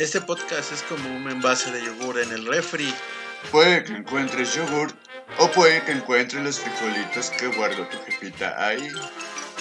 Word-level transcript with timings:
Este 0.00 0.22
podcast 0.22 0.72
es 0.72 0.82
como 0.84 1.14
un 1.14 1.30
envase 1.30 1.70
de 1.72 1.84
yogur 1.84 2.18
en 2.18 2.32
el 2.32 2.46
refri. 2.46 2.90
Puede 3.50 3.84
que 3.84 3.92
encuentres 3.92 4.54
yogur 4.54 4.90
o 5.36 5.50
puede 5.50 5.84
que 5.84 5.92
encuentres 5.92 6.42
los 6.42 6.58
frijolitos 6.58 7.28
que 7.28 7.48
guardó 7.48 7.86
tu 7.86 7.98
jefita 8.06 8.66
ahí. 8.66 8.90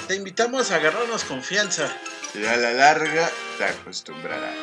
Te 0.08 0.16
invitamos 0.16 0.72
a 0.72 0.78
agarrarnos 0.78 1.26
confianza. 1.26 1.94
Y 2.34 2.46
a 2.46 2.56
la 2.56 2.72
larga 2.72 3.30
te 3.58 3.66
acostumbrarás. 3.66 4.56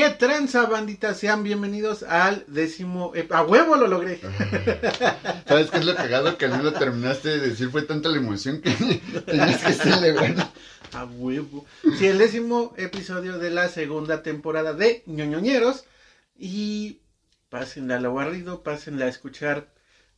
¿Qué 0.00 0.08
tranza, 0.08 0.64
bandita? 0.64 1.12
Sean 1.12 1.42
bienvenidos 1.42 2.04
al 2.04 2.44
décimo... 2.46 3.12
ep- 3.14 3.32
¡A 3.32 3.42
huevo 3.42 3.76
lo 3.76 3.86
logré! 3.86 4.18
¿Sabes 5.46 5.70
qué 5.70 5.76
es 5.76 5.84
lo 5.84 5.94
cagado? 5.94 6.38
Que 6.38 6.48
no 6.48 6.62
lo 6.62 6.72
terminaste 6.72 7.28
de 7.28 7.48
decir, 7.50 7.68
fue 7.68 7.82
tanta 7.82 8.08
la 8.08 8.16
emoción 8.16 8.62
que 8.62 8.70
tenías 9.26 9.62
que 9.62 9.74
celebrar. 9.74 10.52
¡A 10.94 11.04
huevo! 11.04 11.66
Sí, 11.98 12.06
el 12.06 12.16
décimo 12.16 12.72
episodio 12.78 13.38
de 13.38 13.50
la 13.50 13.68
segunda 13.68 14.22
temporada 14.22 14.72
de 14.72 15.02
ñoñoñeros. 15.04 15.84
Y 16.34 17.02
pásenla 17.50 17.96
a 17.96 18.00
lo 18.00 18.14
barrido, 18.14 18.62
pásenla 18.62 19.04
a 19.04 19.08
escuchar 19.10 19.70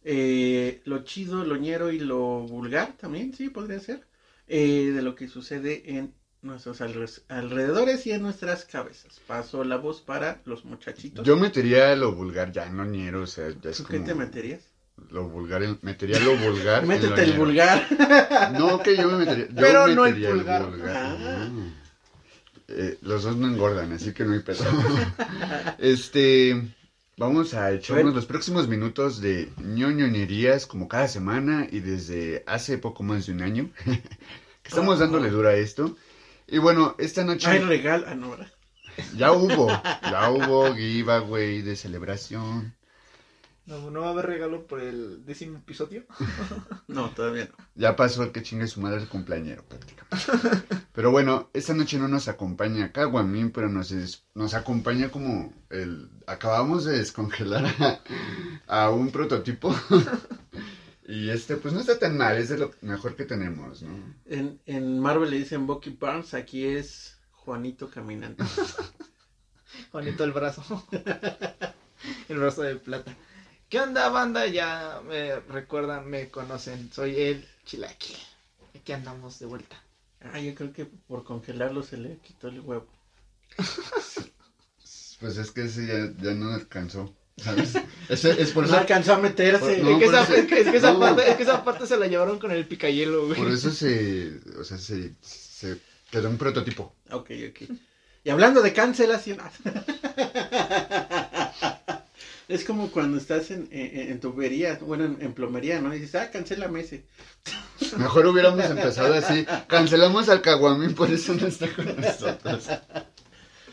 eh, 0.04 0.80
lo 0.84 1.02
chido, 1.02 1.44
lo 1.44 1.56
ñero 1.56 1.90
y 1.90 1.98
lo 1.98 2.42
vulgar 2.46 2.92
también, 2.98 3.34
sí, 3.34 3.48
podría 3.48 3.80
ser. 3.80 4.06
eh, 4.46 4.92
de 4.94 5.02
lo 5.02 5.16
que 5.16 5.26
sucede 5.26 5.82
en 5.98 6.14
nuestros 6.42 6.80
alre- 6.80 7.22
alrededores 7.28 8.06
y 8.06 8.12
en 8.12 8.22
nuestras 8.22 8.64
cabezas. 8.64 9.20
Paso 9.26 9.64
la 9.64 9.76
voz 9.76 10.00
para 10.00 10.40
los 10.44 10.64
muchachitos. 10.64 11.24
Yo 11.26 11.36
metería 11.36 11.94
lo 11.96 12.12
vulgar 12.12 12.52
ya 12.52 12.66
en 12.66 12.76
lo 12.76 12.84
ñero, 12.84 13.22
o 13.22 13.26
sea, 13.26 13.48
ya 13.62 13.70
es 13.70 13.76
¿Tú 13.78 13.84
como... 13.84 13.98
qué 14.00 14.04
te 14.04 14.14
meterías? 14.14 14.60
Lo 15.10 15.28
vulgar, 15.28 15.62
en- 15.62 15.78
metería 15.82 16.20
lo 16.20 16.36
vulgar 16.36 16.84
Métete 16.86 17.22
el 17.22 17.32
vulgar. 17.32 17.86
No, 18.52 18.82
que 18.82 18.96
yo 18.96 19.10
me 19.10 19.18
metería... 19.18 19.46
Yo 19.48 19.54
Pero 19.56 19.86
no 19.88 20.06
el 20.06 20.14
vulgar. 20.22 20.68
Ah. 20.86 21.16
Ah. 21.20 21.50
Eh, 22.68 22.98
los 23.02 23.22
dos 23.24 23.36
no 23.36 23.48
engordan, 23.48 23.92
así 23.92 24.12
que 24.12 24.24
no 24.24 24.34
hay 24.34 24.40
pedo. 24.40 24.64
este... 25.78 26.74
Vamos 27.18 27.52
a 27.54 27.70
echarnos 27.72 28.14
los 28.14 28.26
próximos 28.26 28.68
minutos 28.68 29.20
de 29.20 29.52
ñoñoñerías 29.62 30.66
como 30.66 30.88
cada 30.88 31.06
semana 31.08 31.68
y 31.70 31.80
desde 31.80 32.42
hace 32.46 32.78
poco 32.78 33.02
más 33.02 33.26
de 33.26 33.32
un 33.32 33.42
año 33.42 33.70
que 33.84 34.00
estamos 34.68 34.98
dándole 34.98 35.28
dura 35.30 35.50
a 35.50 35.54
esto. 35.54 35.96
Y 36.52 36.58
bueno, 36.58 36.94
esta 36.98 37.24
noche... 37.24 37.48
Hay 37.48 37.58
regal. 37.60 38.04
Ah, 38.06 38.14
no, 38.14 38.30
¿verdad? 38.30 38.52
Ya 39.16 39.32
hubo, 39.32 39.68
ya 39.68 40.30
hubo 40.30 40.74
giveaway 40.74 41.62
de 41.62 41.76
celebración. 41.76 42.74
No, 43.64 43.90
no 43.90 44.00
va 44.02 44.08
a 44.08 44.10
haber 44.10 44.26
regalo 44.26 44.66
por 44.66 44.80
el 44.80 45.24
décimo 45.24 45.58
episodio. 45.58 46.04
No, 46.88 47.08
todavía 47.10 47.46
no. 47.46 47.64
Ya 47.74 47.96
pasó 47.96 48.22
el 48.22 48.32
que 48.32 48.42
chingue 48.42 48.66
su 48.66 48.80
madre 48.82 49.00
el 49.00 49.08
cumpleañero 49.08 49.64
prácticamente. 49.64 50.76
Pero 50.92 51.10
bueno, 51.10 51.48
esta 51.54 51.72
noche 51.72 51.96
no 51.98 52.06
nos 52.06 52.28
acompaña 52.28 52.92
Caguamín, 52.92 53.50
pero 53.50 53.70
nos, 53.70 53.90
es- 53.92 54.24
nos 54.34 54.52
acompaña 54.52 55.08
como 55.10 55.54
el... 55.70 56.10
Acabamos 56.26 56.84
de 56.84 56.98
descongelar 56.98 57.64
a, 58.68 58.82
a 58.84 58.90
un 58.90 59.10
prototipo. 59.10 59.74
Y 61.12 61.28
este 61.28 61.58
pues 61.58 61.74
no 61.74 61.80
está 61.80 61.98
tan 61.98 62.16
mal, 62.16 62.38
es 62.38 62.48
de 62.48 62.56
lo 62.56 62.72
mejor 62.80 63.14
que 63.14 63.26
tenemos, 63.26 63.82
¿no? 63.82 64.14
En, 64.24 64.58
en 64.64 64.98
Marvel 64.98 65.28
le 65.28 65.36
dicen 65.36 65.66
Bucky 65.66 65.90
Barnes, 65.90 66.32
aquí 66.32 66.64
es 66.64 67.18
Juanito 67.32 67.90
Caminante. 67.90 68.42
Juanito 69.92 70.24
el 70.24 70.32
brazo. 70.32 70.62
el 72.30 72.38
brazo 72.38 72.62
de 72.62 72.76
plata. 72.76 73.14
¿Qué 73.68 73.78
onda, 73.78 74.08
banda? 74.08 74.46
Ya 74.46 75.02
me 75.06 75.38
recuerdan, 75.40 76.08
me 76.08 76.30
conocen. 76.30 76.90
Soy 76.90 77.20
el 77.20 77.46
Chilaquil. 77.66 78.16
Aquí 78.74 78.92
andamos 78.92 79.38
de 79.38 79.44
vuelta. 79.44 79.76
Ah, 80.22 80.40
yo 80.40 80.54
creo 80.54 80.72
que 80.72 80.86
por 80.86 81.24
congelarlo 81.24 81.82
se 81.82 81.98
le 81.98 82.16
quitó 82.20 82.48
el 82.48 82.60
huevo. 82.60 82.88
Pues 85.20 85.36
es 85.36 85.52
que 85.52 85.66
ese 85.66 85.86
ya, 85.86 86.12
ya 86.20 86.34
no 86.34 86.52
alcanzó, 86.52 87.14
es 87.36 88.50
por 88.52 88.64
No 88.64 88.68
eso, 88.70 88.78
alcanzó 88.78 89.14
a 89.14 89.18
meterse. 89.18 89.78
No, 89.82 89.90
es, 89.90 89.98
que 89.98 90.04
esa, 90.04 90.22
eso- 90.22 90.34
es 90.34 90.46
que- 90.46 90.60
es 90.60 90.68
que 90.70 90.76
esa 90.76 90.92
no. 90.92 91.00
parte, 91.00 91.30
es 91.30 91.36
que 91.36 91.42
esa 91.42 91.64
parte 91.64 91.86
se 91.86 91.96
la 91.96 92.06
llevaron 92.06 92.38
con 92.38 92.50
el 92.50 92.66
picayelo, 92.66 93.26
güey. 93.26 93.38
por 93.40 93.50
eso 93.50 93.70
se, 93.70 94.40
o 94.58 94.64
sea, 94.64 94.78
se, 94.78 95.12
se 95.20 95.78
quedó 96.10 96.28
un 96.28 96.38
prototipo. 96.38 96.94
Ok, 97.10 97.30
ok. 97.50 97.70
Y 98.24 98.30
hablando 98.30 98.62
de 98.62 98.72
cancelación. 98.72 99.38
Es 102.48 102.64
como 102.64 102.90
cuando 102.90 103.16
estás 103.18 103.50
en, 103.50 103.68
en, 103.70 104.10
en 104.10 104.20
tubería, 104.20 104.78
bueno, 104.82 105.04
en, 105.06 105.16
en 105.20 105.32
plomería, 105.32 105.80
¿no? 105.80 105.94
Y 105.94 106.00
dices, 106.00 106.16
ah, 106.16 106.30
cancélame 106.30 106.80
ese. 106.80 107.04
Mejor 107.96 108.26
hubiéramos 108.26 108.62
empezado 108.64 109.14
así. 109.14 109.46
Cancelamos 109.68 110.28
al 110.28 110.42
Caguamín, 110.42 110.94
por 110.94 111.10
eso 111.10 111.32
no 111.34 111.46
está 111.46 111.72
con 111.72 111.86
nosotros. 111.98 112.66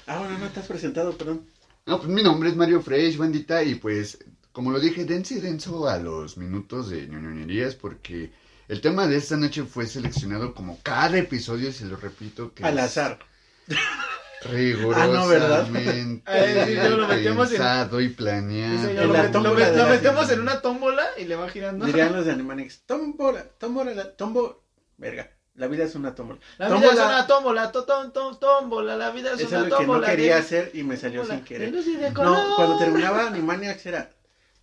Ah, 0.07 0.19
bueno, 0.19 0.37
no 0.37 0.45
estás 0.45 0.65
presentado, 0.67 1.17
perdón. 1.17 1.45
No, 1.89 1.97
pues 1.97 2.09
mi 2.09 2.21
nombre 2.23 2.49
es 2.49 2.55
Mario 2.55 2.81
Fresh, 2.81 3.17
bandita, 3.17 3.63
y 3.63 3.75
pues, 3.75 4.19
como 4.51 4.71
lo 4.71 4.79
dije, 4.79 5.05
dense 5.05 5.41
denso 5.41 5.87
a 5.89 5.97
los 5.97 6.37
minutos 6.37 6.89
de 6.91 7.07
ñoñoñerías, 7.07 7.73
porque 7.75 8.31
el 8.67 8.79
tema 8.81 9.07
de 9.07 9.17
esta 9.17 9.35
noche 9.37 9.63
fue 9.63 9.87
seleccionado 9.87 10.53
como 10.53 10.79
cada 10.83 11.17
episodio, 11.17 11.69
y 11.69 11.73
se 11.73 11.85
lo 11.85 11.95
repito, 11.97 12.53
que 12.53 12.63
Al 12.63 12.77
es 12.77 12.85
azar. 12.85 13.17
rigurosamente 14.43 14.95
Ah, 15.01 15.07
no, 15.07 15.27
¿verdad? 15.27 15.67
Sí, 16.67 16.75
lo 16.97 17.07
metemos 17.07 17.51
en- 17.51 18.01
y 18.01 18.09
planeado. 18.09 18.93
lo, 18.93 19.13
la 19.13 19.23
met- 19.23 19.25
lo 19.25 19.31
tómbola 19.31 19.65
met- 19.67 19.71
de 19.71 19.77
lo 19.77 19.83
la- 19.83 19.89
metemos 19.89 20.29
en 20.31 20.39
una 20.41 20.61
tómbola 20.61 21.05
y 21.17 21.25
le 21.25 21.35
va 21.35 21.49
girando. 21.49 21.85
Dirían 21.85 22.13
los 22.13 22.25
de 22.27 22.31
Animaniacs, 22.33 22.83
tómbola, 22.85 23.43
tómbola, 23.57 24.15
tombo... 24.15 24.63
Verga, 24.97 25.31
la 25.59 25.67
vida 25.67 25.83
es 25.83 25.93
una 25.93 26.15
tómbola. 26.15 26.39
La 26.57 26.69
vida 26.69 26.87
es 26.87 26.99
una 26.99 27.27
tómbola, 27.27 27.71
tom- 27.71 28.39
tómbola, 28.39 28.95
la 28.95 29.11
vida 29.11 29.33
es 29.33 29.41
Eso 29.41 29.49
una 29.49 29.65
es 29.65 29.69
lo 29.69 29.77
que 29.77 29.85
no 29.85 30.01
quería 30.01 30.35
de- 30.35 30.39
hacer 30.39 30.71
y 30.73 30.83
me 30.83 30.95
salió 30.97 31.21
tómbola 31.21 31.35
sin 31.37 31.45
querer. 31.45 31.73
No, 32.13 32.55
cuando 32.55 32.77
terminaba 32.77 33.27
Animaniacs 33.27 33.85
era 33.85 34.09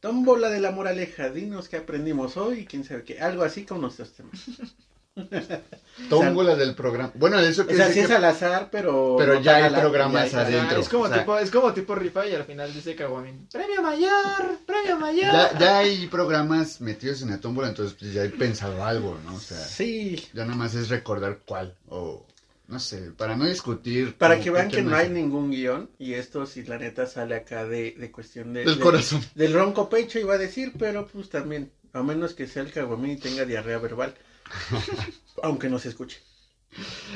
Tómbola 0.01 0.49
de 0.51 0.61
la 0.61 0.71
moraleja, 0.71 1.31
dinos 1.31 1.69
qué 1.69 1.77
aprendimos 1.79 2.37
hoy 2.37 2.61
y 2.61 2.65
quién 2.67 2.85
sabe 2.85 3.03
qué. 3.05 3.19
Algo 3.21 3.43
así 3.43 3.65
con 3.65 3.81
nuestros 3.81 4.13
temas. 4.13 4.33
Tómbola 6.11 6.55
del 6.57 6.75
programa. 6.75 7.11
Bueno, 7.15 7.39
eso 7.41 7.63
O 7.63 7.67
que 7.67 7.75
sea, 7.75 7.87
es 7.89 7.95
sí 7.95 8.01
que- 8.01 8.05
es 8.07 8.11
al 8.11 8.25
azar, 8.25 8.69
pero... 8.71 9.17
Pero 9.19 9.35
no 9.35 9.41
ya 9.41 9.57
hay 9.57 9.71
la- 9.71 9.81
programas 9.81 10.31
ya 10.31 10.41
hay- 10.41 10.45
O 10.47 10.49
sea, 10.51 10.59
adentro. 10.61 10.81
es 10.81 10.89
como 10.89 11.05
o 11.05 11.09
sea- 11.09 11.19
tipo, 11.21 11.39
es 11.39 11.51
como 11.51 11.73
tipo 11.73 11.95
rifa 11.95 12.27
y 12.27 12.35
al 12.35 12.45
final 12.45 12.73
dice 12.73 12.95
Caguamín. 12.95 13.49
Premio 13.51 13.83
mayor, 13.83 14.59
premio 14.67 14.99
mayor. 14.99 15.33
ya, 15.33 15.59
ya 15.59 15.79
hay 15.79 16.07
programas 16.09 16.81
metidos 16.83 17.23
en 17.23 17.31
la 17.31 17.41
tómbola, 17.41 17.69
entonces 17.69 17.97
pues, 17.99 18.13
ya 18.13 18.25
he 18.25 18.29
pensado 18.29 18.85
algo, 18.85 19.19
¿no? 19.25 19.35
O 19.37 19.41
sea, 19.41 19.57
Sí, 19.59 20.23
ya 20.35 20.45
nada 20.45 20.57
más 20.57 20.75
es 20.75 20.91
recordar 20.91 21.39
cuál, 21.47 21.75
o 21.89 22.27
no 22.69 22.79
sé, 22.79 23.11
para 23.17 23.35
no 23.37 23.47
discutir. 23.47 24.15
para 24.17 24.39
que 24.39 24.51
vean 24.51 24.69
que 24.71 24.83
no 24.83 24.95
hay 24.97 25.09
ningún 25.09 25.51
guion 25.51 25.89
y 25.99 26.13
esto 26.15 26.45
si 26.47 26.63
la 26.65 26.79
neta 26.79 27.07
sale 27.07 27.37
acá 27.37 27.65
de, 27.65 27.93
de 27.99 28.11
cuestión 28.13 28.53
de... 28.53 28.65
Del 28.65 28.77
de- 28.77 28.83
corazón. 28.83 29.23
Del 29.35 29.55
ronco 29.55 29.89
pecho 29.89 30.19
iba 30.19 30.35
a 30.35 30.39
decir, 30.39 30.73
pero 30.79 31.07
pues 31.07 31.31
también, 31.31 31.71
a 31.95 32.03
menos 32.03 32.35
que 32.35 32.47
sea 32.47 32.63
el 32.63 32.71
caguamín 32.73 33.13
y 33.13 33.17
tenga 33.17 33.47
diarrea 33.47 33.79
verbal. 33.79 34.15
aunque 35.43 35.69
no 35.69 35.79
se 35.79 35.91
escuche. 35.91 36.21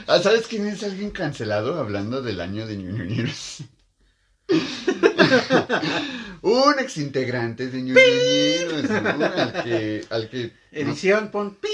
Ah, 0.06 0.20
¿Sabes 0.20 0.46
quién 0.46 0.66
es 0.66 0.82
alguien 0.82 1.10
cancelado 1.10 1.78
hablando 1.78 2.22
del 2.22 2.41
año 2.41 2.66
de 2.66 2.76
ñoñoñeros? 2.76 3.64
Un 6.42 6.78
exintegrante 6.78 7.69
de 7.69 7.82
ñoñoñeros, 7.82 8.90
¿no? 8.90 9.24
Al 9.26 9.62
que, 9.62 10.06
al 10.10 10.30
que 10.30 10.52
Edición, 10.72 11.30
pon 11.30 11.56
pi. 11.56 11.69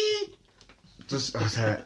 Entonces, 0.99 1.35
o 1.37 1.49
sea, 1.49 1.85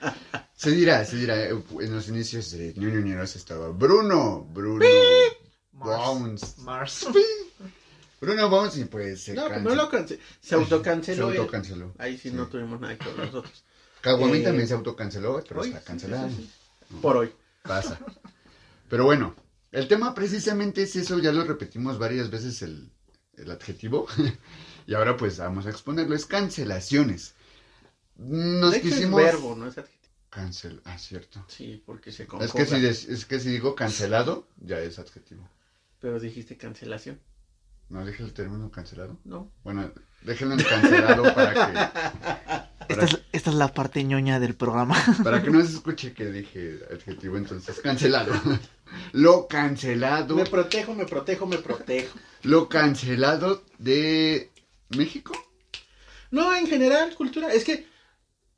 se 0.55 0.71
dirá, 0.71 1.05
se 1.05 1.17
dirá, 1.17 1.49
en 1.49 1.95
los 1.95 2.09
inicios 2.09 2.51
de 2.53 2.73
ñoñoñeros 2.75 3.37
estaba 3.37 3.69
Bruno, 3.69 4.49
Bruno 4.51 4.87
Bounce. 5.73 6.61
Mars. 6.63 7.07
Bruno 8.21 8.49
Bounce 8.51 8.81
y 8.81 8.85
pues 8.85 9.23
se 9.23 9.35
No, 9.35 9.43
pues 9.43 9.53
canceló. 9.55 9.71
no 9.75 9.83
lo 9.83 9.89
canceló. 9.91 10.21
Se 10.41 10.55
autocanceló. 10.55 11.33
Se 11.33 11.39
autocanceló. 11.39 11.95
Ahí 11.99 12.19
sí, 12.19 12.31
Sí. 12.31 12.35
no 12.37 12.47
tuvimos 12.49 12.81
nada 12.81 12.97
que 12.99 13.09
ver 13.09 13.27
nosotros. 13.27 13.65
Caguamín 14.03 14.43
Eh, 14.43 14.45
también 14.45 14.69
se 14.69 14.75
autocanceló, 14.75 15.43
pero 15.47 15.61
Hoy, 15.61 15.71
está 15.73 15.93
sí, 15.99 16.01
sí, 16.01 16.09
sí. 16.37 16.51
Por 17.03 17.17
hoy. 17.17 17.33
Pasa. 17.63 17.99
Pero 18.89 19.05
bueno, 19.05 19.35
el 19.73 19.87
tema 19.89 20.15
precisamente 20.15 20.83
es 20.83 20.97
eso, 20.97 21.19
ya 21.19 21.33
lo 21.33 21.45
repetimos 21.45 21.99
varias 21.99 22.31
veces 22.31 22.63
el, 22.63 22.91
el 23.37 23.51
adjetivo. 23.51 24.07
y 24.87 24.95
ahora 24.95 25.17
pues 25.17 25.39
vamos 25.39 25.67
a 25.67 25.71
exponerlo, 25.71 26.15
es 26.15 26.27
cancelaciones. 26.27 27.35
Nos 28.17 28.73
De 28.73 28.81
quisimos... 28.83 29.21
es 29.21 29.27
verbo, 29.27 29.55
no 29.57 29.67
es 29.69 29.79
adjetivo. 29.79 30.01
Cancel, 30.31 30.81
ah, 30.85 30.97
cierto. 30.99 31.45
Sí, 31.49 31.83
porque 31.85 32.13
se 32.13 32.23
Es 32.25 32.29
conjuga. 32.29 32.53
que, 32.55 32.67
si 32.67 32.81
des- 32.81 33.09
es 33.09 33.25
que 33.27 33.41
si 33.41 33.49
digo 33.51 33.75
cancelado, 33.75 34.47
ya 34.59 34.79
es 34.79 34.99
adjetivo. 34.99 35.49
Pero 36.01 36.21
dijiste 36.21 36.57
cancelación. 36.57 37.19
¿No 37.91 38.05
dije 38.07 38.23
el 38.23 38.33
término 38.33 38.71
cancelado? 38.71 39.19
No. 39.25 39.51
Bueno, 39.65 39.91
déjenlo 40.23 40.55
en 40.55 40.63
cancelado 40.63 41.35
para 41.35 41.53
que, 41.55 42.93
Esta 42.93 43.05
es, 43.05 43.21
esta 43.33 43.51
es 43.51 43.57
la 43.57 43.75
parte 43.75 44.03
ñoña 44.05 44.39
del 44.41 44.55
programa. 44.55 44.97
para 45.25 45.43
que 45.43 45.51
no 45.51 45.61
se 45.65 45.75
escuche 45.75 46.13
que 46.15 46.27
dije 46.31 46.79
adjetivo, 46.93 47.37
entonces 47.37 47.81
cancelado. 47.81 48.33
Lo 49.13 49.47
cancelado, 49.47 50.35
Me 50.35 50.45
protejo, 50.47 50.95
me 50.95 51.05
protejo, 51.07 51.47
me 51.47 51.59
protejo. 51.59 52.19
lo 52.43 52.69
cancelado 52.69 53.63
de 53.79 54.51
México. 54.97 55.33
No, 56.33 56.53
en 56.57 56.67
general, 56.67 57.15
cultura. 57.15 57.53
Es 57.53 57.65
que 57.65 57.87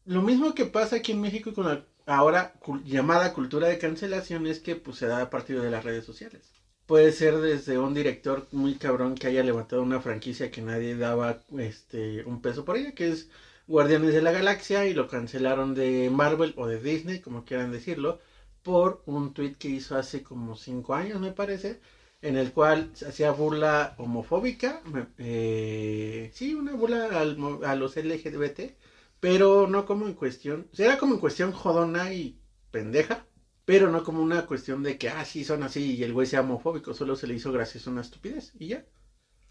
lo 0.06 0.22
mismo 0.22 0.54
que 0.54 0.64
pasa 0.64 0.96
aquí 0.96 1.12
en 1.12 1.20
México 1.20 1.52
con 1.52 1.66
la 1.68 1.84
ahora 2.06 2.54
cul- 2.60 2.82
llamada 2.84 3.34
cultura 3.34 3.68
de 3.68 3.78
cancelación 3.78 4.46
es 4.46 4.60
que 4.60 4.74
pues 4.74 4.96
se 4.96 5.06
da 5.06 5.20
a 5.20 5.28
partir 5.30 5.60
de 5.60 5.70
las 5.70 5.84
redes 5.84 6.04
sociales. 6.06 6.50
Puede 6.92 7.12
ser 7.12 7.38
desde 7.38 7.78
un 7.78 7.94
director 7.94 8.46
muy 8.52 8.74
cabrón 8.74 9.14
que 9.14 9.26
haya 9.26 9.42
levantado 9.42 9.80
una 9.80 10.02
franquicia 10.02 10.50
que 10.50 10.60
nadie 10.60 10.94
daba 10.94 11.42
este 11.58 12.22
un 12.26 12.42
peso 12.42 12.66
por 12.66 12.76
ella, 12.76 12.92
que 12.92 13.08
es 13.08 13.30
Guardianes 13.66 14.12
de 14.12 14.20
la 14.20 14.30
Galaxia 14.30 14.86
y 14.86 14.92
lo 14.92 15.08
cancelaron 15.08 15.74
de 15.74 16.10
Marvel 16.10 16.52
o 16.58 16.66
de 16.66 16.78
Disney, 16.80 17.20
como 17.20 17.46
quieran 17.46 17.72
decirlo, 17.72 18.20
por 18.62 19.02
un 19.06 19.32
tweet 19.32 19.54
que 19.54 19.68
hizo 19.68 19.96
hace 19.96 20.22
como 20.22 20.54
cinco 20.54 20.94
años 20.94 21.18
me 21.18 21.32
parece, 21.32 21.80
en 22.20 22.36
el 22.36 22.52
cual 22.52 22.90
se 22.92 23.08
hacía 23.08 23.30
burla 23.30 23.94
homofóbica, 23.96 24.82
eh, 25.16 26.30
sí, 26.34 26.54
una 26.54 26.74
burla 26.74 27.06
al 27.18 27.38
a 27.64 27.74
los 27.74 27.96
LGBT, 27.96 28.76
pero 29.18 29.66
no 29.66 29.86
como 29.86 30.06
en 30.06 30.12
cuestión, 30.12 30.68
o 30.78 30.82
era 30.82 30.98
como 30.98 31.14
en 31.14 31.20
cuestión 31.20 31.52
jodona 31.52 32.12
y 32.12 32.38
pendeja, 32.70 33.24
pero 33.64 33.90
no 33.90 34.02
como 34.02 34.22
una 34.22 34.46
cuestión 34.46 34.82
de 34.82 34.98
que, 34.98 35.08
ah, 35.08 35.24
sí, 35.24 35.44
son 35.44 35.62
así 35.62 35.96
y 35.96 36.04
el 36.04 36.12
güey 36.12 36.26
sea 36.26 36.40
homofóbico, 36.40 36.94
solo 36.94 37.16
se 37.16 37.26
le 37.26 37.34
hizo 37.34 37.52
gracioso 37.52 37.90
una 37.90 38.00
estupidez 38.00 38.52
y 38.58 38.68
ya, 38.68 38.84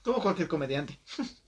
Como 0.03 0.21
cualquier 0.21 0.47
comediante. 0.47 0.99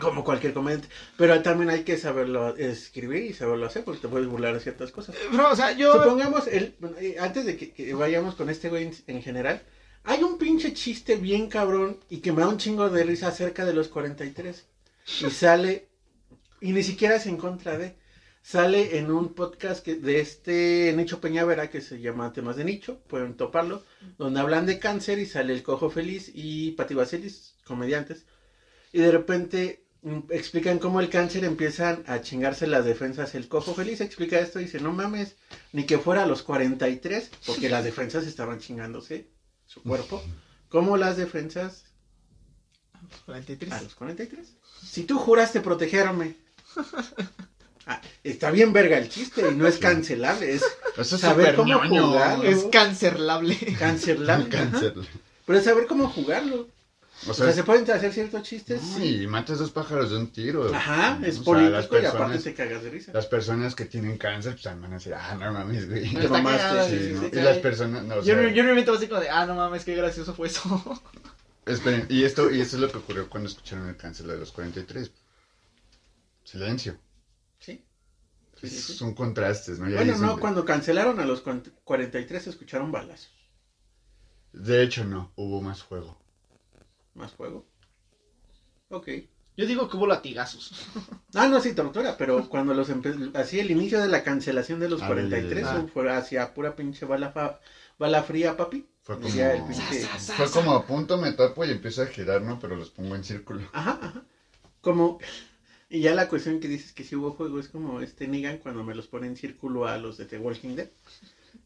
como 0.00 0.24
cualquier 0.24 0.54
comediante, 0.54 0.88
pero 1.16 1.42
también 1.42 1.70
hay 1.70 1.82
que 1.82 1.96
saberlo 1.96 2.56
escribir 2.56 3.24
y 3.24 3.34
saberlo 3.34 3.66
hacer 3.66 3.84
porque 3.84 4.00
te 4.00 4.08
puedes 4.08 4.28
burlar 4.28 4.54
de 4.54 4.60
ciertas 4.60 4.92
cosas. 4.92 5.16
Eh, 5.16 5.28
Bro, 5.32 5.50
o 5.50 5.56
sea, 5.56 5.72
yo. 5.72 5.92
Supongamos, 5.92 6.46
el, 6.46 6.76
eh, 7.00 7.16
antes 7.18 7.46
de 7.46 7.56
que, 7.56 7.72
que 7.72 7.94
vayamos 7.94 8.36
con 8.36 8.48
este 8.48 8.68
güey 8.68 8.84
en, 8.84 8.94
en 9.08 9.22
general, 9.22 9.62
hay 10.04 10.22
un 10.22 10.38
pinche 10.38 10.72
chiste 10.72 11.16
bien 11.16 11.48
cabrón 11.48 11.98
y 12.08 12.18
que 12.18 12.32
me 12.32 12.42
da 12.42 12.48
un 12.48 12.58
chingo 12.58 12.88
de 12.88 13.04
risa 13.04 13.28
acerca 13.28 13.64
de 13.64 13.74
los 13.74 13.88
43. 13.88 14.66
Y 15.20 15.30
sale, 15.30 15.88
y 16.60 16.72
ni 16.72 16.82
siquiera 16.82 17.16
es 17.16 17.26
en 17.26 17.36
contra 17.36 17.78
de, 17.78 17.96
sale 18.42 18.98
en 18.98 19.10
un 19.10 19.34
podcast 19.34 19.84
que, 19.84 19.96
de 19.96 20.20
este 20.20 20.92
Nicho 20.96 21.20
Peñavera 21.20 21.70
que 21.70 21.80
se 21.80 22.00
llama 22.00 22.32
Temas 22.32 22.56
de 22.56 22.64
Nicho, 22.64 23.00
pueden 23.06 23.34
toparlo, 23.34 23.82
donde 24.16 24.40
hablan 24.40 24.66
de 24.66 24.78
cáncer 24.78 25.18
y 25.18 25.26
sale 25.26 25.52
el 25.52 25.62
Cojo 25.62 25.90
Feliz 25.90 26.30
y 26.34 26.72
Pati 26.72 26.94
Basilis, 26.94 27.56
comediantes, 27.64 28.26
y 28.92 29.00
de 29.00 29.10
repente 29.10 29.84
mm, 30.02 30.20
explican 30.30 30.78
cómo 30.78 31.00
el 31.00 31.10
cáncer 31.10 31.44
empiezan 31.44 32.04
a 32.06 32.20
chingarse 32.20 32.66
las 32.66 32.84
defensas. 32.84 33.34
El 33.34 33.48
Cojo 33.48 33.74
Feliz 33.74 34.00
explica 34.00 34.38
esto 34.38 34.60
y 34.60 34.64
dice, 34.64 34.80
no 34.80 34.92
mames, 34.92 35.36
ni 35.72 35.84
que 35.84 35.98
fuera 35.98 36.22
a 36.22 36.26
los 36.26 36.42
43, 36.42 37.30
porque 37.46 37.68
las 37.68 37.84
defensas 37.84 38.26
estaban 38.26 38.60
chingándose 38.60 39.28
su 39.66 39.82
cuerpo, 39.82 40.22
como 40.70 40.96
las 40.96 41.16
defensas 41.16 41.84
43. 43.26 43.72
a 43.72 43.82
los 43.82 43.94
43. 43.94 44.54
Si 44.82 45.04
tú 45.04 45.18
juraste 45.18 45.60
protegerme. 45.60 46.36
Ah, 47.90 48.00
está 48.22 48.50
bien 48.50 48.72
verga 48.74 48.98
el 48.98 49.08
chiste 49.08 49.42
y 49.50 49.54
no 49.54 49.66
es 49.66 49.78
cancelable, 49.78 50.52
es 50.54 50.62
Eso 50.98 51.16
es 51.16 51.20
Saber 51.22 51.54
cómo 51.56 51.68
ñoño. 51.84 52.08
jugar, 52.08 52.44
Es 52.44 52.64
cancerlable. 52.70 53.56
cancelable. 53.78 54.48
Cáncer. 54.50 54.92
ajá. 54.98 55.08
Pero 55.46 55.58
es 55.58 55.64
saber 55.64 55.86
cómo 55.86 56.08
jugarlo. 56.08 56.68
O 57.26 57.30
O 57.30 57.34
sea, 57.34 57.50
se 57.50 57.64
pueden 57.64 57.90
hacer 57.90 58.12
ciertos 58.12 58.42
chistes. 58.44 58.80
no, 58.82 58.98
sí. 58.98 59.22
y 59.22 59.26
matas 59.26 59.58
dos 59.58 59.70
pájaros 59.72 60.10
de 60.10 60.18
un 60.18 60.28
tiro. 60.30 60.72
Ajá, 60.72 61.18
es 61.24 61.30
O 61.40 61.42
sea, 61.42 61.44
político 61.44 61.72
las 61.72 61.84
y 61.84 61.86
aparte 61.88 62.10
personas, 62.10 62.44
te 62.44 62.54
cagas 62.54 62.82
de 62.84 62.90
risa. 62.90 63.12
las 63.12 63.26
personas 63.26 63.74
que 63.74 63.86
tienen 63.86 64.18
cáncer, 64.18 64.52
pues 64.52 64.64
van 64.64 64.84
a 64.92 64.96
decir, 64.96 65.14
ah, 65.14 65.34
no 65.40 65.52
mames, 65.52 65.88
güey. 65.88 66.14
Te 66.14 66.28
mamaste, 66.28 66.58
cagado, 66.58 66.88
Sí, 66.88 66.98
sí, 66.98 67.12
¿no? 67.14 67.20
sí, 67.22 67.26
Y 67.26 67.30
sí. 67.36 67.40
las 67.40 67.56
personas, 67.58 68.04
no, 68.04 68.14
o 68.16 68.22
Yo, 68.22 68.34
sea, 68.34 68.50
yo 68.52 68.62
me 68.64 68.70
invento 68.70 68.92
así 68.92 69.08
como 69.08 69.20
de, 69.20 69.30
ah, 69.30 69.46
no 69.46 69.54
mames, 69.56 69.84
qué 69.84 69.96
gracioso 69.96 70.32
fue 70.34 70.46
eso. 70.48 71.00
esperen, 71.66 72.06
y 72.08 72.22
esto, 72.22 72.50
y 72.52 72.60
esto 72.60 72.76
es 72.76 72.82
lo 72.82 72.92
que 72.92 72.98
ocurrió 72.98 73.28
cuando 73.28 73.48
escucharon 73.48 73.88
el 73.88 73.96
cáncer 73.96 74.26
de 74.26 74.36
los 74.36 74.52
43. 74.52 75.10
Silencio. 76.44 76.96
Sí. 77.58 77.84
Sí, 78.60 78.68
sí, 78.68 78.76
sí. 78.80 78.94
Son 78.94 79.14
contrastes, 79.14 79.78
¿no? 79.78 79.86
Bueno, 79.90 80.16
no, 80.18 80.26
donde- 80.28 80.40
cuando 80.40 80.64
cancelaron 80.64 81.20
a 81.20 81.24
los 81.24 81.42
cuan- 81.42 81.62
43 81.84 82.42
se 82.42 82.50
escucharon 82.50 82.90
balazos. 82.90 83.30
De 84.52 84.82
hecho, 84.82 85.04
no, 85.04 85.32
hubo 85.36 85.60
más 85.60 85.82
juego. 85.82 86.18
Más 87.14 87.32
juego. 87.34 87.66
Ok. 88.90 89.08
Yo 89.56 89.66
digo 89.66 89.88
que 89.88 89.96
hubo 89.96 90.06
latigazos. 90.06 90.70
Ah, 91.34 91.46
no, 91.46 91.60
sí, 91.60 91.74
tortura, 91.74 92.16
pero 92.16 92.48
cuando 92.48 92.72
los 92.72 92.88
empe- 92.88 93.30
así 93.36 93.60
el 93.60 93.70
inicio 93.70 94.00
de 94.00 94.08
la 94.08 94.24
cancelación 94.24 94.80
de 94.80 94.88
los 94.88 95.02
Ah, 95.02 95.08
43 95.08 95.62
ya, 95.62 95.74
ya, 95.74 95.82
ya. 95.82 95.88
fue 95.88 96.10
hacia 96.10 96.54
pura 96.54 96.74
pinche 96.74 97.04
bala, 97.04 97.30
fa- 97.32 97.60
bala 97.98 98.22
fría, 98.22 98.56
papi. 98.56 98.88
Fue 99.02 99.16
como, 99.16 99.26
Decía 99.26 99.54
el 99.54 99.62
pinche- 99.62 100.00
Sa, 100.06 100.18
sa, 100.18 100.34
fue 100.34 100.50
como 100.50 100.72
a 100.72 100.86
punto 100.86 101.18
me 101.18 101.32
tapo 101.32 101.64
y 101.66 101.70
empiezo 101.70 102.02
a 102.02 102.06
girar, 102.06 102.40
¿no? 102.40 102.58
Pero 102.58 102.76
los 102.76 102.88
pongo 102.90 103.14
en 103.14 103.24
círculo. 103.24 103.60
Ajá, 103.74 103.98
ajá. 104.00 104.22
Como, 104.80 105.18
y 105.90 106.00
ya 106.00 106.14
la 106.14 106.28
cuestión 106.28 106.60
que 106.60 106.68
dices 106.68 106.92
que 106.92 107.04
si 107.04 107.16
hubo 107.16 107.32
juego 107.32 107.58
es 107.60 107.68
como 107.68 108.00
este 108.00 108.28
Negan 108.28 108.58
cuando 108.58 108.84
me 108.84 108.94
los 108.94 109.06
pone 109.08 109.26
en 109.26 109.36
círculo 109.36 109.86
a 109.86 109.98
los 109.98 110.16
de 110.18 110.26
The 110.26 110.38
Walking 110.38 110.76
Dead. 110.76 110.90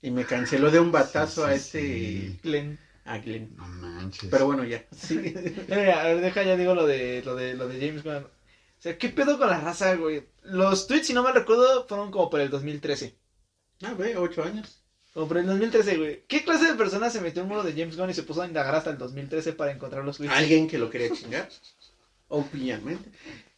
Y 0.00 0.10
me 0.10 0.26
canceló 0.26 0.70
de 0.70 0.80
un 0.80 0.92
batazo 0.92 1.44
Sí, 1.46 1.50
a 1.50 1.54
este, 1.54 1.80
sí. 1.80 2.40
Glenn. 2.42 2.78
a 3.04 3.18
Glenn. 3.18 3.54
No 3.56 3.66
manches. 3.66 4.30
Pero 4.30 4.46
bueno, 4.46 4.64
ya. 4.64 4.84
Sí. 4.92 5.16
Mira, 5.68 6.02
a 6.02 6.04
ver, 6.08 6.20
deja, 6.20 6.42
ya 6.42 6.56
digo 6.56 6.74
lo 6.74 6.86
de, 6.86 7.22
lo 7.24 7.34
de, 7.36 7.54
lo 7.54 7.68
de 7.68 7.80
James 7.86 8.02
Gunn. 8.04 8.24
O 8.24 8.82
sea, 8.82 8.98
¿qué 8.98 9.08
pedo 9.10 9.38
con 9.38 9.48
la 9.48 9.60
raza, 9.60 9.94
güey? 9.96 10.28
Los 10.42 10.86
tweets, 10.86 11.06
si 11.06 11.12
no 11.14 11.22
me 11.22 11.32
recuerdo, 11.32 11.86
fueron 11.86 12.10
como 12.10 12.30
por 12.30 12.40
el 12.40 12.50
2013. 12.50 13.16
Ah, 13.82 13.94
ve, 13.94 14.16
ocho 14.16 14.42
años. 14.44 14.82
Como 15.14 15.28
por 15.28 15.38
el 15.38 15.46
2013, 15.46 15.96
güey. 15.98 16.24
¿Qué 16.26 16.42
clase 16.44 16.66
de 16.66 16.74
persona 16.74 17.10
se 17.10 17.20
metió 17.20 17.42
en 17.42 17.48
un 17.48 17.56
muro 17.56 17.62
de 17.64 17.72
James 17.72 17.96
Gunn 17.96 18.10
y 18.10 18.14
se 18.14 18.22
puso 18.22 18.42
a 18.42 18.46
indagar 18.46 18.74
hasta 18.74 18.90
el 18.90 18.98
2013 18.98 19.52
para 19.52 19.72
encontrar 19.72 20.04
los 20.04 20.16
tweets? 20.16 20.32
Alguien 20.34 20.68
que 20.68 20.78
lo 20.78 20.90
quería 20.90 21.12
chingar. 21.12 21.48
Opinalmente. 22.28 23.10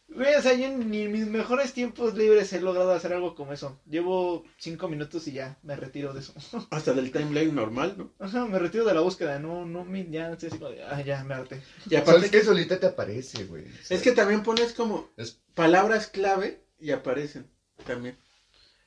Güey, 0.07 0.35
o 0.35 0.41
sea, 0.41 0.53
yo 0.53 0.69
ni 0.69 1.01
en 1.03 1.11
mis 1.11 1.25
mejores 1.25 1.73
tiempos 1.73 2.15
libres 2.15 2.53
he 2.53 2.61
logrado 2.61 2.93
hacer 2.93 3.11
algo 3.11 3.33
como 3.35 3.53
eso. 3.53 3.79
Llevo 3.89 4.43
cinco 4.57 4.87
minutos 4.87 5.27
y 5.27 5.33
ya 5.33 5.57
me 5.63 5.75
retiro 5.75 6.13
de 6.13 6.19
eso. 6.19 6.33
Hasta 6.69 6.93
del 6.93 7.11
timeline 7.11 7.53
normal, 7.53 7.95
¿no? 7.97 8.13
Ajá, 8.19 8.45
me 8.45 8.59
retiro 8.59 8.85
de 8.85 8.93
la 8.93 9.01
búsqueda. 9.01 9.39
No, 9.39 9.65
no, 9.65 9.83
me, 9.83 10.07
ya, 10.09 10.31
estoy 10.31 10.49
así 10.49 10.57
como 10.59 10.69
de, 10.71 10.83
ah, 10.83 11.01
ya, 11.01 11.23
me 11.23 11.33
harté. 11.33 11.59
Y 11.89 11.95
aparte 11.95 12.19
¿Sabes 12.27 12.31
que 12.31 12.43
solita 12.43 12.79
te 12.79 12.85
aparece, 12.85 13.45
güey? 13.45 13.63
O 13.63 13.83
sea, 13.83 13.97
Es 13.97 14.03
que 14.03 14.11
también 14.11 14.43
pones 14.43 14.73
como 14.73 15.09
Es- 15.17 15.37
palabras 15.55 16.07
clave 16.07 16.61
y 16.79 16.91
aparecen 16.91 17.47
también. 17.85 18.15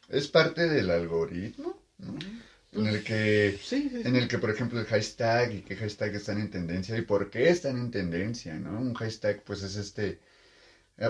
es 0.09 0.29
parte 0.29 0.69
del 0.69 0.88
algoritmo, 0.91 1.82
¿no? 1.99 2.17
En 2.73 2.87
el 2.87 3.03
que, 3.03 3.59
Sí, 3.62 3.88
sí, 3.91 4.03
sí. 4.03 4.09
en 4.09 4.14
el 4.14 4.29
que, 4.29 4.38
por 4.38 4.50
ejemplo, 4.50 4.79
el 4.79 4.87
hashtag 4.87 5.53
y 5.53 5.61
qué 5.62 5.75
hashtag 5.75 6.14
están 6.14 6.38
en 6.38 6.50
tendencia 6.50 6.97
y 6.97 7.03
por 7.03 7.29
qué 7.29 7.49
están 7.50 7.76
en 7.76 7.91
tendencia, 7.91 8.55
¿no? 8.55 8.79
Un 8.79 8.94
hashtag, 8.94 9.43
pues, 9.43 9.62
es 9.62 9.76
este 9.76 10.21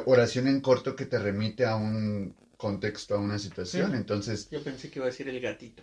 oración 0.06 0.48
en 0.48 0.60
corto 0.60 0.94
que 0.96 1.06
te 1.06 1.18
remite 1.18 1.64
a 1.64 1.76
un 1.76 2.34
contexto, 2.56 3.14
a 3.14 3.18
una 3.18 3.38
situación. 3.38 3.94
Entonces, 3.94 4.48
Yo 4.50 4.62
pensé 4.62 4.90
que 4.90 4.98
iba 4.98 5.06
a 5.06 5.10
decir 5.10 5.28
el 5.28 5.40
gatito. 5.40 5.82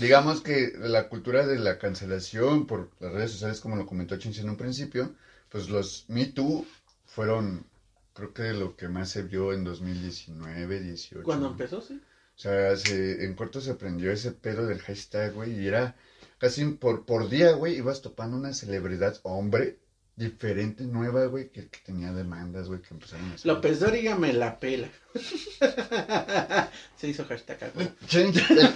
digamos 0.00 0.40
que 0.42 0.72
la 0.78 1.08
cultura 1.08 1.46
de 1.46 1.58
la 1.58 1.78
cancelación 1.78 2.66
por 2.66 2.90
las 3.00 3.12
redes 3.12 3.30
sociales, 3.32 3.60
como 3.60 3.76
lo 3.76 3.86
comentó 3.86 4.16
Chinch 4.18 4.38
en 4.40 4.50
un 4.50 4.56
principio, 4.56 5.14
pues 5.48 5.68
los 5.70 6.04
Me 6.08 6.26
Too 6.26 6.66
fueron, 7.06 7.64
creo 8.12 8.32
que 8.34 8.52
lo 8.52 8.76
que 8.76 8.88
más 8.88 9.10
se 9.10 9.22
vio 9.22 9.52
en 9.52 9.64
2019, 9.64 10.80
18. 10.80 11.24
Cuando 11.24 11.48
empezó, 11.48 11.80
sí. 11.80 12.00
O 12.36 12.38
sea, 12.42 12.76
se- 12.76 13.24
en 13.24 13.34
corto 13.34 13.60
se 13.60 13.74
prendió 13.74 14.10
ese 14.12 14.32
pedo 14.32 14.66
del 14.66 14.80
hashtag, 14.80 15.32
güey, 15.34 15.60
y 15.60 15.66
era 15.68 15.94
casi 16.38 16.64
por, 16.64 17.04
por 17.04 17.28
día, 17.28 17.52
güey, 17.52 17.76
ibas 17.76 18.00
topando 18.00 18.36
una 18.36 18.52
celebridad 18.54 19.18
hombre 19.24 19.78
diferente, 20.20 20.84
nueva, 20.84 21.24
güey, 21.26 21.50
que, 21.50 21.68
que 21.68 21.78
tenía 21.78 22.12
demandas, 22.12 22.68
güey, 22.68 22.82
que 22.82 22.92
empezaron 22.92 23.30
a 23.30 23.34
hacer. 23.34 23.46
López 23.46 23.80
Dóriga 23.80 24.14
me 24.16 24.32
la 24.34 24.60
pela. 24.60 24.88
Se 26.96 27.08
hizo 27.08 27.24
hashtag. 27.24 27.72
el- 27.74 27.94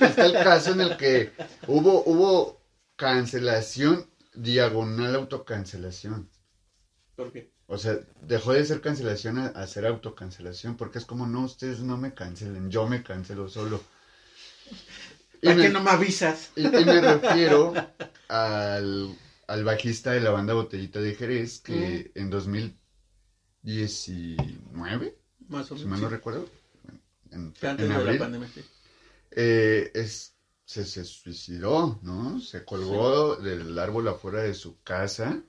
está 0.02 0.24
el 0.26 0.32
caso 0.32 0.72
en 0.72 0.80
el 0.80 0.96
que 0.96 1.32
hubo, 1.66 2.02
hubo 2.06 2.60
cancelación, 2.96 4.08
diagonal 4.34 5.14
autocancelación. 5.14 6.30
¿Por 7.14 7.30
qué? 7.30 7.52
O 7.66 7.78
sea, 7.78 7.98
dejó 8.22 8.52
de 8.54 8.64
ser 8.64 8.80
cancelación 8.80 9.38
a, 9.38 9.46
a 9.48 9.66
ser 9.66 9.86
autocancelación, 9.86 10.76
porque 10.76 10.98
es 10.98 11.04
como, 11.04 11.26
no, 11.26 11.42
ustedes 11.44 11.80
no 11.80 11.96
me 11.98 12.14
cancelen, 12.14 12.70
yo 12.70 12.86
me 12.88 13.02
cancelo 13.02 13.48
solo. 13.48 13.82
¿Para 15.42 15.56
qué 15.56 15.68
no 15.68 15.82
me 15.82 15.90
avisas? 15.90 16.50
Y, 16.56 16.66
y 16.66 16.70
me 16.84 17.00
refiero 17.02 17.74
al, 18.28 19.14
al 19.48 19.64
bajista 19.64 20.12
de 20.12 20.20
la 20.20 20.30
banda 20.30 20.54
Botellita 20.54 21.00
de 21.00 21.14
Jerez, 21.14 21.60
que 21.60 22.12
en 22.14 22.30
2019, 22.30 25.18
Más 25.48 25.70
o 25.70 25.76
si 25.76 25.84
menos. 25.84 25.90
mal 25.90 26.00
no 26.02 26.08
sí. 26.08 26.14
recuerdo, 26.14 26.48
en, 27.30 27.40
Antes 27.46 27.62
en 27.62 27.76
de 27.78 27.88
la 27.88 27.96
abril, 27.96 28.18
pandemia, 28.18 28.48
sí. 28.48 28.64
eh, 29.32 29.90
es, 29.94 30.34
se, 30.64 30.84
se 30.84 31.04
suicidó, 31.04 31.98
¿no? 32.02 32.40
Se 32.40 32.64
colgó 32.64 33.36
del 33.36 33.78
árbol 33.78 34.08
afuera 34.08 34.42
de 34.42 34.54
su 34.54 34.80
casa, 34.82 35.42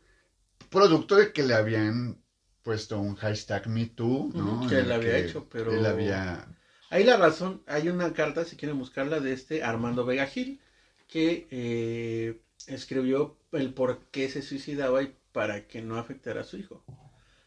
producto 0.70 1.16
de 1.16 1.32
que 1.32 1.44
le 1.44 1.54
habían 1.54 2.22
puesto 2.64 3.00
un 3.00 3.16
hashtag 3.16 3.68
MeToo, 3.68 4.32
¿no? 4.34 4.68
Que 4.68 4.80
él 4.80 4.92
había 4.92 5.18
hecho, 5.20 5.48
pero- 5.50 5.72
Él 5.72 5.86
había... 5.86 6.48
Ahí 6.90 7.04
la 7.04 7.18
razón, 7.18 7.62
hay 7.68 7.90
una 7.90 8.14
carta, 8.14 8.46
si 8.46 8.56
quieren 8.56 8.78
buscarla, 8.80 9.20
de 9.20 9.34
este 9.34 9.64
Armando 9.64 10.06
Vega 10.06 10.26
Gil, 10.28 10.60
que 11.08 11.48
eh, 11.52 12.42
escribió 12.68 13.38
el 13.52 13.74
por 13.74 14.00
qué 14.12 14.30
se 14.30 14.42
suicidaba 14.42 15.04
y 15.04 15.16
para 15.32 15.68
que 15.68 15.82
no 15.82 15.98
afectara 15.98 16.42
a 16.42 16.44
su 16.44 16.58
hijo. 16.58 16.84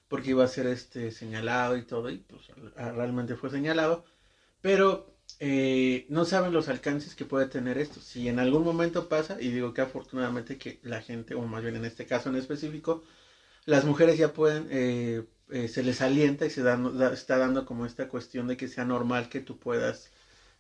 Porque 0.09 0.31
iba 0.31 0.45
a 0.45 0.49
ser 0.49 0.67
este 0.67 1.11
señalado 1.13 1.77
y 1.77 1.83
todo, 1.83 2.11
y 2.11 2.19
pues 2.19 2.43
realmente 2.77 3.37
fue 3.37 3.51
señalado. 3.51 4.05
pero 4.63 5.15
eh, 5.41 6.07
no 6.09 6.25
saben 6.25 6.53
los 6.53 6.69
alcances 6.69 7.15
que 7.15 7.25
puede 7.25 7.47
tener 7.47 7.79
esto. 7.79 8.01
Si 8.01 8.29
en 8.29 8.39
algún 8.41 8.65
momento 8.65 9.09
pasa, 9.09 9.39
y 9.41 9.51
digo 9.51 9.75
que 9.75 9.83
afortunadamente 9.83 10.59
que 10.59 10.81
la 10.83 11.01
gente, 11.03 11.35
o 11.35 11.43
más 11.43 11.63
bien 11.63 11.77
en 11.77 11.85
este 11.85 12.07
caso 12.07 12.31
en 12.31 12.37
específico, 12.37 13.05
las 13.67 13.85
mujeres 13.85 14.19
ya 14.19 14.33
pueden, 14.33 14.69
eh, 14.71 15.25
eh, 15.51 15.69
se 15.69 15.83
les 15.83 16.01
alienta 16.03 16.47
y 16.47 16.51
se 16.51 16.63
dan- 16.63 16.99
da- 16.99 17.13
está 17.13 17.39
dando 17.39 17.65
como 17.67 17.87
esta 17.87 18.09
cuestión 18.09 18.49
de 18.49 18.57
que 18.57 18.69
sea 18.69 18.85
normal 18.85 19.29
que 19.29 19.41
tú 19.41 19.59
puedas 19.59 20.11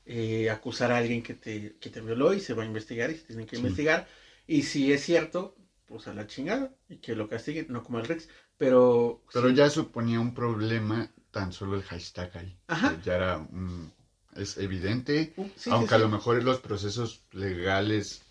eh, 0.06 0.50
acusar 0.50 0.92
a 0.92 0.98
alguien 0.98 1.22
que 1.22 1.34
te, 1.34 1.76
que 1.80 1.90
te 1.90 2.00
violó 2.00 2.34
y 2.34 2.40
se 2.40 2.54
va 2.54 2.62
a 2.62 2.66
investigar 2.66 3.10
y 3.10 3.16
se 3.16 3.24
tienen 3.26 3.46
que 3.46 3.56
Sí. 3.56 3.62
investigar. 3.62 4.08
Y 4.48 4.62
si 4.62 4.92
es 4.92 5.04
cierto, 5.04 5.54
pues 5.86 6.08
a 6.08 6.14
la 6.14 6.26
chingada 6.26 6.74
y 6.88 6.96
que 6.96 7.14
lo 7.14 7.28
castiguen, 7.28 7.66
no 7.68 7.84
como 7.84 7.98
el 8.00 8.06
Rex. 8.06 8.28
Pero, 8.56 9.22
Pero 9.32 9.48
sí, 9.48 9.54
ya 9.54 9.70
suponía 9.70 10.20
un 10.20 10.34
problema 10.34 11.08
tan 11.30 11.52
solo 11.52 11.76
el 11.76 11.82
hashtag 11.84 12.36
ahí. 12.36 12.56
Ajá. 12.66 13.00
Ya 13.04 13.14
era 13.16 13.36
un- 13.38 13.92
es 14.34 14.56
evidente, 14.58 15.32
uh, 15.36 15.46
sí, 15.56 15.70
aunque 15.70 15.88
sí. 15.90 15.94
a 15.94 15.98
lo 15.98 16.08
mejor 16.08 16.42
los 16.42 16.60
procesos 16.60 17.22
legales, 17.32 18.22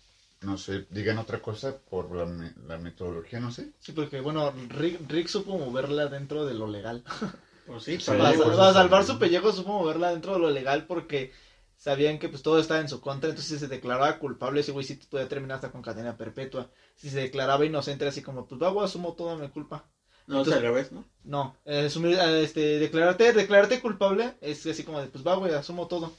no 0.42 0.56
sé, 0.58 0.86
digan 0.90 1.18
otra 1.18 1.40
cosa 1.40 1.76
por 1.90 2.14
la, 2.14 2.26
me- 2.26 2.52
la 2.66 2.78
metodología, 2.78 3.40
no 3.40 3.50
sé. 3.50 3.72
Sí, 3.80 3.92
porque 3.92 4.20
bueno, 4.20 4.52
Rick, 4.68 5.00
Rick 5.08 5.28
supo 5.28 5.56
moverla 5.58 6.06
dentro 6.06 6.44
de 6.46 6.54
lo 6.54 6.66
legal. 6.66 7.02
Pues 7.66 7.82
sí, 7.82 7.98
Sí, 8.00 8.06
para 8.06 8.18
Para, 8.30 8.36
pues, 8.36 8.48
eso 8.48 8.72
salvar 8.72 9.04
su 9.04 9.18
pellejo 9.18 9.52
supo 9.52 9.74
moverla 9.80 10.10
dentro 10.10 10.32
de 10.32 10.38
lo 10.38 10.50
legal 10.50 10.86
porque 10.86 11.32
sabían 11.78 12.18
que 12.18 12.28
pues 12.28 12.42
todo 12.42 12.60
estaba 12.60 12.80
en 12.80 12.88
su 12.90 13.00
contra, 13.00 13.30
entonces 13.30 13.54
si 13.54 13.58
se 13.60 13.68
declaraba 13.68 14.18
culpable, 14.18 14.60
ese 14.60 14.72
güey 14.72 14.84
sí 14.84 14.96
podía 14.96 15.28
terminar 15.28 15.56
hasta 15.56 15.70
con 15.72 15.82
cadena 15.82 16.18
perpetua. 16.18 16.68
Si 16.96 17.10
se 17.10 17.20
declaraba 17.20 17.64
inocente, 17.66 18.06
así 18.06 18.22
como, 18.22 18.46
pues 18.46 18.60
va, 18.62 18.68
güey, 18.70 18.84
asumo 18.86 19.14
toda 19.14 19.36
mi 19.36 19.48
culpa. 19.48 19.86
No, 20.26 20.40
o 20.40 20.44
sea, 20.44 20.56
al 20.56 20.62
revés, 20.62 20.92
¿no? 20.92 21.06
No, 21.24 21.54
eh, 21.64 21.86
asumir, 21.86 22.18
eh, 22.18 22.42
este, 22.44 22.78
declararte, 22.78 23.32
declararte 23.32 23.80
culpable 23.80 24.36
es 24.42 24.66
así 24.66 24.84
como 24.84 25.00
de, 25.00 25.08
pues 25.08 25.26
va, 25.26 25.34
güey, 25.36 25.54
asumo 25.54 25.86
todo. 25.88 26.12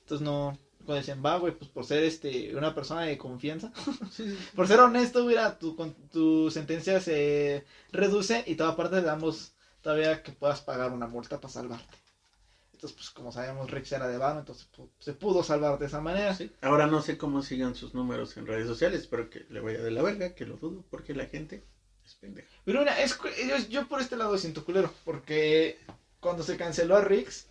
Entonces 0.00 0.24
no, 0.24 0.58
cuando 0.84 0.94
decían, 0.96 1.22
va, 1.24 1.36
güey, 1.38 1.52
pues 1.56 1.70
por 1.70 1.84
ser 1.86 2.04
este, 2.04 2.54
una 2.56 2.74
persona 2.74 3.02
de 3.02 3.18
confianza, 3.18 3.72
Sí, 4.10 4.24
sí. 4.30 4.48
por 4.54 4.66
ser 4.68 4.80
honesto, 4.80 5.24
mira, 5.24 5.58
tu, 5.58 5.76
con- 5.76 5.94
tu 6.10 6.50
sentencia 6.50 7.00
se 7.00 7.64
reduce 7.92 8.44
y 8.46 8.56
toda 8.56 8.76
parte 8.76 8.96
le 8.96 9.02
damos 9.02 9.52
todavía 9.82 10.22
que 10.22 10.32
puedas 10.32 10.60
pagar 10.62 10.92
una 10.92 11.06
multa 11.06 11.40
para 11.40 11.52
salvarte. 11.52 11.98
Entonces, 12.82 12.96
pues 12.98 13.10
como 13.10 13.30
sabemos, 13.30 13.70
Rex 13.70 13.92
era 13.92 14.08
de 14.08 14.18
vano, 14.18 14.40
entonces 14.40 14.66
pu- 14.76 14.88
se 14.98 15.12
pudo 15.12 15.44
salvar 15.44 15.78
de 15.78 15.86
esa 15.86 16.00
manera. 16.00 16.34
Sí. 16.34 16.50
Ahora 16.62 16.88
no 16.88 17.00
sé 17.00 17.16
cómo 17.16 17.40
sigan 17.40 17.76
sus 17.76 17.94
números 17.94 18.36
en 18.36 18.44
redes 18.44 18.66
sociales, 18.66 19.02
espero 19.02 19.30
que 19.30 19.46
le 19.50 19.60
vaya 19.60 19.80
de 19.80 19.92
la 19.92 20.02
verga, 20.02 20.34
que 20.34 20.46
lo 20.46 20.56
dudo, 20.56 20.82
porque 20.90 21.14
la 21.14 21.26
gente 21.26 21.62
es 22.04 22.14
pendeja. 22.16 22.48
Pero 22.64 22.80
mira, 22.80 23.00
es, 23.00 23.16
yo, 23.48 23.68
yo 23.70 23.86
por 23.86 24.00
este 24.00 24.16
lado 24.16 24.36
siento 24.36 24.64
culero, 24.64 24.92
porque 25.04 25.78
cuando 26.18 26.42
se 26.42 26.56
canceló 26.56 26.96
a 26.96 27.02
Rix 27.04 27.46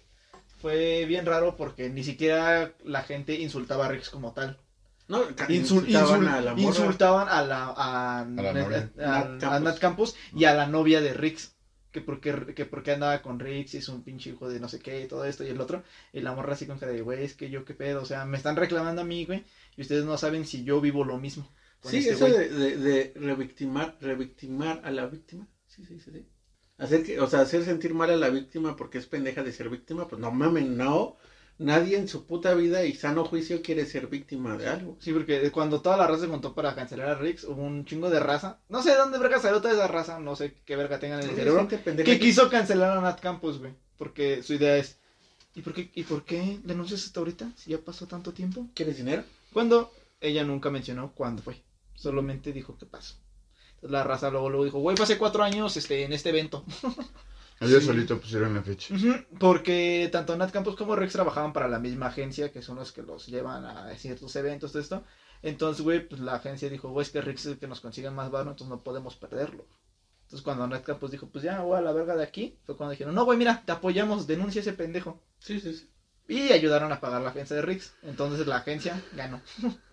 fue 0.61 1.05
bien 1.05 1.25
raro 1.25 1.55
porque 1.55 1.89
ni 1.89 2.03
siquiera 2.03 2.73
la 2.83 3.03
gente 3.03 3.35
insultaba 3.35 3.85
a 3.85 3.89
Rix 3.89 4.09
como 4.09 4.33
tal. 4.33 4.59
No, 5.07 5.23
Insul- 5.29 5.49
insultaban 5.49 6.23
insul- 6.23 6.27
a 6.27 6.41
la 6.41 6.51
morra. 6.55 6.61
insultaban 6.61 7.29
a 7.29 7.41
la 7.41 7.65
a, 7.69 8.25
la 8.27 8.49
a- 8.51 8.55
Nat 8.65 8.97
a 8.97 9.37
Campos. 9.39 9.61
Nat 9.63 9.79
Campos 9.79 10.15
y 10.35 10.43
a 10.43 10.53
la 10.53 10.67
novia 10.67 10.99
de 10.99 11.13
Rix. 11.13 11.53
Que 11.91 12.01
porque, 12.01 12.53
que 12.55 12.65
porque 12.65 12.91
andaba 12.91 13.21
con 13.21 13.39
Rix 13.39 13.73
y 13.73 13.77
es 13.77 13.89
un 13.89 14.03
pinche 14.03 14.29
hijo 14.31 14.49
de 14.49 14.59
no 14.59 14.69
sé 14.69 14.79
qué 14.79 15.01
y 15.01 15.07
todo 15.07 15.25
esto 15.25 15.43
y 15.43 15.49
el 15.49 15.59
otro. 15.61 15.83
Y 16.13 16.21
la 16.21 16.33
morra 16.33 16.53
así 16.53 16.65
con 16.65 16.79
cara 16.79 16.91
de, 16.93 17.01
güey, 17.01 17.23
es 17.23 17.35
que 17.35 17.49
yo 17.49 17.65
qué 17.65 17.73
pedo. 17.73 18.01
O 18.01 18.05
sea, 18.05 18.25
me 18.25 18.37
están 18.37 18.55
reclamando 18.55 19.01
a 19.01 19.05
mí, 19.05 19.25
güey. 19.25 19.43
Y 19.75 19.81
ustedes 19.81 20.05
no 20.05 20.17
saben 20.17 20.45
si 20.45 20.63
yo 20.63 20.79
vivo 20.81 21.03
lo 21.03 21.17
mismo. 21.19 21.47
Sí, 21.81 21.97
este 21.97 22.11
eso 22.11 22.27
güey". 22.27 22.33
de, 22.33 22.49
de, 22.49 22.77
de 22.77 23.13
revictimar, 23.15 23.97
revictimar 24.01 24.81
a 24.83 24.91
la 24.91 25.07
víctima. 25.07 25.47
Sí, 25.67 25.83
sí, 25.85 25.99
sí, 25.99 26.11
sí. 26.11 26.25
Hacer 26.77 27.03
que, 27.03 27.19
o 27.19 27.27
sea, 27.27 27.41
hacer 27.41 27.63
sentir 27.63 27.93
mal 27.93 28.09
a 28.09 28.15
la 28.17 28.29
víctima 28.29 28.75
porque 28.75 28.97
es 28.97 29.05
pendeja 29.05 29.43
de 29.43 29.51
ser 29.53 29.69
víctima, 29.69 30.07
pues 30.07 30.19
no 30.19 30.31
mames, 30.31 30.65
no. 30.65 31.17
Nadie 31.61 31.95
en 31.97 32.07
su 32.07 32.25
puta 32.25 32.55
vida 32.55 32.83
y 32.85 32.95
sano 32.95 33.23
juicio 33.23 33.61
quiere 33.61 33.85
ser 33.85 34.07
víctima 34.07 34.57
de 34.57 34.67
algo. 34.67 34.97
Sí, 34.99 35.13
porque 35.13 35.51
cuando 35.51 35.79
toda 35.79 35.95
la 35.95 36.07
raza 36.07 36.21
se 36.21 36.27
montó 36.27 36.55
para 36.55 36.73
cancelar 36.73 37.09
a 37.09 37.15
Rix, 37.15 37.43
hubo 37.43 37.61
un 37.61 37.85
chingo 37.85 38.09
de 38.09 38.19
raza. 38.19 38.57
No 38.67 38.81
sé 38.81 38.89
de 38.89 38.97
dónde 38.97 39.19
verga 39.19 39.39
salió 39.39 39.61
toda 39.61 39.75
esa 39.75 39.87
raza, 39.87 40.19
no 40.19 40.35
sé 40.35 40.55
qué 40.65 40.75
verga 40.75 40.97
tengan 40.99 41.21
en 41.21 41.29
el 41.29 41.35
cerebro. 41.35 41.67
Que 41.67 42.19
quiso 42.19 42.49
cancelar 42.49 42.97
a 42.97 43.01
Nat 43.01 43.19
Campos, 43.21 43.59
güey. 43.59 43.73
Porque 43.99 44.41
su 44.41 44.55
idea 44.55 44.75
es, 44.75 44.97
¿y 45.53 45.61
por 45.61 45.75
qué, 45.75 45.91
y 45.93 46.01
por 46.01 46.25
qué 46.25 46.59
denuncias 46.63 47.05
hasta 47.05 47.19
ahorita? 47.19 47.51
Si 47.55 47.69
ya 47.69 47.77
pasó 47.77 48.07
tanto 48.07 48.33
tiempo. 48.33 48.67
¿Quieres 48.73 48.97
dinero? 48.97 49.23
Cuando 49.53 49.93
ella 50.19 50.43
nunca 50.43 50.71
mencionó 50.71 51.11
cuándo 51.13 51.43
fue. 51.43 51.61
Solamente 51.93 52.53
dijo 52.53 52.75
que 52.75 52.87
pasó. 52.87 53.17
Entonces 53.75 53.91
la 53.91 54.03
raza 54.03 54.31
luego, 54.31 54.49
luego 54.49 54.65
dijo, 54.65 54.79
güey, 54.79 54.97
pasé 54.97 55.19
cuatro 55.19 55.43
años 55.43 55.77
este, 55.77 56.05
en 56.05 56.13
este 56.13 56.29
evento. 56.29 56.65
Ellos 57.61 57.81
Sí. 57.81 57.87
solito 57.87 58.19
pusieron 58.19 58.53
la 58.55 58.63
fecha. 58.63 58.93
Porque 59.39 60.09
tanto 60.11 60.35
Nat 60.35 60.51
Campos 60.51 60.75
como 60.75 60.95
Rex 60.95 61.13
trabajaban 61.13 61.53
para 61.53 61.67
la 61.67 61.79
misma 61.79 62.07
agencia, 62.07 62.51
que 62.51 62.61
son 62.61 62.75
los 62.77 62.91
que 62.91 63.03
los 63.03 63.27
llevan 63.27 63.63
a 63.65 63.95
ciertos 63.95 64.35
eventos, 64.35 64.71
todo 64.71 64.81
esto. 64.81 65.03
Entonces, 65.43 65.83
güey, 65.83 66.07
pues 66.07 66.19
la 66.21 66.35
agencia 66.35 66.69
dijo, 66.69 66.89
güey, 66.89 67.05
es 67.05 67.11
que 67.11 67.21
Rex 67.21 67.41
es 67.45 67.51
el 67.53 67.59
que 67.59 67.67
nos 67.67 67.79
consigue 67.79 68.09
más 68.11 68.29
varo, 68.31 68.49
entonces 68.51 68.69
no 68.69 68.83
podemos 68.83 69.15
perderlo. 69.15 69.65
Entonces 70.23 70.43
cuando 70.43 70.67
Nat 70.67 70.83
Campos 70.83 71.11
dijo, 71.11 71.27
pues 71.29 71.43
ya, 71.43 71.59
güey, 71.61 71.77
a 71.79 71.81
la 71.81 71.91
verga 71.93 72.15
de 72.15 72.23
aquí, 72.23 72.57
fue 72.65 72.75
cuando 72.77 72.91
dijeron, 72.91 73.13
no, 73.13 73.25
güey, 73.25 73.37
mira, 73.37 73.63
te 73.65 73.71
apoyamos, 73.71 74.27
denuncia 74.27 74.61
ese 74.61 74.73
pendejo. 74.73 75.21
Sí, 75.39 75.59
sí, 75.59 75.73
sí. 75.73 75.89
Y 76.27 76.53
ayudaron 76.53 76.91
a 76.91 76.99
pagar 77.01 77.21
la 77.21 77.29
agencia 77.31 77.55
de 77.55 77.61
Rix. 77.61 77.93
Entonces 78.03 78.47
la 78.47 78.57
agencia 78.57 79.01
ganó. 79.13 79.41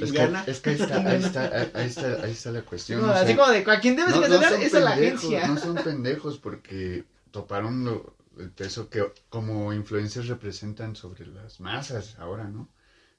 ¿Quién 0.00 0.08
Es 0.08 0.12
que, 0.12 0.18
gana? 0.18 0.44
es 0.46 0.60
que 0.60 0.70
ahí 0.70 0.76
está, 0.80 0.96
ahí 1.10 1.20
está, 1.22 1.70
ahí 1.74 1.86
está, 1.86 2.24
ahí 2.24 2.30
está 2.32 2.50
la 2.52 2.62
cuestión. 2.62 3.00
No, 3.02 3.08
o 3.08 3.10
así 3.10 3.26
sea, 3.28 3.36
como 3.36 3.50
de, 3.52 3.64
¿a 3.70 3.80
quién 3.80 3.96
debes 3.96 4.14
no, 4.14 4.20
no 4.20 4.22
cancelar? 4.28 4.52
son 4.52 4.62
es 4.62 4.74
a 4.74 4.80
la 4.80 4.90
agencia. 4.90 5.46
no 5.48 5.58
son 5.58 5.74
pendejos 5.76 6.38
porque 6.38 7.04
toparon 7.30 7.84
lo- 7.84 8.16
el 8.38 8.50
peso 8.50 8.88
que 8.88 9.04
como 9.28 9.72
influencers 9.72 10.28
representan 10.28 10.96
sobre 10.96 11.26
las 11.26 11.60
masas 11.60 12.16
ahora, 12.18 12.44
¿no? 12.44 12.68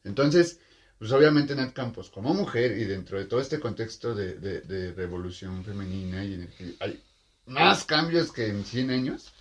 Entonces, 0.03 0.59
pues 0.97 1.11
obviamente 1.11 1.55
Nat 1.55 1.73
Campos, 1.73 2.09
como 2.09 2.33
mujer 2.33 2.77
y 2.77 2.85
dentro 2.85 3.17
de 3.19 3.25
todo 3.25 3.39
este 3.41 3.59
contexto 3.59 4.13
de, 4.15 4.35
de- 4.35 4.61
de 4.61 4.93
revolución 4.93 5.63
femenina 5.63 6.23
y 6.23 6.33
en 6.35 6.41
el 6.41 6.47
que 6.49 6.75
hay 6.79 7.03
más 7.45 7.83
cambios 7.85 8.31
que 8.31 8.47
en 8.47 8.63
100 8.65 8.89
años, 8.91 9.33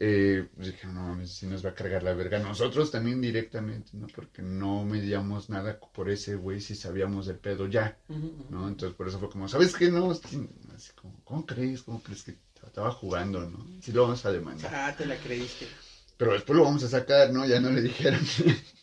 eh, 0.00 0.48
pues 0.54 0.68
dijeron, 0.68 0.94
no 0.94 1.26
si 1.26 1.46
nos 1.46 1.64
va 1.64 1.70
a 1.70 1.74
cargar 1.74 2.02
la 2.02 2.14
verga. 2.14 2.38
Nosotros 2.38 2.90
también 2.90 3.20
directamente, 3.20 3.90
¿no? 3.94 4.06
Porque 4.08 4.42
no 4.42 4.84
medíamos 4.84 5.48
nada 5.50 5.78
por 5.78 6.10
ese 6.10 6.34
güey 6.34 6.60
si 6.60 6.74
sabíamos 6.74 7.26
del 7.26 7.36
pedo 7.36 7.66
ya. 7.66 7.96
¿no? 8.50 8.68
Entonces 8.68 8.96
por 8.96 9.08
eso 9.08 9.18
fue 9.18 9.30
como, 9.30 9.48
¿sabes 9.48 9.74
qué? 9.74 9.90
No, 9.90 10.12
Sí, 10.14 10.48
así 10.74 10.92
como, 10.94 11.20
¿cómo 11.24 11.46
crees? 11.46 11.82
¿Cómo 11.82 12.02
crees 12.02 12.22
que 12.22 12.36
estaba 12.64 12.90
jugando, 12.90 13.48
no? 13.48 13.66
Sí 13.80 13.92
lo 13.92 14.02
vamos 14.02 14.24
a 14.24 14.32
demandar. 14.32 14.74
Ah, 14.74 14.94
te 14.96 15.06
la 15.06 15.16
creíste. 15.16 15.66
Pero 16.16 16.32
después 16.32 16.56
lo 16.56 16.64
vamos 16.64 16.82
a 16.84 16.88
sacar, 16.88 17.32
¿no? 17.32 17.46
Ya 17.46 17.60
no 17.60 17.70
le 17.70 17.82
dijeron. 17.82 18.20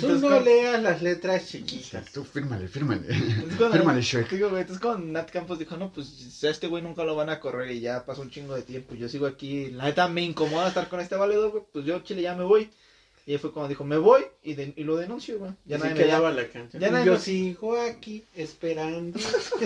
Tú 0.00 0.08
no 0.18 0.28
con- 0.28 0.44
leas 0.44 0.82
las 0.82 1.02
letras 1.02 1.46
chiquitas. 1.48 2.10
Tú 2.12 2.24
fírmale, 2.24 2.68
fírmale. 2.68 3.06
entonces 3.08 3.56
cuando- 3.56 3.76
Fírmale, 3.78 4.02
Shrek. 4.02 4.30
Digo, 4.30 4.48
güey, 4.50 4.62
entonces 4.62 4.82
cuando 4.82 5.06
Nat 5.06 5.30
Campos 5.30 5.58
dijo, 5.58 5.76
no, 5.76 5.92
pues 5.92 6.42
a 6.44 6.48
este 6.50 6.66
güey 6.66 6.82
nunca 6.82 7.04
lo 7.04 7.14
van 7.16 7.30
a 7.30 7.40
correr 7.40 7.70
y 7.70 7.80
ya 7.80 8.04
pasó 8.04 8.22
un 8.22 8.30
chingo 8.30 8.54
de 8.54 8.62
tiempo. 8.62 8.94
Yo 8.94 9.08
sigo 9.08 9.26
aquí, 9.26 9.70
la 9.70 9.84
neta 9.84 10.08
me 10.08 10.22
incomoda 10.22 10.68
estar 10.68 10.88
con 10.88 11.00
este 11.00 11.14
valedor, 11.16 11.50
güey. 11.50 11.64
Pues 11.72 11.84
yo, 11.84 11.98
chile, 12.00 12.22
ya 12.22 12.34
me 12.34 12.44
voy. 12.44 12.70
Y 13.24 13.32
ahí 13.32 13.38
fue 13.38 13.52
cuando 13.52 13.68
dijo, 13.68 13.84
me 13.84 13.98
voy 13.98 14.22
y, 14.42 14.54
de- 14.54 14.74
y 14.76 14.82
lo 14.82 14.96
denuncio, 14.96 15.38
güey. 15.38 15.52
Ya 15.64 15.78
nadie 15.78 15.92
se 15.92 15.98
me 15.98 16.04
quedaba 16.06 16.30
llama. 16.32 16.42
la. 16.54 16.78
Ya 16.80 16.90
nadie 16.90 17.06
Yo 17.06 17.12
me- 17.12 17.18
sigo 17.20 17.80
aquí 17.80 18.24
esperando. 18.34 19.18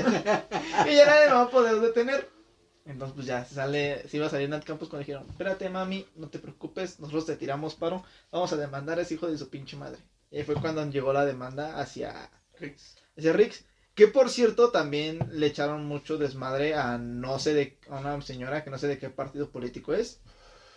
Y 0.86 0.94
ya 0.94 1.06
nadie 1.06 1.26
me 1.28 1.32
va 1.32 1.42
a 1.42 1.50
poder 1.50 1.80
detener. 1.80 2.28
Entonces, 2.86 3.14
pues 3.16 3.26
ya, 3.26 3.44
se 3.44 3.56
sale, 3.56 4.08
se 4.08 4.16
iba 4.16 4.26
a 4.26 4.30
salir 4.30 4.48
Nat 4.48 4.64
Campos 4.64 4.88
cuando 4.88 5.04
dijeron, 5.04 5.26
espérate, 5.28 5.68
mami, 5.68 6.06
no 6.14 6.28
te 6.28 6.38
preocupes, 6.38 7.00
nosotros 7.00 7.26
te 7.26 7.36
tiramos 7.36 7.74
paro, 7.74 8.04
vamos 8.30 8.52
a 8.52 8.56
demandar 8.56 8.98
a 8.98 9.02
ese 9.02 9.14
hijo 9.14 9.26
de 9.26 9.36
su 9.36 9.50
pinche 9.50 9.76
madre. 9.76 9.98
Y 10.30 10.42
fue 10.44 10.54
cuando 10.54 10.88
llegó 10.88 11.12
la 11.12 11.26
demanda 11.26 11.80
hacia, 11.80 12.30
hacia 13.16 13.32
Rix. 13.32 13.64
Que 13.94 14.06
por 14.08 14.28
cierto, 14.28 14.70
también 14.70 15.18
le 15.32 15.46
echaron 15.46 15.86
mucho 15.86 16.18
desmadre 16.18 16.74
a 16.74 16.98
no 16.98 17.38
sé 17.38 17.54
de, 17.54 17.78
a 17.88 17.98
una 17.98 18.20
señora 18.20 18.62
que 18.62 18.70
no 18.70 18.78
sé 18.78 18.88
de 18.88 18.98
qué 18.98 19.08
partido 19.08 19.50
político 19.50 19.94
es, 19.94 20.20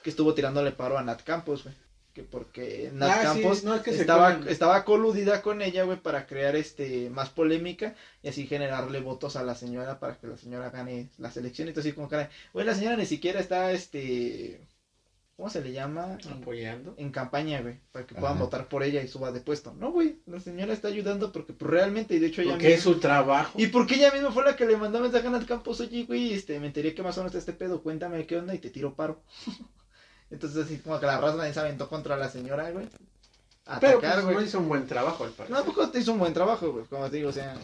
que 0.04 0.10
estuvo 0.10 0.34
tirándole 0.34 0.72
paro 0.72 0.98
a 0.98 1.04
Nat 1.04 1.24
Campos, 1.24 1.64
güey. 1.64 1.76
Que 2.20 2.26
porque 2.26 2.92
Nat 2.94 3.10
Ah, 3.12 3.20
sí, 3.34 3.42
Campos 3.42 3.64
no, 3.64 3.74
es 3.76 3.82
que 3.82 3.94
se 3.94 4.02
estaba, 4.02 4.84
coludida 4.84 5.42
con 5.42 5.62
ella, 5.62 5.84
güey, 5.84 6.02
para 6.02 6.28
crear 6.28 6.58
este 6.58 7.10
más 7.10 7.30
polémica 7.30 7.96
y 8.22 8.28
así 8.28 8.46
generarle 8.46 9.00
votos 9.00 9.38
a 9.38 9.44
la 9.44 9.56
señora 9.56 10.00
para 10.02 10.18
que 10.18 10.28
la 10.28 10.36
señora 10.36 10.70
gane 10.70 11.08
las 11.18 11.38
elecciones. 11.38 11.70
Entonces, 11.70 11.92
así 11.92 11.96
como 11.96 12.10
que, 12.10 12.28
güey, 12.52 12.66
la 12.66 12.76
señora 12.76 12.98
ni 12.98 13.06
siquiera 13.06 13.40
está, 13.40 13.72
este, 13.72 14.60
¿cómo 15.38 15.50
se 15.50 15.62
le 15.62 15.72
llama? 15.72 16.18
En, 16.26 16.34
Apoyando. 16.42 16.94
en 16.98 17.10
campaña, 17.12 17.62
güey, 17.62 17.80
para 17.94 18.06
que 18.06 18.16
puedan 18.16 18.36
Ajá. 18.36 18.44
votar 18.44 18.68
por 18.68 18.84
ella 18.84 19.02
y 19.02 19.08
suba 19.08 19.32
de 19.32 19.40
puesto. 19.40 19.74
No, 19.76 19.94
güey, 19.94 20.18
la 20.26 20.42
señora 20.42 20.74
está 20.74 20.90
ayudando 20.90 21.32
porque 21.32 21.54
pues, 21.54 21.72
realmente, 21.72 22.16
y 22.16 22.20
de 22.20 22.28
hecho 22.28 22.42
ella 22.42 22.52
Porque 22.52 22.74
es 22.74 22.86
misma- 22.86 22.94
su 22.96 23.00
trabajo. 23.00 23.54
y 23.58 23.68
porque 23.68 23.96
ella 23.96 24.12
misma 24.12 24.34
fue 24.34 24.44
la 24.44 24.58
que 24.58 24.66
le 24.66 24.76
mandó 24.76 25.00
mensaje 25.00 25.26
a 25.28 25.30
Nat 25.30 25.46
Campos, 25.46 25.80
oye, 25.80 26.04
güey, 26.04 26.34
este, 26.34 26.60
me 26.60 26.68
enteré 26.68 26.94
que 26.94 27.02
más 27.02 27.18
o 27.18 27.22
menos 27.22 27.34
está 27.34 27.52
este 27.52 27.54
pedo, 27.54 27.82
cuéntame 27.82 28.26
qué 28.26 28.36
onda 28.36 28.54
y 28.54 28.60
te 28.60 28.70
tiro 28.72 28.94
paro. 28.94 29.22
Entonces, 30.32 30.66
así 30.66 30.78
como 30.80 31.00
que 31.00 31.06
la 31.06 31.18
raza 31.18 31.34
también 31.34 31.54
se 31.54 31.60
aventó 31.60 31.90
contra 31.90 32.16
la 32.18 32.30
señora, 32.30 32.70
güey. 32.72 32.88
A 33.66 33.80
Pero 33.80 33.98
atacar, 34.00 34.14
pues, 34.16 34.26
güey. 34.26 34.36
no 34.38 34.42
hizo 34.44 34.60
un 34.60 34.68
buen 34.70 34.88
trabajo 34.88 35.24
al 35.24 35.32
parecer. 35.32 35.56
No, 35.58 35.64
poco 35.66 35.90
te 35.90 36.00
hizo 36.00 36.12
un 36.12 36.20
buen 36.20 36.34
trabajo, 36.34 36.72
güey, 36.72 36.86
como 36.86 37.10
te 37.10 37.18
digo, 37.18 37.30
o 37.30 37.34
sea... 37.34 37.56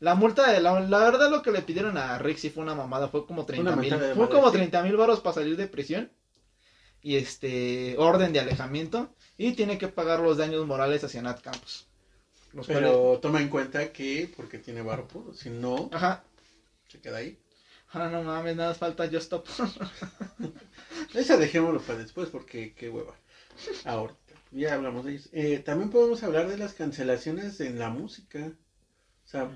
La 0.00 0.14
multa, 0.14 0.52
de 0.52 0.60
la, 0.60 0.78
la 0.78 0.98
verdad 1.00 1.28
lo 1.28 1.42
que 1.42 1.50
le 1.50 1.60
pidieron 1.62 1.98
a 1.98 2.18
Rick 2.18 2.38
sí 2.38 2.50
fue 2.50 2.62
una 2.62 2.74
mamada, 2.76 3.08
fue 3.08 3.26
como 3.26 3.44
30 3.44 3.74
mil, 3.74 3.88
fue 3.90 3.98
madre, 3.98 4.28
como 4.28 4.46
sí. 4.50 4.56
30 4.58 4.82
mil 4.84 4.96
baros 4.96 5.18
para 5.20 5.34
salir 5.34 5.56
de 5.56 5.66
prisión. 5.66 6.12
y 7.02 7.16
este 7.16 7.96
orden 7.98 8.32
de 8.32 8.38
alejamiento 8.40 9.08
y 9.36 9.52
tiene 9.54 9.76
que 9.78 9.88
pagar 9.88 10.20
los 10.20 10.36
daños 10.36 10.64
morales 10.66 11.02
hacia 11.02 11.20
Nat 11.22 11.40
Campos. 11.40 11.86
Los 12.52 12.66
cuales- 12.66 12.90
Pero 12.90 13.18
toma 13.20 13.40
en 13.40 13.48
cuenta 13.48 13.92
que 13.92 14.32
porque 14.36 14.58
tiene 14.58 14.82
varo 14.82 15.06
puro, 15.08 15.34
si 15.34 15.50
no, 15.50 15.88
Ajá. 15.92 16.22
se 16.88 17.00
queda 17.00 17.18
ahí. 17.18 17.36
Ah, 17.92 18.08
no 18.10 18.22
mames, 18.22 18.54
nada 18.56 18.70
más 18.70 18.78
falta 18.78 19.04
Just 19.06 19.32
Stop. 19.32 19.46
Esa 21.14 21.36
dejémoslo 21.36 21.80
para 21.80 21.98
después 22.00 22.28
porque 22.28 22.74
qué 22.74 22.90
hueva. 22.90 23.14
Ahora, 23.84 24.14
ya 24.50 24.74
hablamos 24.74 25.04
de 25.04 25.12
ellos. 25.12 25.28
Eh, 25.32 25.58
también 25.64 25.90
podemos 25.90 26.22
hablar 26.22 26.48
de 26.48 26.58
las 26.58 26.74
cancelaciones 26.74 27.60
en 27.60 27.78
la 27.78 27.88
música. 27.88 28.52
O 29.24 29.28
sea, 29.28 29.50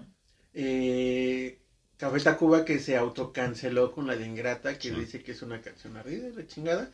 eh, 0.55 1.59
Café 1.99 2.21
Tacuba 2.21 2.65
que 2.65 2.79
se 2.79 2.97
autocanceló 2.97 3.93
con 3.93 4.07
la 4.07 4.17
de 4.17 4.27
Ingrata, 4.27 4.79
que 4.79 4.89
Sí. 4.91 4.95
dice 4.95 5.23
que 5.23 5.33
es 5.33 5.43
una 5.43 5.61
canción 5.61 5.97
ardida 5.97 6.29
y 6.29 6.33
la 6.33 6.47
chingada. 6.47 6.91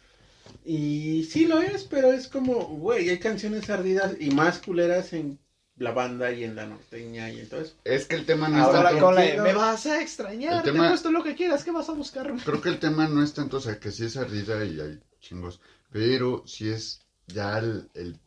Y 0.65 1.25
sí 1.31 1.47
lo 1.47 1.61
es, 1.61 1.85
pero 1.85 2.13
es 2.13 2.27
como, 2.29 2.65
güey, 2.67 3.09
hay 3.11 3.19
canciones 3.19 3.71
ardidas 3.71 4.17
y 4.19 4.31
más 4.31 4.59
culeras 4.59 5.13
en 5.13 5.39
la 5.79 5.93
banda 5.93 6.33
y 6.33 6.45
en 6.45 6.55
la 6.57 6.67
norteña 6.67 7.31
y 7.31 7.41
en 7.41 7.49
todo 7.49 7.61
eso. 7.61 7.75
Es 7.85 8.07
que 8.07 8.17
el 8.17 8.27
tema 8.27 8.49
no 8.49 8.59
Ahora 8.61 8.79
es 8.81 8.97
tanto... 8.97 9.13
la 9.15 9.23
de, 9.23 9.41
me 9.41 9.53
vas 9.55 9.87
a 9.87 10.01
extrañar, 10.03 10.59
El 10.59 10.63
te 10.63 10.71
tema- 10.71 10.87
he 10.87 10.89
puesto 10.91 11.11
lo 11.11 11.23
que 11.23 11.35
quieras, 11.35 11.65
¿qué 11.65 11.71
vas 11.71 11.89
a 11.89 11.93
buscar? 11.93 12.33
Creo 12.45 12.61
que 12.61 12.69
el 12.69 12.79
tema 12.81 13.09
no 13.09 13.23
es 13.23 13.35
tanto, 13.35 13.59
o 13.59 13.61
sea, 13.61 13.79
que 13.79 13.91
sí 13.91 14.05
es 14.05 14.17
ardida 14.17 14.65
y 14.65 14.81
hay 14.81 15.01
chingos, 15.21 15.61
pero 15.91 16.43
sí 16.47 16.69
es 16.71 17.01
ya 17.27 17.59
el, 17.59 17.89
el, 17.95 18.19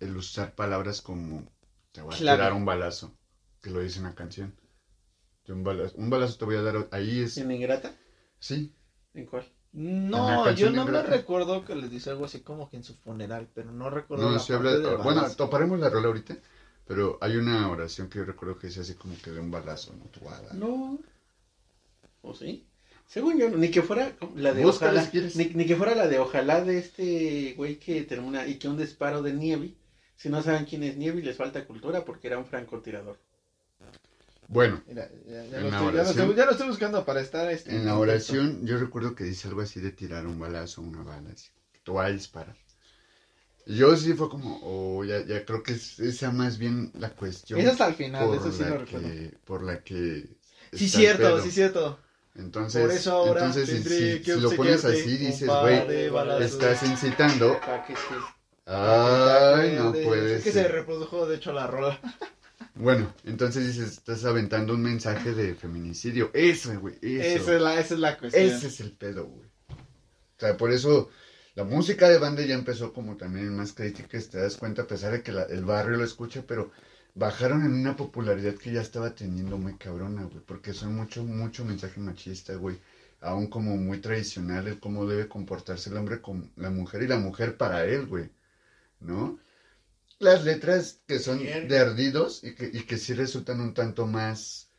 el 0.00 0.16
usar 0.16 0.54
palabras 0.54 1.02
como 1.02 1.44
te 1.92 2.02
voy 2.02 2.14
a 2.14 2.18
Claro. 2.18 2.36
tirar 2.38 2.52
un 2.52 2.64
balazo, 2.64 3.12
que 3.62 3.70
lo 3.70 3.80
dice 3.80 4.00
una 4.00 4.14
canción. 4.14 4.54
De 5.46 5.52
un 5.54 5.64
balazo, 5.64 5.96
un 5.98 6.10
balazo 6.10 6.38
te 6.38 6.44
voy 6.46 6.56
a 6.56 6.62
dar, 6.62 6.88
ahí 6.92 7.20
es, 7.22 7.38
¿En 7.38 7.50
Ingrata? 7.50 7.92
sí, 8.40 8.72
¿En 9.14 9.24
cuál? 9.24 9.44
En 10.12 10.26
No, 10.26 10.36
la 10.36 10.42
yo 10.44 10.66
canción 10.66 10.74
no 10.74 10.84
me 10.86 11.02
recuerdo 11.02 11.64
que 11.64 11.74
les 11.74 11.90
dice 11.90 12.10
algo 12.10 12.26
así 12.26 12.40
como 12.40 12.68
que 12.68 12.76
en 12.76 12.84
su 12.84 12.94
funeral, 12.94 13.48
pero 13.54 13.72
no 13.72 13.88
recuerdo. 13.90 14.30
no, 14.30 14.36
la 14.36 14.56
habla, 14.56 14.70
del 14.72 14.96
bueno, 14.98 15.20
balazo. 15.20 15.36
toparemos 15.36 15.78
la 15.80 15.88
rola 15.90 16.08
ahorita, 16.08 16.36
pero 16.86 17.18
hay 17.20 17.36
una 17.36 17.68
oración 17.70 18.08
que 18.08 18.18
yo 18.18 18.24
recuerdo 18.24 18.58
que 18.58 18.66
dice 18.68 18.80
así 18.80 18.94
como 18.94 19.14
que 19.22 19.30
de 19.30 19.40
un 19.40 19.50
balazo, 19.50 19.94
¿no? 19.96 20.04
Tu 20.06 20.28
ala. 20.28 20.52
No. 20.52 20.98
¿O 22.22 22.34
sí? 22.34 22.66
Según 23.06 23.38
yo, 23.38 23.50
ni 23.50 23.70
que 23.70 23.82
fuera 23.82 24.16
la 24.34 24.54
de 24.54 24.64
ojalá, 24.64 25.10
ni, 25.34 25.44
ni 25.46 25.66
que 25.66 25.76
fuera 25.76 25.94
la 25.94 26.08
de 26.08 26.18
ojalá 26.18 26.64
de 26.64 26.78
este 26.78 27.52
güey 27.56 27.78
que 27.78 28.02
termina 28.02 28.46
y 28.46 28.58
que 28.58 28.66
un 28.68 28.78
disparo 28.78 29.22
de 29.22 29.32
Nievi. 29.34 29.76
Si 30.16 30.28
no 30.30 30.42
saben 30.42 30.64
quién 30.64 30.82
es 30.84 30.96
Nievi, 30.96 31.20
les 31.22 31.36
falta 31.36 31.66
cultura 31.66 32.04
porque 32.04 32.28
era 32.28 32.38
un 32.38 32.46
francotirador. 32.46 33.18
Bueno, 34.48 34.82
Mira, 34.86 35.08
ya, 35.26 35.44
ya 35.46 35.58
En 35.58 35.64
lo 35.64 35.70
la 35.70 35.76
estoy, 35.76 35.78
ya, 35.78 35.78
lo 35.80 35.88
oración- 35.88 36.20
estoy, 36.20 36.36
ya 36.36 36.44
lo 36.44 36.50
estoy 36.52 36.68
buscando 36.68 37.04
para 37.04 37.20
estar 37.20 37.50
este, 37.50 37.70
en 37.76 37.86
la 37.86 37.94
contexto. 37.94 38.32
oración 38.34 38.66
yo 38.66 38.78
recuerdo 38.78 39.14
que 39.14 39.24
dice 39.24 39.48
algo 39.48 39.62
así 39.62 39.80
de 39.80 39.90
tirar 39.90 40.26
un 40.26 40.38
balazo, 40.38 40.82
una 40.82 41.02
bala, 41.02 41.30
así, 41.30 41.48
voy 41.86 42.04
a 42.04 42.08
disparar. 42.10 42.56
Yo 43.66 43.96
sí 43.96 44.12
fue 44.12 44.28
como, 44.28 44.60
oh, 44.62 45.04
ya, 45.04 45.24
ya 45.24 45.44
creo 45.44 45.62
que 45.62 45.72
es 45.72 45.98
esa 45.98 46.30
más 46.30 46.58
bien 46.58 46.92
la 46.98 47.10
cuestión. 47.10 47.58
Eso 47.60 47.70
hasta 47.70 47.88
el 47.88 47.94
final, 47.94 48.34
eso 48.34 48.52
sí 48.52 48.62
lo 48.62 48.78
recuerdo. 48.78 49.08
que, 49.08 49.34
por 49.44 49.62
la 49.62 49.82
que 49.82 50.28
Sí, 50.72 50.88
cierto, 50.88 51.40
sí, 51.40 51.50
cierto. 51.50 51.98
Entonces, 52.36 52.82
Por 52.82 52.90
eso 52.90 53.12
ahora 53.12 53.46
entonces 53.46 53.68
si, 53.68 53.88
si- 53.88 54.22
que 54.22 54.34
si 54.34 54.40
lo 54.40 54.50
pones 54.50 54.84
así, 54.84 55.16
dices, 55.16 55.48
güey, 55.48 56.10
estás 56.42 56.82
incitando. 56.82 57.58
Que 57.86 57.94
sí. 57.94 58.14
Ay, 58.66 59.74
no 59.76 59.92
De- 59.92 60.04
puede 60.04 60.36
Es 60.36 60.44
que 60.44 60.52
se 60.52 60.68
reprodujo, 60.68 61.26
de 61.26 61.36
hecho, 61.36 61.52
la 61.52 61.66
rola. 61.66 62.00
Bueno, 62.76 63.14
entonces 63.24 63.68
dices, 63.68 63.92
estás 63.92 64.24
aventando 64.24 64.74
un 64.74 64.82
mensaje 64.82 65.32
de 65.32 65.54
feminicidio. 65.54 66.30
Eso, 66.32 66.76
güey, 66.80 66.96
eso. 67.02 67.42
Esa 67.42 67.54
es 67.54 67.60
la, 67.62 67.78
esa 67.78 67.94
es 67.94 68.00
la 68.00 68.18
cuestión. 68.18 68.46
Ese 68.46 68.66
es 68.66 68.80
el 68.80 68.90
pedo, 68.90 69.26
güey. 69.26 69.48
O 69.68 70.40
sea, 70.40 70.56
por 70.56 70.72
eso 70.72 71.08
la 71.54 71.64
música 71.64 72.08
de 72.08 72.18
banda 72.18 72.42
ya 72.44 72.54
empezó 72.54 72.92
como 72.92 73.16
también 73.16 73.46
en 73.46 73.56
más 73.56 73.72
críticas, 73.72 74.28
te 74.28 74.38
das 74.38 74.56
cuenta, 74.56 74.82
a 74.82 74.86
pesar 74.86 75.12
de 75.12 75.22
que 75.22 75.32
la- 75.32 75.44
el 75.44 75.64
barrio 75.64 75.96
lo 75.98 76.04
escucha, 76.04 76.44
pero 76.46 76.70
bajaron 77.14 77.64
en 77.64 77.72
una 77.74 77.96
popularidad 77.96 78.54
que 78.54 78.72
ya 78.72 78.80
estaba 78.82 79.14
teniendo 79.14 79.56
muy 79.58 79.76
cabrona, 79.76 80.24
güey, 80.24 80.42
porque 80.44 80.72
son 80.72 80.94
mucho, 80.94 81.24
mucho 81.24 81.64
mensaje 81.64 82.00
machista, 82.00 82.54
güey. 82.54 82.78
Aún 83.20 83.46
como 83.48 83.76
muy 83.76 83.98
tradicional 84.00 84.66
el 84.66 84.78
cómo 84.80 85.06
debe 85.06 85.28
comportarse 85.28 85.90
el 85.90 85.96
hombre 85.96 86.20
con 86.20 86.50
la 86.56 86.70
mujer 86.70 87.02
y 87.02 87.06
la 87.08 87.18
mujer 87.18 87.56
para 87.56 87.84
él, 87.84 88.06
güey. 88.06 88.30
¿No? 89.00 89.38
Las 90.18 90.44
letras 90.44 91.00
que 91.06 91.18
son 91.20 91.56
de 91.62 91.78
ardidos 91.78 92.42
y 92.44 92.54
que, 92.54 92.70
y 92.72 92.82
que 92.84 92.98
sí 92.98 93.14
resultan 93.14 93.60
un 93.60 93.74
tanto 93.74 94.06
más 94.06 94.70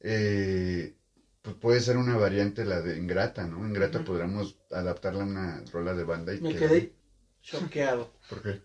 eh, 0.00 0.94
pues 1.42 1.56
puede 1.56 1.80
ser 1.80 1.96
una 1.96 2.16
variante 2.16 2.64
la 2.64 2.80
de 2.80 2.96
Ingrata, 2.96 3.46
¿no? 3.46 3.66
Ingrata 3.66 3.98
Ujú. 3.98 4.06
podríamos 4.06 4.56
adaptarla 4.70 5.22
a 5.22 5.26
una 5.26 5.64
rola 5.72 5.92
de 5.94 6.04
banda 6.04 6.32
y 6.34 6.40
Me 6.40 6.52
que- 6.52 6.58
quedé 6.58 6.94
choqueado. 7.42 8.12
¿Por 8.28 8.42
qué? 8.42 8.62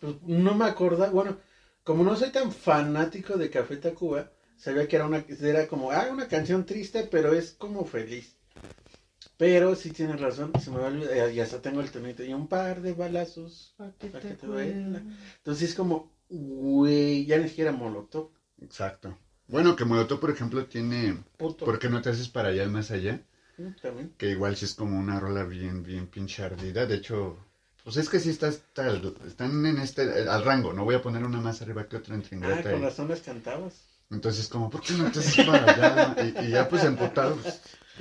Pues, 0.00 0.16
no 0.22 0.54
me 0.54 0.66
acordaba, 0.66 1.10
bueno, 1.10 1.38
como 1.82 2.04
no 2.04 2.14
soy 2.16 2.30
tan 2.30 2.52
fanático 2.52 3.36
de 3.38 3.48
Café 3.50 3.78
Tacuba, 3.78 4.30
sabía 4.56 4.86
que 4.86 4.96
era 4.96 5.06
una, 5.06 5.24
era 5.40 5.66
como, 5.66 5.90
ah, 5.90 6.08
una 6.12 6.28
canción 6.28 6.66
triste, 6.66 7.08
pero 7.10 7.32
es 7.32 7.52
como 7.52 7.84
feliz. 7.86 8.36
Pero 9.38 9.74
sí 9.76 9.92
tienes 9.92 10.20
razón, 10.20 10.52
se 10.60 10.70
me 10.70 10.78
va 10.78 10.86
a 10.86 10.88
olvidar, 10.88 11.12
eh, 11.30 11.32
y 11.32 11.40
hasta 11.40 11.62
tengo 11.62 11.80
el 11.80 11.90
tonito, 11.90 12.24
y 12.24 12.34
un 12.34 12.48
par 12.48 12.82
de 12.82 12.92
balazos, 12.92 13.74
para 13.76 13.92
que 13.92 14.08
te 14.10 14.46
duela. 14.46 15.00
Entonces 15.38 15.70
es 15.70 15.74
como, 15.76 16.12
güey, 16.28 17.24
ya 17.24 17.38
ni 17.38 17.48
siquiera 17.48 17.72
molotov, 17.72 18.30
Exacto. 18.60 19.16
Bueno, 19.48 19.76
que 19.76 19.84
Molotov, 19.84 20.20
por 20.20 20.30
ejemplo, 20.30 20.64
tiene 20.66 21.18
puto. 21.36 21.64
¿Por 21.64 21.78
qué 21.78 21.88
no 21.88 22.02
te 22.02 22.10
haces 22.10 22.28
para 22.28 22.48
allá 22.50 22.68
más 22.68 22.90
allá? 22.90 23.20
Mm, 23.58 23.68
También. 23.82 24.12
Que 24.18 24.30
igual 24.30 24.56
sí 24.56 24.64
es 24.66 24.74
como 24.74 24.98
una 24.98 25.18
rola 25.20 25.44
bien, 25.44 25.82
bien 25.82 26.06
pinche 26.06 26.42
ardida. 26.44 26.86
De 26.86 26.96
hecho, 26.96 27.36
pues 27.84 27.96
es 27.96 28.08
que 28.08 28.20
sí 28.20 28.30
estás, 28.30 28.62
tal- 28.74 29.14
están 29.26 29.64
en 29.64 29.78
este, 29.78 30.28
al 30.28 30.44
rango. 30.44 30.72
No 30.72 30.84
voy 30.84 30.94
a 30.96 31.02
poner 31.02 31.24
una 31.24 31.40
más 31.40 31.62
arriba 31.62 31.88
que 31.88 31.96
otra 31.96 32.14
entre 32.14 32.36
Ah, 32.42 32.60
con 32.62 32.82
razón 32.82 33.08
las 33.08 33.20
cantabas. 33.20 33.74
Entonces, 34.10 34.48
como, 34.48 34.70
¿por 34.70 34.82
qué 34.82 34.94
no 34.94 35.10
te 35.10 35.18
haces 35.20 35.44
para 35.46 35.64
allá? 35.72 36.16
Y, 36.24 36.46
y 36.46 36.50
ya 36.50 36.68
pues 36.68 36.84
emputado. 36.84 37.36
pues, 37.36 37.60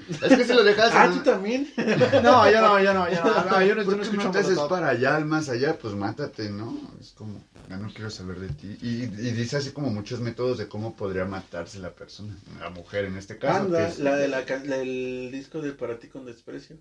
es 0.10 0.38
que 0.38 0.44
si 0.46 0.54
lo 0.54 0.64
dejas 0.64 0.92
Ah, 0.94 1.10
tú 1.14 1.20
también. 1.24 1.72
No, 2.24 2.50
yo 2.52 2.62
no, 2.62 2.80
yo 2.82 2.94
no, 2.94 3.10
yo 3.10 3.24
no. 3.24 3.46
no, 3.46 3.62
yo 3.64 3.76
no, 3.76 3.82
yo 3.82 3.86
¿Por 3.86 3.98
no 3.98 3.98
qué 3.98 4.04
escucho 4.04 4.24
no 4.24 4.32
te 4.32 4.40
haces 4.40 4.60
para 4.60 4.90
allá, 4.90 5.16
al 5.16 5.26
más 5.26 5.50
allá? 5.50 5.78
Pues 5.78 5.94
mátate, 5.94 6.50
¿no? 6.50 6.78
Es 7.00 7.12
como, 7.12 7.44
ya 7.70 7.78
no 7.78 7.90
quiero 7.94 8.10
saber 8.10 8.40
de 8.40 8.50
ti. 8.50 8.78
Y, 8.82 9.04
y 9.04 9.32
dice 9.32 9.58
así 9.58 9.72
como 9.72 9.90
muchos 9.90 10.20
métodos 10.20 10.58
de 10.58 10.68
cómo 10.68 10.96
podría 10.96 11.26
matarse 11.26 11.80
la 11.80 11.92
persona, 11.92 12.36
la 12.60 12.70
mujer 12.70 13.06
en 13.06 13.18
este 13.18 13.38
caso. 13.38 13.66
Anda, 13.66 13.88
es- 13.88 14.00
la 14.00 14.16
de 14.16 14.28
la 14.28 14.42
del 14.44 15.30
disco 15.32 15.62
de 15.62 15.72
Para 15.74 15.98
ti 16.00 16.08
con 16.08 16.26
desprecio. 16.26 16.78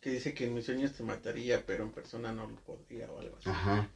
Que 0.00 0.10
dice 0.10 0.32
que 0.32 0.46
en 0.46 0.54
mis 0.54 0.64
sueños 0.66 0.92
te 0.92 1.02
mataría, 1.02 1.64
pero 1.66 1.82
en 1.82 1.90
persona 1.90 2.32
no 2.32 2.46
lo 2.46 2.54
podría 2.60 3.10
o 3.10 3.18
algo 3.18 3.36
así. 3.40 3.50
Ajá. 3.50 3.88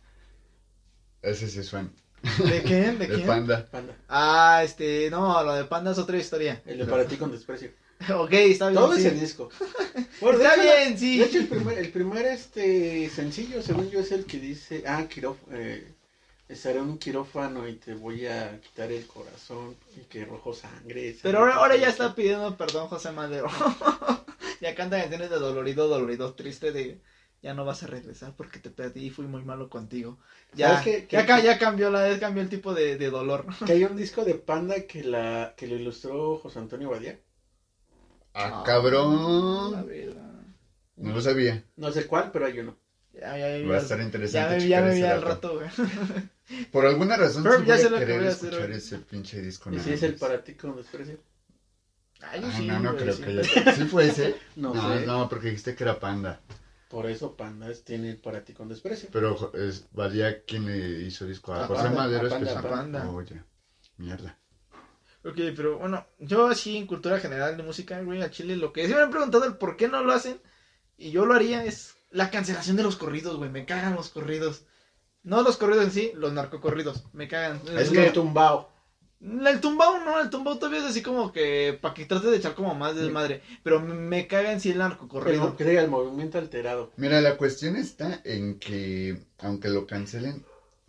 Ese 1.23 1.49
sí 1.49 1.63
suena. 1.63 1.91
¿De 2.39 2.63
quién? 2.63 2.99
¿De 2.99 3.07
De 3.07 3.15
quién? 3.15 3.27
panda. 3.27 3.67
Panda. 3.71 3.95
Ah, 4.09 4.63
este, 4.65 5.09
no, 5.11 5.43
lo 5.45 5.55
de 5.55 5.65
Panda 5.65 5.93
es 5.93 5.99
otra 5.99 6.19
historia. 6.19 6.61
El 6.67 6.79
de 6.79 6.85
Para 6.87 7.05
ti 7.07 7.17
con 7.17 7.31
desprecio. 7.31 7.71
ok, 8.17 8.33
está 8.33 8.69
bien. 8.71 8.81
Todo 8.81 8.95
sí. 8.95 9.01
ese 9.07 9.11
disco. 9.13 9.49
Bueno, 10.21 10.39
Está 10.39 10.55
hecho, 10.55 10.63
bien, 10.63 10.99
sí. 10.99 11.19
De 11.19 11.25
hecho, 11.25 11.39
el 11.39 11.49
primer, 11.49 11.79
el 11.79 11.91
primer 11.91 12.27
este 12.27 13.09
sencillo, 13.11 13.61
según 13.63 13.91
yo, 13.91 14.01
es 14.01 14.13
el 14.13 14.25
que 14.25 14.39
dice, 14.39 14.85
ah, 14.87 15.05
eh, 15.51 15.93
estaré 16.49 16.79
en 16.79 16.85
un 16.85 16.99
quirófano 16.99 17.69
y 17.69 17.75
te 17.75 17.95
voy 17.95 18.27
a 18.27 18.61
quitar 18.61 18.93
el 18.93 19.07
corazón 19.07 19.77
y 19.97 20.01
que 20.03 20.25
rojo 20.25 20.55
sangre. 20.55 21.17
Pero 21.23 21.39
ahora, 21.41 21.55
ahora 21.57 21.77
ya 21.77 21.89
está 21.89 22.15
pidiendo 22.15 22.57
perdón 22.57 22.89
José 22.89 23.11
Madero. 23.13 23.49
ya 24.61 24.75
canta 24.75 25.01
canciones 25.01 25.31
de 25.31 25.37
dolorido, 25.39 25.89
dolorido, 25.89 26.35
triste 26.35 26.73
de 26.73 27.01
ya 27.43 27.55
no 27.55 27.65
vas 27.65 27.83
a 27.83 27.89
regresar 27.89 28.35
porque 28.37 28.61
te 28.61 28.71
perdí 28.71 29.07
y 29.07 29.11
fui 29.11 29.27
muy 29.27 29.43
malo 29.43 29.69
contigo. 29.69 30.19
Ya, 30.55 30.77
ya, 30.77 30.83
Que- 30.85 31.07
ca- 31.27 31.41
ya 31.41 31.59
cambió 31.59 31.91
la 31.91 32.19
cambió 32.21 32.43
el 32.43 32.49
tipo 32.49 32.73
de, 32.73 32.97
de 32.97 33.11
dolor. 33.11 33.47
Que 33.67 33.73
hay 33.73 33.85
un 33.85 33.97
disco 33.97 34.25
de 34.25 34.35
Panda 34.35 34.87
que 34.87 35.03
la 35.03 35.55
que 35.57 35.67
lo 35.67 35.75
ilustró 35.75 36.39
José 36.39 36.61
Antonio 36.61 36.91
Badía. 36.91 37.19
Ah, 38.35 38.63
cabrón. 38.65 39.87
No 40.97 41.13
lo 41.15 41.21
sabía. 41.21 41.65
No 41.77 41.91
sé 41.93 42.07
cuál, 42.07 42.31
pero 42.33 42.47
hay 42.47 42.59
uno. 42.61 42.77
Ya, 43.13 43.37
ya, 43.37 43.59
ya, 43.59 43.69
Va 43.69 43.77
a 43.77 43.81
estar 43.81 44.01
interesante. 44.01 44.67
ya 44.69 44.81
me 44.81 44.95
vi 44.95 45.03
al 45.03 45.21
rato, 45.21 45.55
güey. 45.59 45.69
Por 46.73 46.87
alguna 46.87 47.17
razón 47.17 47.43
Pero 47.43 47.59
sí 47.61 47.67
ya 47.67 47.75
voy 47.77 47.85
a 47.85 47.91
lo 47.91 47.99
que 47.99 48.05
querer 48.07 48.19
voy 48.21 48.27
a 48.29 48.31
hacer 48.31 48.49
escuchar 48.49 48.71
ese 48.71 48.99
pinche 48.99 49.43
disco. 49.43 49.71
Y 49.73 49.79
si 49.81 49.93
es 49.93 50.03
el. 50.03 50.15
Para 50.15 50.43
ti 50.43 50.55
con 50.55 50.77
desprecio. 50.77 51.19
Ay, 52.23 52.41
Ah, 52.45 52.53
sí, 52.57 52.67
no, 52.67 52.79
no 52.81 52.93
güey, 52.93 53.03
creo 53.03 53.15
sí. 53.17 53.23
que 53.23 53.31
haya... 53.31 53.75
¿Sí 53.75 53.85
fue 53.85 54.07
ese? 54.07 54.37
No, 54.57 54.73
No, 54.73 54.97
sé. 54.99 55.07
no, 55.07 55.29
porque 55.29 55.49
dijiste 55.49 55.75
que 55.75 55.85
era 55.85 55.99
panda. 56.01 56.41
Por 56.89 57.07
eso 57.07 57.37
Pandas 57.37 57.85
tiene 57.85 58.11
el 58.11 58.17
Para 58.19 58.45
ti 58.45 58.53
con 58.53 58.69
desprecio. 58.69 59.09
Pero 59.13 59.53
es, 59.55 59.87
valía 59.93 60.45
quien 60.45 60.67
le 60.67 61.03
hizo 61.03 61.27
disco 61.27 61.53
a, 61.53 61.65
A 61.65 61.67
José 61.67 61.83
Panda, 61.85 61.99
Madero 62.03 62.27
a 62.27 62.31
Panda, 62.31 62.51
especial. 62.51 62.67
a 62.67 62.77
Panda. 62.77 63.25
Ya. 63.29 63.47
Mierda. 63.97 64.39
Ok, 65.25 65.39
pero 65.55 65.79
bueno, 65.79 66.07
yo 66.19 66.49
así 66.49 66.77
en 66.77 66.87
cultura 66.87 67.21
general 67.21 67.57
de 67.57 67.63
música, 67.63 68.01
güey, 68.03 68.23
a 68.23 68.31
Chile, 68.31 68.57
lo 68.57 68.73
que 68.73 68.87
sí 68.87 68.95
me 68.95 69.01
han 69.01 69.11
preguntado 69.11 69.45
el 69.45 69.57
por 69.57 69.77
qué 69.77 69.89
no 69.89 70.03
lo 70.03 70.13
hacen, 70.13 70.41
y 70.99 71.11
yo 71.11 71.27
lo 71.27 71.35
haría, 71.35 71.65
es 71.65 71.95
la 72.11 72.31
cancelación 72.31 72.77
de 72.77 72.83
los 72.83 72.97
corridos, 72.97 73.37
güey, 73.37 73.51
me 73.51 73.65
cagan 73.65 73.95
los 73.95 74.09
corridos. 74.09 74.65
No 75.23 75.43
los 75.43 75.57
corridos 75.57 75.85
en 75.85 75.91
sí, 75.93 76.13
los 76.17 76.33
narcocorridos, 76.33 77.05
me 77.13 77.29
cagan. 77.29 77.61
Es 77.77 77.91
que 77.91 78.05
que 78.05 78.11
tumbao. 78.11 78.73
El 79.21 79.61
tumbao 79.61 80.05
no, 80.05 80.21
el 80.21 80.31
tumbao 80.31 80.59
todavía 80.59 80.81
es 80.81 80.87
así 80.87 81.01
como 81.01 81.33
que 81.33 81.79
para 81.81 81.95
que 81.95 82.07
trate 82.07 82.27
de 82.27 82.39
echar 82.39 82.55
como 82.55 82.75
más 82.75 82.97
desmadre. 82.97 83.41
Pero 83.63 83.81
me, 83.81 83.95
me 83.95 84.27
caga 84.27 84.51
en 84.51 84.61
sí 84.61 84.71
el 84.71 84.83
Pero 85.23 85.57
que 85.57 85.65
diga 85.65 85.81
el 85.81 85.89
movimiento 85.89 86.39
alterado. 86.39 86.91
Mira, 86.97 87.21
la 87.21 87.37
cuestión 87.37 87.77
está 87.77 88.21
en 88.25 88.59
que, 88.59 89.23
aunque 89.39 89.69
lo 89.69 89.87
cancelen, 89.87 90.45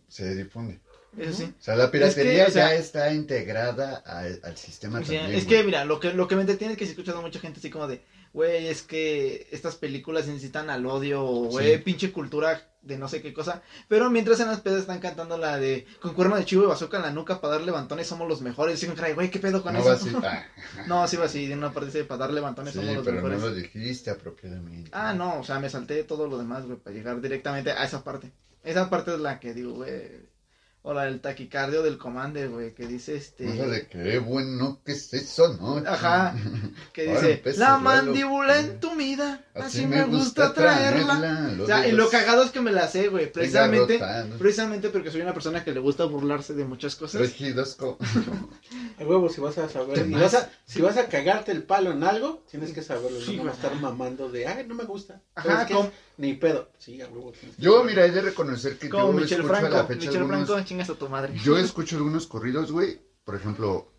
se 0.07 0.33
difunde. 0.33 0.79
Eso 1.17 1.33
sí. 1.33 1.43
O 1.59 1.61
sea, 1.63 1.75
la 1.75 1.91
piratería 1.91 2.31
Es 2.31 2.45
que, 2.45 2.51
o 2.51 2.53
sea- 2.53 2.69
ya 2.69 2.75
está 2.75 3.13
integrada 3.13 3.97
al, 4.05 4.39
al 4.43 4.57
sistema 4.57 4.99
O 4.99 5.03
sea, 5.05 5.19
también. 5.21 5.37
es 5.39 5.45
que, 5.45 5.55
güey. 5.55 5.65
mira, 5.67 5.85
lo 5.85 5.99
que, 5.99 6.13
lo 6.13 6.27
que 6.27 6.35
me 6.35 6.41
entretiene 6.41 6.73
es 6.73 6.79
que 6.79 6.85
se 6.85 6.91
escuchando 6.91 7.21
mucha 7.21 7.39
gente 7.39 7.59
así 7.59 7.69
como 7.69 7.87
de, 7.87 8.03
güey, 8.33 8.67
es 8.67 8.81
que 8.81 9.47
estas 9.51 9.75
películas 9.75 10.27
incitan 10.27 10.69
al 10.69 10.85
odio, 10.85 11.23
o, 11.23 11.45
güey, 11.49 11.73
Sí. 11.75 11.81
pinche 11.83 12.11
cultura 12.11 12.69
de 12.81 12.97
no 12.97 13.07
sé 13.07 13.21
qué 13.21 13.31
cosa. 13.33 13.61
Pero 13.87 14.09
mientras 14.09 14.39
en 14.41 14.47
las 14.47 14.59
pedas 14.59 14.81
están 14.81 14.99
cantando 14.99 15.37
la 15.37 15.57
de, 15.57 15.85
con 16.01 16.13
cuerno 16.15 16.35
de 16.35 16.43
chivo 16.43 16.63
y 16.63 16.67
bazooka 16.67 16.97
en 16.97 17.03
la 17.03 17.11
nuca 17.11 17.39
para 17.39 17.53
dar 17.53 17.61
levantones 17.63 18.07
somos 18.07 18.27
los 18.27 18.41
mejores. 18.41 18.83
Y 18.83 18.87
dicen, 18.87 19.13
güey, 19.15 19.29
¿qué 19.31 19.39
pedo 19.39 19.61
con 19.61 19.71
No 19.73 19.79
eso? 19.79 19.87
va 19.89 19.93
así. 19.95 20.09
Ah, 20.23 20.43
no, 20.87 21.07
sí 21.07 21.15
va 21.15 21.25
así, 21.25 21.45
de 21.47 21.53
una 21.53 21.71
parte 21.71 21.85
dice, 21.87 22.03
para 22.03 22.21
dar 22.21 22.33
levantones 22.33 22.73
sí, 22.73 22.79
somos 22.79 22.95
los 22.95 23.05
pero 23.05 23.21
no 23.21 23.27
mejores. 23.29 23.41
lo 23.41 23.53
dijiste 23.55 24.09
apropiadamente. 24.09 24.89
Ah, 24.93 25.13
no, 25.13 25.39
o 25.39 25.43
sea, 25.45 25.59
me 25.59 25.69
salté 25.69 26.03
todo 26.03 26.27
lo 26.27 26.37
demás, 26.37 26.65
güey, 26.65 26.77
para 26.77 26.93
llegar 26.95 27.21
directamente 27.21 27.71
a 27.71 27.85
esa 27.85 28.03
parte. 28.03 28.31
Esa 28.65 28.89
parte 28.89 29.13
es 29.13 29.19
la 29.19 29.39
que 29.39 29.53
digo, 29.53 29.73
güey. 29.75 30.32
O 30.85 30.93
la 30.93 31.05
del 31.05 31.21
taquicardio 31.21 31.81
del 31.81 31.97
commander, 31.97 32.49
güey, 32.49 32.73
que 32.73 32.85
dice 32.85 33.15
este. 33.15 33.45
Cosa 33.45 33.67
de 33.67 33.87
que, 33.87 34.15
eh, 34.15 34.19
bueno, 34.19 34.81
¿qué 34.85 34.91
es 34.91 35.13
eso, 35.13 35.53
no? 35.59 35.77
Ajá. 35.89 36.35
Que 36.91 37.03
dice, 37.03 37.41
la 37.45 37.51
el 37.51 37.55
duelo". 37.55 37.79
mandíbula 37.79 38.59
entumida, 38.59 39.45
así, 39.55 39.87
me 39.87 40.03
gusta 40.03 40.53
traerla. 40.53 41.53
lo 41.55 41.63
O 41.63 41.67
sea, 41.67 41.79
de 41.83 41.87
y 41.89 41.91
lo 41.93 42.09
cagado 42.09 42.43
es 42.43 42.51
que 42.51 42.59
me 42.59 42.73
la 42.73 42.89
sé, 42.89 43.07
güey, 43.07 43.31
precisamente, 43.31 43.97
precisamente 44.37 44.89
porque 44.89 45.09
soy 45.09 45.21
una 45.21 45.33
persona 45.33 45.63
que 45.63 45.71
le 45.71 45.79
gusta 45.79 46.03
burlarse 46.03 46.53
de 46.53 46.65
muchas 46.65 46.97
cosas. 46.97 47.21
Regidos 47.21 47.75
co- 47.75 47.97
A 48.99 49.03
huevo, 49.03 49.29
si 49.29 49.41
vas 49.41 49.57
a 49.57 49.69
saber. 49.69 49.95
¿Qué 49.95 50.05
Si 50.05 50.13
vas 50.13 50.33
a, 50.33 50.51
si 50.65 50.81
vas 50.81 50.97
a 50.97 51.07
cagarte 51.07 51.51
el 51.51 51.63
palo 51.63 51.91
en 51.91 52.03
algo, 52.03 52.43
tienes 52.49 52.71
que 52.73 52.81
saberlo. 52.81 53.19
Sí, 53.21 53.37
no 53.37 53.45
vas 53.45 53.53
a 53.53 53.55
estar 53.55 53.75
mamando 53.79 54.29
de, 54.29 54.47
ay, 54.47 54.65
no 54.67 54.75
me 54.75 54.83
gusta. 54.83 55.21
Ajá, 55.35 55.67
Ni 56.17 56.33
pedo. 56.33 56.69
Sí, 56.77 57.01
a 57.01 57.07
huevo. 57.07 57.33
Yo, 57.57 57.83
mira, 57.83 58.05
he 58.05 58.11
de 58.11 58.21
reconocer 58.21 58.77
que 58.77 58.89
Como 58.89 59.07
yo 59.07 59.13
Michel 59.13 59.41
escucho 59.41 59.65
a 59.65 59.69
la 59.69 59.85
fecha 59.85 59.99
Michel 59.99 60.17
algunos... 60.17 60.47
Franco, 60.47 60.67
chingas 60.67 60.89
a 60.89 60.95
tu 60.95 61.09
madre. 61.09 61.33
Yo 61.43 61.57
escucho 61.57 61.97
algunos 61.97 62.27
corridos, 62.27 62.71
güey. 62.71 63.01
Por 63.23 63.35
ejemplo, 63.35 63.91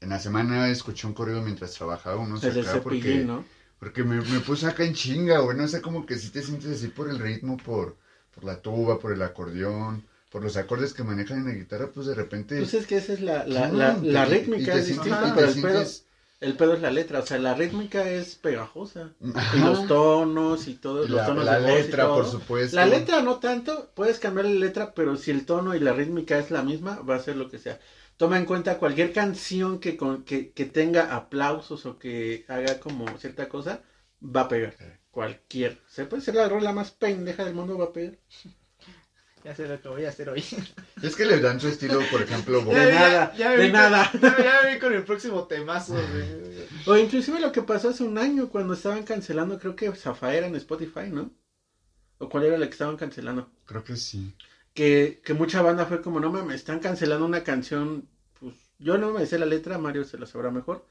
en 0.00 0.08
la 0.08 0.18
semana 0.18 0.68
escuché 0.70 1.06
un 1.06 1.14
corrido 1.14 1.42
mientras 1.42 1.72
trabajaba 1.72 2.16
unos 2.20 2.42
El 2.44 2.66
acá 2.66 2.80
porque... 2.82 3.24
¿no? 3.24 3.44
Porque 3.78 4.04
me, 4.04 4.20
me 4.20 4.40
puse 4.40 4.66
acá 4.66 4.84
en 4.84 4.94
chinga, 4.94 5.40
güey. 5.40 5.56
No 5.56 5.66
sé, 5.66 5.82
como 5.82 6.06
que 6.06 6.16
si 6.16 6.30
te 6.30 6.42
sientes 6.42 6.70
así 6.70 6.88
por 6.88 7.10
el 7.10 7.18
ritmo, 7.18 7.56
por, 7.56 7.96
por 8.32 8.44
la 8.44 8.62
tuba, 8.62 8.98
por 9.00 9.12
el 9.12 9.22
acordeón, 9.22 10.06
por 10.32 10.42
los 10.42 10.56
acordes 10.56 10.94
que 10.94 11.04
manejan 11.04 11.38
en 11.38 11.44
la 11.46 11.52
guitarra, 11.52 11.92
pues 11.92 12.06
de 12.06 12.14
repente... 12.14 12.56
Pues 12.56 12.74
es 12.74 12.86
que 12.86 12.96
esa 12.96 13.12
es 13.12 13.20
la, 13.20 13.46
la, 13.46 13.68
¡pum! 13.68 13.78
la, 13.78 13.98
la 14.02 14.26
y 14.26 14.30
rítmica 14.30 14.74
es 14.74 14.86
distinta, 14.88 15.34
pero 15.34 15.48
el 15.48 15.60
pedo, 15.60 15.84
sientes- 15.84 16.06
el 16.40 16.56
pedo 16.56 16.74
es 16.74 16.80
la 16.80 16.90
letra. 16.90 17.20
O 17.20 17.26
sea, 17.26 17.38
la 17.38 17.54
rítmica 17.54 18.08
es 18.10 18.36
pegajosa. 18.36 19.12
Ajá. 19.34 19.56
Y 19.56 19.60
los 19.60 19.86
tonos 19.86 20.68
y 20.68 20.74
todos 20.74 21.06
Y 21.06 21.10
los 21.10 21.20
la, 21.20 21.26
tonos 21.26 21.44
la 21.44 21.60
de 21.60 21.66
voz 21.70 21.80
y 21.80 21.82
letra, 21.84 22.04
todo. 22.04 22.14
por 22.16 22.26
supuesto. 22.26 22.76
La 22.76 22.86
letra 22.86 23.22
no 23.22 23.38
tanto, 23.40 23.90
puedes 23.94 24.18
cambiar 24.18 24.46
la 24.46 24.52
letra, 24.52 24.94
pero 24.94 25.16
si 25.16 25.30
el 25.30 25.44
tono 25.46 25.74
y 25.74 25.80
la 25.80 25.92
rítmica 25.92 26.38
es 26.38 26.50
la 26.50 26.62
misma, 26.62 27.00
va 27.00 27.16
a 27.16 27.20
ser 27.20 27.36
lo 27.36 27.48
que 27.50 27.58
sea. 27.58 27.78
Toma 28.16 28.38
en 28.38 28.44
cuenta 28.46 28.78
cualquier 28.78 29.12
canción 29.12 29.80
que, 29.80 29.96
con, 29.96 30.24
que, 30.24 30.52
que 30.52 30.64
tenga 30.66 31.14
aplausos 31.14 31.86
o 31.86 31.98
que 31.98 32.44
haga 32.48 32.78
como 32.80 33.06
cierta 33.18 33.48
cosa, 33.48 33.82
va 34.22 34.42
a 34.42 34.48
pegar. 34.48 34.76
Cualquier. 35.10 35.80
Se 35.88 36.06
puede 36.06 36.22
ser 36.22 36.34
la 36.36 36.48
rola 36.48 36.72
más 36.72 36.90
pendeja 36.92 37.44
del 37.44 37.54
mundo, 37.54 37.76
va 37.78 37.86
a 37.86 37.92
pegar. 37.92 38.18
Ya 39.44 39.54
sé 39.56 39.66
lo 39.66 39.80
que 39.80 39.88
voy 39.88 40.04
a 40.04 40.10
hacer 40.10 40.28
hoy. 40.28 40.42
Es 41.02 41.16
que 41.16 41.24
le 41.24 41.40
dan 41.40 41.58
su 41.60 41.66
estilo, 41.68 42.00
por 42.12 42.22
ejemplo, 42.22 42.62
Bob- 42.62 42.74
De 42.74 42.86
Ya, 42.86 42.90
ya, 42.90 43.00
nada, 43.00 43.34
ya 43.36 43.48
me 43.50 43.56
de 43.56 43.62
vi 43.66 43.70
con- 43.72 43.80
nada. 43.80 44.10
Ya, 44.22 44.44
ya 44.44 44.60
me 44.64 44.74
vi 44.74 44.78
con 44.80 44.92
el 44.94 45.02
próximo 45.04 45.44
temazo, 45.46 45.94
güey. 45.94 46.42
O 46.86 46.96
inclusive 46.96 47.38
lo 47.40 47.52
que 47.52 47.62
pasó 47.62 47.90
hace 47.90 48.02
un 48.04 48.18
año 48.18 48.48
cuando 48.48 48.74
estaban 48.74 49.02
cancelando, 49.04 49.58
creo 49.58 49.74
que 49.76 49.90
Zafaera 49.92 50.46
en 50.46 50.56
Spotify, 50.56 51.08
¿no? 51.10 51.30
¿O 52.18 52.28
cuál 52.28 52.44
era 52.44 52.56
la 52.58 52.66
que 52.66 52.72
estaban 52.72 52.96
cancelando? 52.96 53.50
Creo 53.66 53.82
que 53.84 53.96
sí. 53.96 54.32
que, 54.74 55.20
que 55.24 55.34
mucha 55.34 55.60
banda 55.62 55.86
fue 55.86 56.00
como, 56.02 56.18
no 56.20 56.30
mames, 56.30 56.56
están 56.56 56.78
cancelando 56.80 57.24
una 57.26 57.42
canción, 57.44 58.08
pues 58.40 58.54
yo 58.78 58.96
no 58.98 59.10
me 59.12 59.26
sé 59.26 59.38
la 59.38 59.46
letra, 59.46 59.78
Mario 59.78 60.04
se 60.04 60.18
la 60.18 60.26
sabrá 60.26 60.50
mejor, 60.50 60.86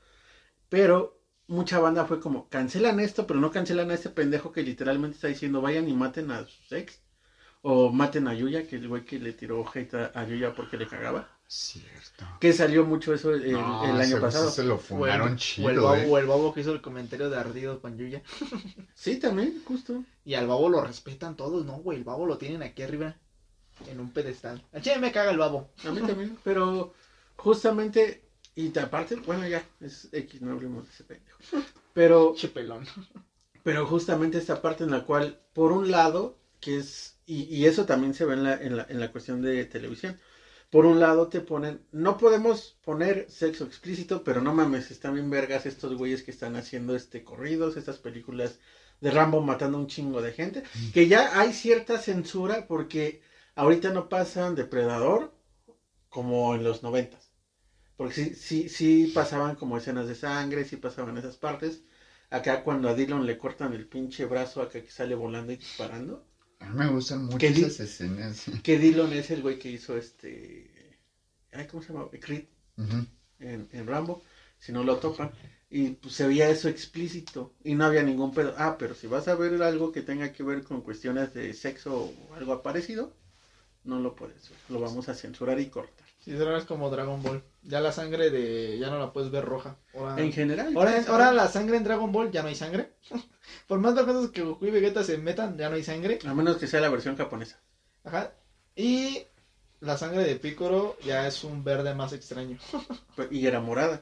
pero 0.70 1.22
mucha 1.48 1.80
banda 1.80 2.06
fue 2.06 2.20
como, 2.20 2.48
cancelan 2.50 3.00
esto, 3.00 3.26
pero 3.28 3.40
no 3.40 3.52
cancelan 3.52 3.92
a 3.92 3.94
este 3.96 4.10
pendejo 4.10 4.52
que 4.52 4.64
literalmente 4.64 5.16
está 5.16 5.28
diciendo, 5.30 5.62
vayan 5.62 5.88
y 5.90 5.94
maten 5.94 6.32
a 6.32 6.46
sus 6.46 6.72
ex, 6.72 7.02
o 7.64 7.92
maten 7.92 8.28
a 8.28 8.34
Yuya, 8.34 8.68
que 8.68 8.78
el 8.78 8.88
güey 8.88 9.06
que 9.06 9.20
le 9.20 9.34
tiró 9.34 9.64
hate 9.74 9.94
a, 9.94 10.12
a 10.16 10.26
Yuya 10.26 10.54
porque 10.56 10.78
le 10.78 10.88
cagaba, 10.88 11.30
Cierto. 11.48 12.26
que 12.40 12.54
salió 12.54 12.86
mucho 12.86 13.14
eso 13.14 13.34
el, 13.34 13.52
No, 13.52 13.84
el 13.86 14.00
año 14.00 14.20
pasado. 14.22 14.50
se 14.50 14.64
lo 14.64 14.82
o 14.90 15.06
el 15.06 15.36
chido, 15.36 15.84
babo, 15.84 15.96
eh. 15.96 16.08
o 16.10 16.18
el 16.18 16.26
babo 16.26 16.54
que 16.54 16.62
hizo 16.62 16.72
el 16.74 16.82
comentario 16.82 17.30
de 17.30 17.38
ardido 17.38 17.82
con 17.82 17.98
Yuya. 17.98 18.22
Sí, 18.96 19.18
también, 19.18 19.62
justo. 19.66 20.04
Y 20.24 20.36
al 20.36 20.48
babo 20.48 20.70
lo 20.70 20.82
respetan 20.84 21.36
todos, 21.36 21.66
¿no, 21.66 21.74
güey? 21.78 21.98
El 21.98 22.04
babo 22.04 22.26
lo 22.26 22.38
tienen 22.38 22.64
aquí 22.64 22.84
arriba, 22.84 23.16
en 23.88 24.00
un 24.00 24.12
pedestal. 24.12 24.64
Al 24.74 24.82
chile 24.82 25.00
me 25.00 25.12
caga 25.12 25.32
el 25.32 25.38
babo. 25.38 25.70
A 25.86 25.92
mí 25.92 26.02
también, 26.02 26.38
pero 26.44 26.94
justamente, 27.36 28.24
y 28.56 28.78
aparte, 28.78 29.16
bueno, 29.18 29.48
ya, 29.48 29.64
es 29.80 30.10
X, 30.12 30.42
no 30.42 30.52
hablemos 30.52 30.86
de 30.86 30.92
ese 30.92 31.04
pendejo. 31.04 31.38
Pero 31.94 32.34
Che 32.36 32.48
pelón. 32.48 32.86
Pero 33.64 33.86
justamente 33.86 34.38
esta 34.38 34.62
parte 34.62 34.84
en 34.86 34.92
la 34.92 35.04
cual, 35.04 35.40
por 35.54 35.72
un 35.72 35.92
lado, 35.92 36.38
que 36.62 36.78
es, 36.78 37.18
y, 37.32 37.44
y 37.56 37.66
eso 37.66 37.86
también 37.86 38.14
se 38.14 38.26
ve 38.26 38.34
en 38.36 38.44
la, 38.44 38.54
en, 38.56 38.78
la, 38.78 38.86
en 38.90 39.00
la 39.00 39.12
cuestión 39.12 39.42
de 39.42 39.66
televisión, 39.66 40.20
por 40.70 40.86
un 40.86 41.00
lado 41.00 41.28
te 41.30 41.42
ponen, 41.42 41.86
no 41.92 42.18
podemos 42.18 42.78
poner 42.84 43.30
sexo 43.30 43.66
explícito, 43.66 44.24
pero 44.24 44.42
no 44.42 44.54
mames, 44.54 44.92
están 44.92 45.14
bien 45.16 45.30
vergas 45.30 45.66
estos 45.66 45.96
güeyes 45.96 46.24
que 46.24 46.32
están 46.32 46.56
haciendo 46.56 46.96
este 46.96 47.24
corridos, 47.24 47.78
estas 47.78 47.98
películas 48.00 48.60
de 49.02 49.12
Rambo 49.12 49.42
matando 49.42 49.78
a 49.78 49.82
un 49.82 49.88
chingo 49.88 50.22
de 50.22 50.34
gente, 50.34 50.64
que 50.94 51.08
ya 51.08 51.40
hay 51.40 51.54
cierta 51.54 51.98
censura 52.00 52.68
porque 52.68 53.22
ahorita 53.56 53.92
no 53.92 54.10
pasan 54.10 54.56
Depredador 54.56 55.34
como 56.10 56.56
en 56.56 56.64
los 56.64 56.84
noventas. 56.84 57.32
Porque 57.98 58.14
sí, 58.16 58.36
sí, 58.36 58.70
sí 58.70 59.12
pasaban 59.14 59.56
como 59.56 59.78
escenas 59.78 60.08
de 60.08 60.16
sangre, 60.16 60.66
sí 60.66 60.78
pasaban 60.78 61.18
esas 61.18 61.38
partes. 61.38 61.84
Acá 62.30 62.64
cuando 62.64 62.90
a 62.90 62.94
Dylan 62.96 63.26
le 63.26 63.38
cortan 63.38 63.74
el 63.74 63.88
pinche 63.88 64.26
brazo 64.26 64.62
acá 64.62 64.82
que 64.84 64.92
sale 64.92 65.16
volando 65.16 65.54
y 65.54 65.58
disparando. 65.58 66.28
A 66.62 66.66
mí 66.70 66.78
me 66.78 66.88
gustan 66.88 67.26
mucho 67.26 67.38
¿Qué 67.38 67.52
di- 67.52 67.62
esas 67.64 67.80
escenas. 67.82 68.46
Que 68.64 68.78
Dylan 68.80 69.12
es 69.14 69.32
el 69.32 69.42
güey 69.42 69.60
que 69.60 69.70
hizo 69.70 69.98
este... 69.98 71.00
Ay, 71.52 71.68
¿Cómo 71.68 71.84
se 71.84 71.92
llama? 71.92 72.08
Creed 72.20 72.46
Ujú. 72.78 73.06
en, 73.40 73.68
en 73.72 73.88
Rambo. 73.88 74.22
Si 74.60 74.72
no 74.72 74.84
lo 74.84 74.98
topan. 74.98 75.32
Y 75.70 75.90
pues 75.92 76.14
se 76.16 76.28
veía 76.28 76.50
eso 76.50 76.70
explícito. 76.70 77.54
Y 77.64 77.76
no 77.76 77.86
había 77.86 78.04
ningún 78.04 78.34
pedo. 78.34 78.54
Ah, 78.58 78.76
pero 78.78 78.94
si 78.94 79.08
vas 79.08 79.28
a 79.28 79.36
ver 79.36 79.62
algo 79.64 79.92
que 79.92 80.02
tenga 80.02 80.32
que 80.32 80.44
ver 80.44 80.64
con 80.64 80.82
cuestiones 80.82 81.34
de 81.34 81.54
sexo 81.54 82.14
o 82.30 82.34
algo 82.36 82.62
parecido, 82.62 83.14
no 83.84 84.00
lo 84.00 84.16
puedes 84.16 84.50
ver. 84.50 84.60
Lo 84.70 84.80
vamos 84.80 85.10
a 85.10 85.16
censurar 85.16 85.60
y 85.60 85.68
cortar. 85.70 86.06
Si 86.24 86.32
será 86.32 86.56
es 86.58 86.66
como 86.66 86.92
Dragon 86.92 87.24
Ball. 87.24 87.42
Ya 87.64 87.80
la 87.82 87.92
sangre 87.92 88.30
de. 88.30 88.78
Ya 88.78 88.90
no 88.92 89.00
la 89.00 89.12
puedes 89.12 89.32
ver 89.32 89.44
roja. 89.44 89.78
Ahora, 89.96 90.22
En 90.22 90.32
general. 90.32 90.76
ahora, 90.78 91.04
ahora 91.08 91.32
la 91.34 91.48
sangre 91.48 91.78
en 91.78 91.84
Dragon 91.84 92.12
Ball 92.12 92.32
ya 92.32 92.44
no 92.44 92.50
hay 92.50 92.56
sangre. 92.56 92.92
Por 93.68 93.80
más 93.80 93.96
veces 93.96 94.32
que 94.32 94.42
Goku 94.42 94.66
y 94.66 94.72
Vegeta 94.72 95.04
se 95.04 95.18
metan, 95.18 95.58
ya 95.58 95.70
no 95.70 95.76
hay 95.76 95.84
sangre. 95.84 96.20
A 96.26 96.34
menos 96.34 96.58
que 96.58 96.68
sea 96.68 96.82
la 96.82 96.90
versión 96.90 97.16
japonesa. 97.16 97.60
Ajá. 98.04 98.34
Y 98.76 99.24
la 99.82 99.98
sangre 99.98 100.24
de 100.24 100.36
Piccolo 100.36 100.98
ya 101.04 101.28
es 101.28 101.44
un 101.44 101.64
verde 101.64 101.94
más 101.94 102.14
extraño. 102.14 102.58
Pues, 103.16 103.32
Y 103.32 103.46
era 103.46 103.60
morada. 103.60 104.02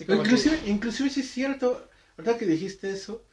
Inclusive, 0.00 0.58
inclusive 0.66 1.10
sí 1.10 1.20
es 1.20 1.30
cierto, 1.30 1.88
ahorita 2.16 2.38
que 2.38 2.46
dijiste 2.46 2.90
eso, 2.90 3.24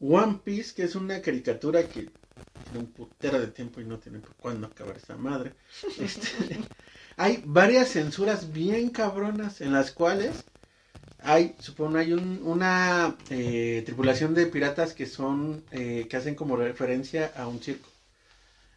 One 0.00 0.40
Piece, 0.44 0.74
que 0.74 0.84
es 0.84 0.94
una 0.94 1.20
caricatura 1.20 1.82
que 1.82 2.10
tiene 2.64 2.78
un 2.78 2.86
putero 2.92 3.40
de 3.40 3.48
tiempo 3.48 3.80
y 3.80 3.84
no 3.84 3.98
tiene 3.98 4.20
por 4.20 4.34
cuándo 4.34 4.66
acabar 4.66 4.96
esa 4.96 5.16
madre. 5.16 5.54
este, 5.98 6.58
hay 7.16 7.42
varias 7.44 7.90
censuras 7.90 8.52
bien 8.52 8.90
cabronas 8.90 9.60
en 9.60 9.72
las 9.72 9.92
cuales 9.92 10.44
hay, 11.22 11.54
supongo, 11.58 11.98
hay 11.98 12.12
un- 12.12 12.40
una 12.44 13.16
eh, 13.30 13.82
tripulación 13.84 14.34
de 14.34 14.46
piratas 14.46 14.94
que 14.94 15.06
son, 15.06 15.64
eh, 15.72 16.06
que 16.08 16.16
hacen 16.16 16.34
como 16.34 16.56
referencia 16.56 17.32
a 17.36 17.46
un 17.48 17.60
circo. 17.60 17.88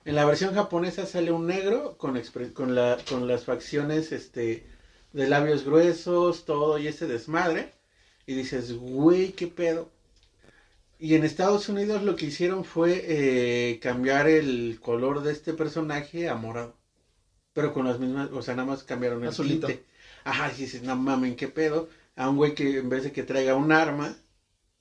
En 0.06 0.16
la 0.16 0.26
versión 0.26 0.54
japonesa 0.56 1.06
sale 1.06 1.32
un 1.32 1.46
negro 1.48 1.96
con, 1.98 2.16
expre- 2.18 2.54
con, 2.54 2.74
la, 2.76 2.98
con 3.08 3.28
las 3.28 3.46
facciones, 3.46 4.12
este, 4.12 4.66
de 5.14 5.28
labios 5.28 5.64
gruesos, 5.64 6.46
todo 6.46 6.78
y 6.80 6.88
ese 6.88 7.08
desmadre. 7.08 7.72
Y 8.26 8.34
dices, 8.34 8.74
güey, 8.74 9.34
qué 9.34 9.48
pedo. 9.48 9.90
Y 11.00 11.16
en 11.16 11.24
Estados 11.24 11.68
Unidos 11.70 12.04
lo 12.04 12.16
que 12.16 12.28
hicieron 12.28 12.64
fue 12.64 13.04
eh, 13.08 13.80
cambiar 13.80 14.28
el 14.28 14.80
color 14.82 15.24
de 15.24 15.32
este 15.32 15.54
personaje 15.54 16.30
a 16.30 16.36
morado. 16.36 16.76
Pero 17.54 17.74
con 17.74 17.86
las 17.88 18.00
mismas, 18.00 18.30
o 18.32 18.42
sea, 18.42 18.56
nada 18.56 18.68
más 18.70 18.84
cambiaron 18.84 19.22
el 19.24 19.30
Azulito. 19.30 19.68
tinte. 19.68 19.84
Ajá, 20.24 20.52
y 20.56 20.62
dices, 20.62 20.84
no 20.84 20.96
mamen, 20.96 21.36
qué 21.36 21.48
pedo. 21.48 21.90
A 22.22 22.30
un 22.30 22.36
güey 22.40 22.54
que 22.58 22.78
en 22.78 22.90
vez 22.94 23.04
de 23.04 23.12
que 23.12 23.24
traiga 23.24 23.56
un 23.56 23.72
arma, 23.72 24.10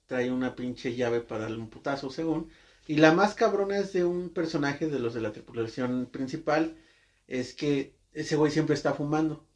trae 0.07 0.31
una 0.31 0.55
pinche 0.55 0.95
llave 0.99 1.21
para 1.21 1.43
darle 1.43 1.59
un 1.59 1.71
putazo, 1.71 2.11
según. 2.11 2.51
Y 2.87 2.97
la 2.97 3.13
más 3.13 3.35
cabrona 3.35 3.79
es 3.79 3.93
de 3.93 4.05
un 4.05 4.31
personaje 4.31 4.89
de 4.89 4.99
los 4.99 5.15
de 5.15 5.21
la 5.23 5.33
tripulación 5.33 6.07
principal, 6.17 6.77
es 7.29 7.55
que 7.55 7.95
ese 8.13 8.37
güey 8.37 8.51
siempre 8.53 8.75
está 8.75 8.93
fumando. 8.95 9.47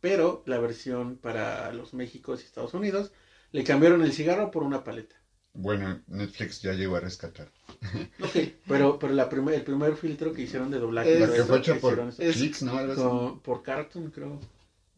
pero 0.00 0.42
la 0.46 0.58
versión 0.58 1.16
para 1.16 1.72
los 1.72 1.94
Méxicos 1.94 2.42
y 2.42 2.44
Estados 2.44 2.74
Unidos 2.74 3.10
le 3.52 3.64
cambiaron 3.64 4.02
el 4.02 4.12
cigarro 4.12 4.50
por 4.50 4.62
una 4.62 4.84
paleta. 4.84 5.16
Bueno, 5.54 6.02
Netflix 6.08 6.60
ya 6.60 6.72
llegó 6.74 6.96
a 6.96 7.00
rescatar. 7.00 7.48
Ok, 8.20 8.36
pero, 8.68 8.98
pero 8.98 9.14
la 9.14 9.28
primer, 9.30 9.54
el 9.54 9.62
primer 9.62 9.96
filtro 9.96 10.32
que 10.34 10.42
hicieron 10.42 10.70
de 10.70 10.78
doblaje. 10.78 11.22
Es- 11.22 11.30
que 11.30 11.42
fue 11.44 11.60
por 11.62 11.92
hicieron 11.92 12.08
eso. 12.10 12.22
es- 12.22 12.36
Flix, 12.36 12.62
¿no? 12.62 12.72
Con- 12.96 13.40
por 13.40 13.62
Cartoon, 13.62 14.10
creo. 14.10 14.40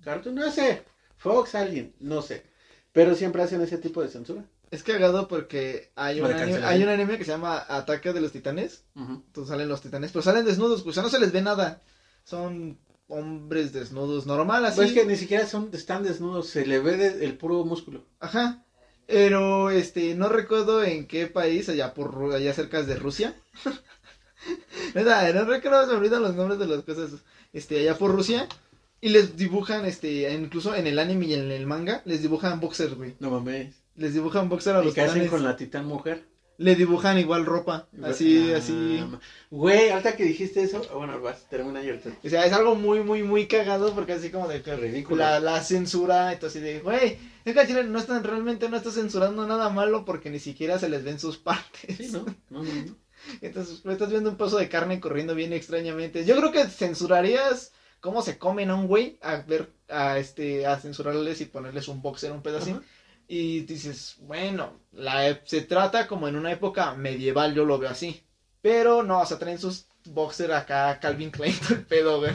Cartoon, 0.03 0.35
no 0.35 0.51
sé. 0.51 0.83
Fox, 1.17 1.55
alguien, 1.55 1.95
no 2.01 2.23
sé. 2.23 2.45
Pero 2.93 3.15
siempre 3.15 3.43
hacen 3.43 3.61
ese 3.61 3.79
tipo 3.79 4.03
de 4.03 4.09
censura. 4.09 4.45
Es 4.71 4.83
cagado 4.83 5.29
porque 5.29 5.91
hay 5.95 6.21
un, 6.21 6.27
anime, 6.33 6.65
hay 6.65 6.83
un 6.83 6.89
anime 6.89 7.19
que 7.19 7.25
se 7.25 7.31
llama 7.31 7.65
Ataque 7.69 8.13
de 8.13 8.21
los 8.21 8.33
Titanes. 8.33 8.85
Ujú. 8.97 9.13
Entonces 9.27 9.49
salen 9.49 9.69
los 9.69 9.81
titanes, 9.81 10.11
pero 10.13 10.23
salen 10.23 10.45
desnudos, 10.45 10.85
o 10.85 10.93
sea, 10.93 11.03
no 11.05 11.09
se 11.09 11.21
les 11.21 11.31
ve 11.33 11.41
nada. 11.41 11.83
Son 12.25 12.77
hombres 13.09 13.73
desnudos, 13.73 14.27
normal 14.27 14.65
así. 14.65 14.77
Pues 14.77 14.89
es 14.89 14.95
que 14.95 15.05
ni 15.07 15.17
siquiera 15.17 15.47
son, 15.47 15.71
están 15.73 16.03
desnudos, 16.03 16.49
se 16.49 16.67
le 16.67 16.81
ve 16.81 16.97
de- 16.97 17.25
el 17.25 17.39
puro 17.39 17.65
músculo. 17.65 18.05
Ajá. 18.19 18.65
Pero 19.07 19.71
este, 19.71 20.17
no 20.17 20.29
recuerdo 20.29 20.83
en 20.83 21.07
qué 21.07 21.29
país, 21.29 21.69
allá 21.69 21.95
por 21.95 22.35
allá 22.35 22.53
cerca 22.53 22.83
de 22.83 22.97
Rusia. 22.97 23.37
Nada, 24.95 25.33
no 25.33 25.45
recuerdo, 25.45 25.83
se 25.87 25.93
me 25.93 25.99
olvidan 25.99 26.23
los 26.23 26.35
nombres 26.35 26.59
de 26.59 26.67
las 26.67 26.83
cosas. 26.85 27.11
Este, 27.53 27.79
allá 27.81 27.97
por 27.97 28.11
Rusia. 28.13 28.49
Y 29.01 29.11
les 29.11 29.37
dibujan, 29.37 29.85
este, 29.85 30.33
incluso 30.33 30.75
en 30.75 30.87
el 30.87 30.99
anime 30.99 31.27
y 31.27 31.35
en 31.35 31.51
el 31.51 31.67
manga, 31.67 32.03
les 32.05 32.23
dibujan 32.23 32.61
boxers, 32.61 32.95
güey. 32.95 33.15
No 33.21 33.31
mames. 33.31 33.75
Les 33.97 34.15
dibujan 34.15 34.49
boxer 34.49 34.77
a 34.77 34.83
¿Y 34.83 34.87
los 34.87 34.95
qué 34.95 35.03
hacen 35.03 35.29
con 35.29 35.45
la 35.45 35.57
titán 35.57 35.87
mujer? 35.87 36.25
Le 36.59 36.75
dibujan 36.75 37.19
igual 37.19 37.45
ropa. 37.45 37.87
Así, 38.03 38.51
Ah, 38.55 38.59
así. 38.59 38.99
Güey, 39.51 39.91
ahorita 39.91 40.17
que 40.17 40.25
dijiste 40.25 40.63
eso, 40.63 40.81
ah, 40.91 40.95
bueno, 40.95 41.21
vas, 41.21 41.47
termina 41.51 41.83
y 41.83 41.89
ahorita. 41.91 42.11
O 42.25 42.29
sea, 42.31 42.47
es 42.47 42.53
algo 42.55 42.75
muy, 42.75 43.01
muy, 43.01 43.23
muy 43.23 43.47
cagado 43.47 43.95
porque 43.95 44.15
así 44.15 44.31
como 44.31 44.49
de 44.49 44.63
que 44.63 44.75
Ridículo. 44.75 45.19
la, 45.19 45.39
la 45.41 45.63
censura, 45.63 46.33
entonces 46.33 46.63
de, 46.63 46.81
güey, 46.81 47.19
es 47.45 47.55
que 47.55 47.67
chile 47.67 47.85
no 47.85 47.99
están, 47.99 48.25
realmente 48.25 48.71
no 48.71 48.79
está 48.79 48.91
censurando 48.91 49.47
nada 49.47 49.69
malo 49.69 50.07
porque 50.07 50.31
ni 50.31 50.39
siquiera 50.41 50.79
se 50.79 50.89
les 50.89 51.05
ven 51.05 51.21
sus 51.21 51.37
partes. 51.37 51.97
Sí, 51.99 52.09
¿no? 52.11 52.25
No, 52.49 52.63
no, 52.63 52.75
no. 52.75 52.97
Entonces, 53.43 53.81
pues, 53.83 53.93
estás 53.95 54.11
viendo 54.11 54.31
un 54.31 54.37
pedazo 54.37 54.57
de 54.59 54.69
carne 54.71 54.99
corriendo 55.01 55.35
bien 55.35 55.53
extrañamente. 55.53 56.25
Yo 56.25 56.37
creo 56.37 56.53
que 56.53 56.65
censurarías 56.69 57.73
cómo 58.01 58.23
se 58.23 58.39
comen 58.39 58.71
a 58.71 58.75
un 58.75 58.87
güey 58.87 59.19
a 59.23 59.37
ver, 59.37 59.71
a 59.89 60.19
este, 60.19 60.67
a 60.67 60.79
censurarles 60.79 61.41
y 61.41 61.47
ponerles 61.47 61.89
un 61.89 62.03
boxer, 62.03 62.33
un 62.33 62.43
pedacito. 62.43 62.79
Ajá. 62.79 62.87
Y 63.29 63.61
dices, 63.63 64.17
bueno, 64.21 64.73
la, 64.93 65.41
se 65.45 65.63
trata 65.63 66.07
como 66.07 66.29
en 66.29 66.37
una 66.37 66.53
época 66.53 66.95
medieval, 66.95 67.55
yo 67.55 67.65
lo 67.65 67.79
veo 67.79 67.91
así. 67.91 68.23
Pero 68.63 69.03
no, 69.03 69.21
o 69.21 69.27
sea, 69.27 69.39
traen 69.39 69.59
sus 69.59 69.87
boxer 70.05 70.53
acá, 70.53 70.99
Calvin 71.01 71.31
Klein, 71.31 71.55
el 71.71 71.83
pedo, 71.85 72.19
güey. 72.21 72.33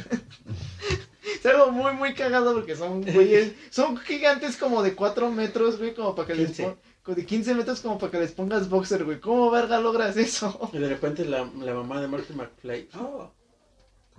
Es 1.24 1.46
algo 1.46 1.72
muy, 1.72 1.94
muy 1.94 2.14
cagado 2.14 2.54
porque 2.54 2.76
son 2.76 3.02
güeyes, 3.04 3.54
son 3.70 3.98
gigantes 3.98 4.58
como 4.58 4.84
de 4.84 4.94
4 4.96 5.32
metros, 5.32 5.78
güey, 5.78 5.94
como 5.94 6.14
para 6.14 6.28
que 6.28 6.36
les 6.36 6.48
15. 6.48 6.64
pon- 6.64 6.80
como 7.04 7.16
de 7.16 7.26
15 7.26 7.56
metros 7.56 7.80
como 7.80 7.98
para 7.98 8.12
que 8.12 8.20
les 8.20 8.32
pongas 8.32 8.70
boxer, 8.70 9.04
güey. 9.06 9.20
¿Cómo 9.20 9.50
verga 9.50 9.80
logras 9.80 10.18
eso? 10.18 10.70
Y 10.74 10.78
de 10.78 10.90
repente 10.90 11.26
la, 11.26 11.50
la 11.60 11.74
mamá 11.74 12.00
de 12.02 12.08
Martin 12.08 12.38
McFly. 12.38 12.90
Oh, 13.00 13.32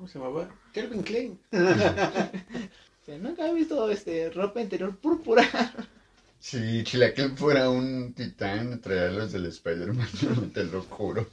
¿cómo 0.02 0.10
se 0.10 0.18
llamaba? 0.18 0.48
Kelvin 0.72 1.02
Klein. 1.04 1.38
Nunca 3.20 3.46
he 3.46 3.54
visto 3.54 3.88
este 3.88 4.30
ropa 4.30 4.60
interior 4.60 4.96
púrpura. 4.96 5.44
Si 6.40 6.82
Chilaquil 6.82 7.36
fuera 7.36 7.70
un 7.70 8.12
titán, 8.12 8.80
traería 8.80 9.16
los 9.16 9.30
del 9.30 9.46
Spider-Man, 9.46 10.08
te 10.54 10.64
lo 10.64 10.82
juro. 10.82 11.28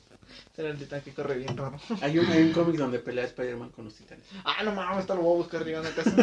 Será 0.56 0.70
el 0.70 0.78
titán 0.78 1.02
que 1.02 1.16
corre 1.16 1.40
bien 1.40 1.58
raro. 1.58 1.80
Hay 2.02 2.20
un, 2.20 2.28
hay 2.28 2.44
un 2.44 2.52
cómic 2.52 2.76
donde 2.76 3.00
pelea 3.00 3.26
Spider-Man 3.26 3.72
con 3.72 3.86
los 3.86 3.96
titanes. 3.96 4.24
Ah, 4.44 4.62
no 4.64 4.72
mames, 4.76 5.00
esto 5.00 5.16
lo 5.16 5.22
voy 5.24 5.34
a 5.34 5.38
buscar 5.38 5.66
llegando 5.66 5.90
a 5.90 5.94
casa. 5.94 6.16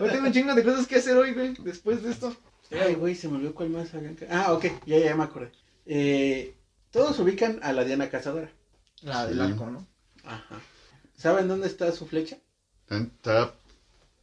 Hoy 0.00 0.10
tengo 0.10 0.26
un 0.28 0.32
chingo 0.32 0.54
de 0.54 0.62
cosas 0.62 0.86
que 0.86 0.96
hacer 0.96 1.16
hoy, 1.16 1.34
güey, 1.34 1.54
después 1.64 2.00
de 2.04 2.12
esto. 2.12 2.36
Ay, 2.70 2.94
güey, 2.94 3.16
se 3.16 3.26
me 3.28 3.38
olvidó 3.38 3.54
cuál 3.56 3.70
más 3.70 3.92
habían. 3.92 4.16
Ah, 4.30 4.52
ok, 4.52 4.66
ya, 4.86 4.98
ya 4.98 5.16
me 5.16 5.24
acordé. 5.24 5.50
Eh, 5.84 6.54
todos 6.92 7.18
ubican 7.18 7.58
a 7.60 7.72
la 7.72 7.82
Diana 7.82 8.08
Cazadora. 8.08 8.52
La 9.02 9.24
Sí. 9.24 9.30
del 9.30 9.40
arco, 9.40 9.66
¿no? 9.66 9.84
Ajá. 10.24 10.60
¿Saben 11.18 11.48
dónde 11.48 11.66
está 11.66 11.92
su 11.92 12.06
flecha? 12.06 12.38
Está, 12.88 13.52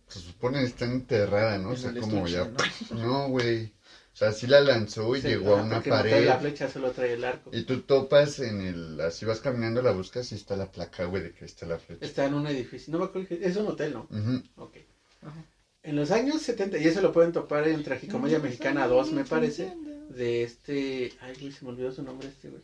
se 0.07 0.19
supone 0.19 0.59
que 0.61 0.65
está 0.65 0.85
enterrada, 0.85 1.59
¿no? 1.59 1.69
O 1.69 1.73
En 1.73 1.77
sea, 1.77 1.89
el 1.91 1.99
como 1.99 2.27
ya... 2.27 2.49
No, 2.91 3.27
güey. 3.29 3.65
O 4.13 4.17
sea, 4.17 4.31
sí 4.31 4.47
la 4.47 4.61
lanzó 4.61 5.13
y 5.15 5.21
Sí, 5.21 5.27
llegó 5.27 5.55
a 5.55 5.59
ajá, 5.59 5.65
una 5.67 5.75
no 5.77 5.81
trae 5.83 5.91
pared. 5.91 6.25
la 6.25 6.39
flecha, 6.39 6.69
solo 6.69 6.91
trae 6.91 7.13
el 7.13 7.23
arco. 7.25 7.51
Y 7.53 7.63
tú 7.63 7.81
topas 7.81 8.39
en 8.39 8.61
el... 8.61 8.99
Así 9.01 9.25
vas 9.25 9.41
caminando, 9.41 9.81
la 9.81 9.91
buscas 9.91 10.31
y 10.31 10.35
está 10.35 10.55
la 10.55 10.71
placa, 10.71 11.03
güey, 11.05 11.21
de 11.21 11.33
que 11.33 11.43
está 11.45 11.65
la 11.65 11.77
flecha. 11.77 12.05
Está 12.05 12.25
en 12.25 12.33
un 12.33 12.47
edificio. 12.47 12.91
No 12.93 12.99
me 12.99 13.05
acuerdo 13.05 13.27
que 13.27 13.45
es 13.45 13.55
un 13.57 13.67
hotel, 13.67 13.93
¿no? 13.93 14.07
Ujú. 14.09 14.41
Ok. 14.55 14.77
Ajá. 15.21 15.43
En 15.83 15.95
los 15.97 16.09
años 16.11 16.41
70, 16.41 16.77
y 16.79 16.87
eso 16.87 17.01
lo 17.01 17.11
pueden 17.11 17.31
topar 17.33 17.67
en 17.67 17.83
Tragicomedia 17.83 18.39
Mexicana 18.39 18.87
2, 18.87 19.11
me 19.11 19.23
parece. 19.25 19.71
De 20.09 20.43
este. 20.43 21.11
Ay, 21.19 21.35
güey, 21.39 21.51
se 21.51 21.63
me 21.65 21.71
olvidó 21.71 21.91
su 21.91 22.01
nombre 22.01 22.27
este, 22.29 22.49
güey. 22.49 22.63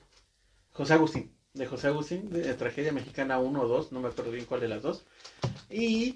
José 0.72 0.94
Agustín. 0.94 1.32
De 1.54 1.66
José 1.66 1.88
Agustín, 1.88 2.30
de 2.30 2.54
Tragedia 2.54 2.94
Mexicana 2.94 3.40
1 3.40 3.62
o 3.62 3.68
2, 3.68 3.92
no 3.92 4.00
me 4.00 4.10
acuerdo 4.10 4.32
bien 4.32 4.46
cuál 4.46 4.62
de 4.62 4.70
las 4.70 4.82
dos. 4.82 5.04
Y 5.70 6.16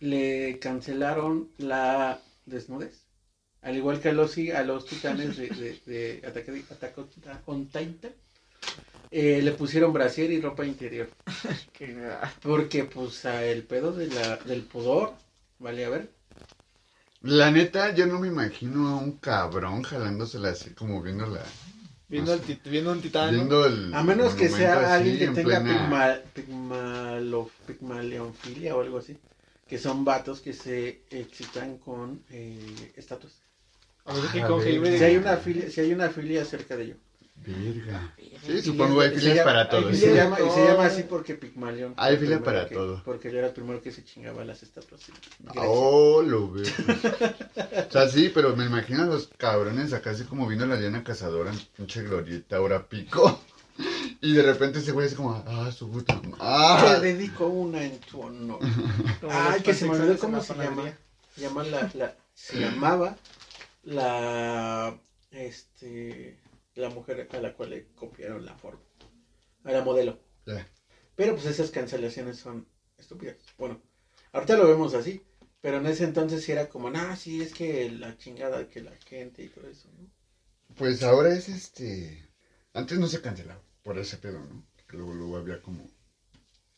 le 0.00 0.58
cancelaron 0.58 1.50
la 1.58 2.20
desnudez. 2.46 3.04
Al 3.62 3.76
igual 3.76 4.00
que 4.00 4.10
a 4.10 4.12
los, 4.12 4.36
a 4.36 4.62
los 4.62 4.86
titanes 4.86 5.36
de, 5.36 5.48
de, 5.48 5.80
de 5.86 6.26
Ataque 6.26 6.52
de 6.52 6.64
Attack 6.70 6.98
on 7.46 7.66
Titan, 7.66 8.12
eh, 9.10 9.40
le 9.42 9.52
pusieron 9.52 9.92
brasier 9.92 10.30
y 10.32 10.40
ropa 10.40 10.66
interior. 10.66 11.08
Que, 11.72 11.96
Porque, 12.42 12.84
pues, 12.84 13.24
a 13.24 13.44
el 13.44 13.64
pedo 13.64 13.92
de 13.92 14.06
la, 14.08 14.36
del 14.36 14.62
pudor, 14.62 15.14
vale, 15.58 15.84
a 15.84 15.88
ver. 15.88 16.10
La 17.22 17.50
neta, 17.50 17.94
yo 17.94 18.06
no 18.06 18.20
me 18.20 18.28
imagino 18.28 18.88
a 18.88 18.96
un 18.96 19.12
cabrón 19.12 19.82
jalándosela 19.82 20.50
así 20.50 20.70
como 20.70 21.00
viendo 21.02 21.26
la... 21.26 21.42
viendo, 22.08 22.32
al 22.32 22.40
tit- 22.42 22.62
viendo 22.64 22.92
un 22.92 23.00
titán. 23.00 23.26
¿no? 23.32 23.32
Viendo 23.36 23.66
el... 23.66 23.94
A 23.94 24.02
menos 24.02 24.34
que 24.34 24.48
sea 24.48 24.80
así 24.80 24.92
alguien 24.92 25.18
que 25.18 25.24
en 25.24 25.34
tenga 25.34 25.60
plena- 25.60 25.88
pigma- 25.88 26.20
pigmalo- 26.34 27.50
pigmaleonfilia 27.66 28.76
o 28.76 28.80
algo 28.80 28.98
así. 28.98 29.16
Que 29.68 29.78
son 29.78 30.04
vatos 30.04 30.40
que 30.40 30.52
se 30.52 31.00
excitan 31.10 31.78
con 31.78 32.22
eh, 32.30 32.92
estatuas. 32.96 33.40
A 34.04 34.12
ver, 34.12 34.22
que 34.32 34.40
Ah, 34.42 34.98
Si 34.98 35.04
hay 35.04 35.16
una 35.16 35.36
filia, 35.38 35.70
si 35.70 35.80
hay 35.80 35.92
una 35.92 36.10
filia 36.10 36.42
acerca 36.42 36.76
de 36.76 36.84
ello. 36.84 36.96
Verga. 37.36 38.14
Sí, 38.46 38.62
supongo 38.62 39.00
hay 39.00 39.10
filas 39.10 39.36
llama- 39.36 39.44
para 39.44 39.68
todos. 39.68 39.92
Y 39.92 39.96
se 39.96 40.14
llama, 40.14 40.38
y 40.40 40.50
se 40.50 40.64
llama 40.64 40.86
así 40.86 41.02
porque 41.02 41.34
Pigmalión. 41.34 41.94
Hay 41.96 42.16
fila 42.16 42.40
para 42.40 42.68
que- 42.68 42.74
todo. 42.74 43.02
Porque 43.04 43.28
él 43.28 43.36
era 43.36 43.48
el 43.48 43.52
primero 43.52 43.82
que 43.82 43.90
se 43.92 44.04
chingaba 44.04 44.44
las 44.44 44.62
estatuas. 44.62 45.02
Oh, 45.56 46.22
lo 46.22 46.50
veo. 46.50 46.64
O 46.64 47.90
sea, 47.90 48.08
sí, 48.08 48.30
pero 48.34 48.54
me 48.56 48.64
imagino 48.64 49.02
a 49.02 49.06
los 49.06 49.28
cabrones 49.36 49.92
acá 49.92 50.10
así 50.10 50.24
como 50.24 50.46
viendo 50.46 50.64
a 50.64 50.68
la 50.68 50.76
Diana 50.76 51.02
Cazadora 51.04 51.50
en 51.52 51.58
pinche 51.76 52.02
glorieta, 52.02 52.56
ahora 52.56 52.86
pico. 52.86 53.40
Y 54.20 54.32
de 54.34 54.42
repente 54.42 54.78
ese 54.78 54.92
güey 54.92 55.06
así 55.08 55.16
como, 55.16 55.42
ah, 55.46 55.70
su 55.72 55.90
puta. 55.90 56.20
Te 56.20 56.28
Ah, 56.38 56.98
dedico 57.02 57.46
una 57.46 57.82
en 57.84 57.98
tu 58.00 58.20
honor. 58.22 58.60
Ay, 59.28 59.60
que 59.62 59.74
se 59.74 59.84
me 59.86 59.96
olvidó 59.96 60.16
cómo 60.18 60.40
se 60.42 60.54
llama. 60.54 60.92
Se 61.34 61.40
llama 61.40 61.64
la, 61.64 61.90
la- 61.94 62.14
se 62.34 62.60
llamaba 62.60 63.16
la 63.82 64.94
este 65.32 66.38
la 66.74 66.88
mujer 66.90 67.26
a 67.30 67.40
la 67.40 67.52
cual 67.54 67.70
le 67.70 67.86
copiaron 67.94 68.44
la 68.44 68.54
forma. 68.54 68.82
A 69.64 69.72
la 69.72 69.82
modelo. 69.82 70.18
Ya. 70.46 70.64
Pero 71.16 71.34
pues 71.34 71.46
esas 71.46 71.70
cancelaciones 71.70 72.36
son 72.38 72.66
estúpidas. 72.98 73.36
Bueno, 73.58 73.80
ahorita 74.32 74.56
lo 74.56 74.66
vemos 74.66 74.94
así. 74.94 75.20
Pero 75.60 75.78
en 75.78 75.86
ese 75.86 76.04
entonces 76.04 76.42
sí 76.44 76.52
era 76.52 76.68
como, 76.68 76.90
nah, 76.90 77.16
sí, 77.16 77.40
es 77.42 77.52
que 77.54 77.90
la 77.90 78.16
chingada 78.18 78.68
que 78.68 78.80
la 78.82 78.94
gente 79.06 79.42
y 79.42 79.48
todo 79.48 79.66
eso, 79.68 79.88
¿no? 79.98 80.08
pues 80.76 81.02
ahora 81.02 81.34
es 81.34 81.48
este. 81.48 82.28
Antes 82.72 82.98
no 82.98 83.06
se 83.06 83.20
cancelaba 83.20 83.60
por 83.82 83.98
ese 83.98 84.16
pedo, 84.18 84.40
¿no? 84.44 84.62
Que 84.86 84.96
luego, 84.96 85.14
luego 85.14 85.36
había 85.36 85.60
como. 85.62 85.88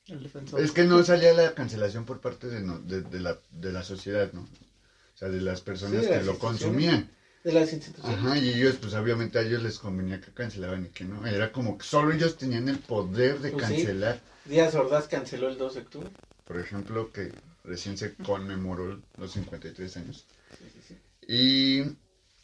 El 0.09 0.23
defensor. 0.23 0.61
Es 0.61 0.73
que 0.73 0.85
no 0.85 1.03
salía 1.03 1.33
la 1.33 1.55
cancelación 1.55 2.05
por 2.05 2.21
parte 2.21 2.47
de, 2.49 2.61
no- 2.61 2.79
de, 2.79 3.03
de 3.03 3.21
la, 3.21 3.37
de 3.51 3.73
la 3.73 3.83
sociedad, 3.83 4.33
¿no? 4.33 4.43
O 4.43 5.17
sea, 5.19 5.29
de 5.29 5.41
las 5.41 5.61
personas 5.61 6.03
Sí, 6.05 6.11
que 6.11 6.17
las 6.17 6.27
lo 6.27 6.39
consumían. 6.39 7.11
De 7.47 7.53
las 7.53 7.73
instituciones. 7.73 8.19
Ajá, 8.19 8.37
y 8.39 8.49
ellos, 8.55 8.75
pues 8.81 8.93
obviamente 8.95 9.39
a 9.39 9.43
ellos 9.43 9.63
les 9.63 9.79
convenía 9.79 10.21
que 10.21 10.33
cancelaban 10.33 10.87
y 10.87 10.89
que 10.89 11.05
no. 11.05 11.25
Era 11.25 11.53
como 11.53 11.79
que 11.79 11.85
solo 11.85 12.11
ellos 12.13 12.37
tenían 12.37 12.69
el 12.69 12.81
poder 12.81 13.39
de 13.39 13.53
Pues 13.53 13.67
sí. 13.67 13.75
cancelar. 13.75 14.21
Díaz 14.47 14.75
Ordaz 14.75 15.07
canceló 15.07 15.49
el 15.49 15.57
2 15.57 15.75
de 15.77 15.81
octubre. 15.83 16.11
Por 16.45 16.59
ejemplo, 16.59 17.13
que 17.13 17.31
recién 17.63 17.97
se 17.97 18.15
conmemoró 18.17 19.01
los 19.17 19.31
53 19.31 19.97
años. 19.97 20.27
Sí, 20.59 20.65
sí, 20.73 20.81
sí. 20.89 20.99
Y 21.33 21.97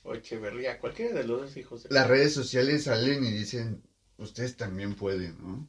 O 0.05 0.15
Echeverría, 0.15 0.79
cualquiera 0.79 1.15
de 1.19 1.25
los 1.25 1.41
dos 1.41 1.57
hijos. 1.57 1.83
de- 1.83 1.93
las 1.93 2.07
redes 2.07 2.33
sociales 2.33 2.85
salen 2.85 3.25
y 3.25 3.33
dicen, 3.33 3.83
ustedes 4.19 4.57
también 4.57 4.95
pueden, 4.95 5.37
¿no? 5.43 5.69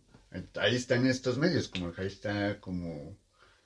Ahí 0.61 0.75
están 0.75 1.07
estos 1.07 1.39
medios, 1.39 1.69
como 1.69 1.87
el 1.87 1.93
hashtag, 1.93 2.59
como 2.59 3.17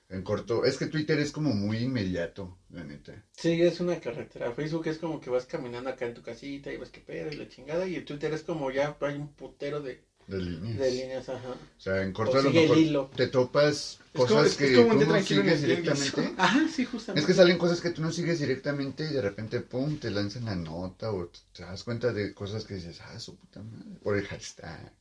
en 0.10 0.24
corto. 0.24 0.64
Es 0.66 0.78
que 0.78 0.88
Twitter 0.88 1.20
es 1.20 1.32
como 1.32 1.54
muy 1.54 1.78
inmediato, 1.80 2.58
la 2.70 2.84
neta. 2.84 3.14
Sí, 3.32 3.62
es 3.62 3.80
una 3.80 4.00
carretera. 4.00 4.52
Facebook 4.54 4.88
es 4.88 4.98
como 4.98 5.20
que 5.20 5.30
vas 5.30 5.46
caminando 5.46 5.90
acá 5.90 6.06
en 6.06 6.14
tu 6.14 6.22
casita 6.22 6.72
y 6.72 6.78
ves 6.78 6.90
que 6.90 7.02
pedo 7.02 7.32
y 7.32 7.36
la 7.36 7.48
chingada. 7.50 7.88
Y 7.88 7.96
el 7.96 8.06
Twitter 8.06 8.34
es 8.34 8.44
como 8.44 8.72
ya 8.72 8.96
hay 9.02 9.16
un 9.16 9.30
putero 9.34 9.82
de 9.82 10.06
de 10.28 10.42
líneas. 10.42 10.78
de 10.78 10.92
líneas, 10.92 11.30
ajá. 11.30 11.52
O 11.52 11.80
sea, 11.80 12.02
en 12.02 12.12
corto 12.12 12.36
O 12.36 12.40
a 12.40 12.44
lo 12.44 12.52
mejor 12.52 12.78
hilo. 12.78 13.10
te 13.16 13.28
topas 13.28 14.00
cosas 14.14 14.48
es- 14.48 14.52
es 14.52 14.58
que 14.58 14.76
como 14.76 15.00
tú 15.00 15.06
no 15.06 15.22
sigues 15.24 15.62
directamente. 15.62 16.34
Ajá, 16.38 16.68
sí, 16.68 16.84
justamente. 16.84 17.22
Es 17.22 17.26
que 17.28 17.34
salen 17.34 17.58
cosas 17.58 17.80
que 17.80 17.92
tú 17.92 18.02
no 18.02 18.12
sigues 18.12 18.40
directamente 18.40 19.06
y 19.06 19.14
de 19.14 19.22
repente, 19.22 19.62
pum, 19.62 19.98
te 19.98 20.12
lanzan 20.12 20.44
la 20.44 20.56
nota 20.56 21.12
o 21.14 21.28
te, 21.28 21.40
te 21.54 21.64
das 21.64 21.82
cuenta 21.86 22.12
de 22.12 22.34
cosas 22.34 22.66
que 22.66 22.74
dices, 22.76 23.00
ah, 23.06 23.18
su 23.22 23.38
puta 23.38 23.62
madre. 23.64 24.00
Por 24.04 24.18
el 24.18 24.26
hashtag. 24.26 24.92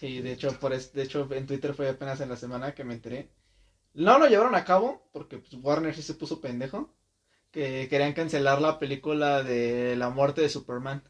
Sí, 0.00 0.20
de 0.22 0.32
hecho, 0.32 0.58
por 0.58 0.72
es- 0.72 0.92
de 0.92 1.02
hecho 1.02 1.28
en 1.32 1.46
Twitter 1.46 1.72
fue 1.74 1.88
apenas 1.88 2.20
en 2.20 2.28
la 2.28 2.36
semana 2.36 2.74
que 2.74 2.82
me 2.84 2.94
enteré. 2.94 3.28
No 3.98 4.16
lo 4.20 4.28
llevaron 4.28 4.54
a 4.54 4.64
cabo 4.64 5.02
porque 5.12 5.38
pues, 5.38 5.54
Warner 5.60 5.92
sí 5.92 6.02
se 6.02 6.14
puso 6.14 6.40
pendejo. 6.40 6.88
Que 7.50 7.88
querían 7.88 8.12
cancelar 8.12 8.60
la 8.60 8.78
película 8.78 9.42
de 9.42 9.96
la 9.96 10.08
muerte 10.08 10.40
de 10.40 10.48
Superman, 10.48 11.02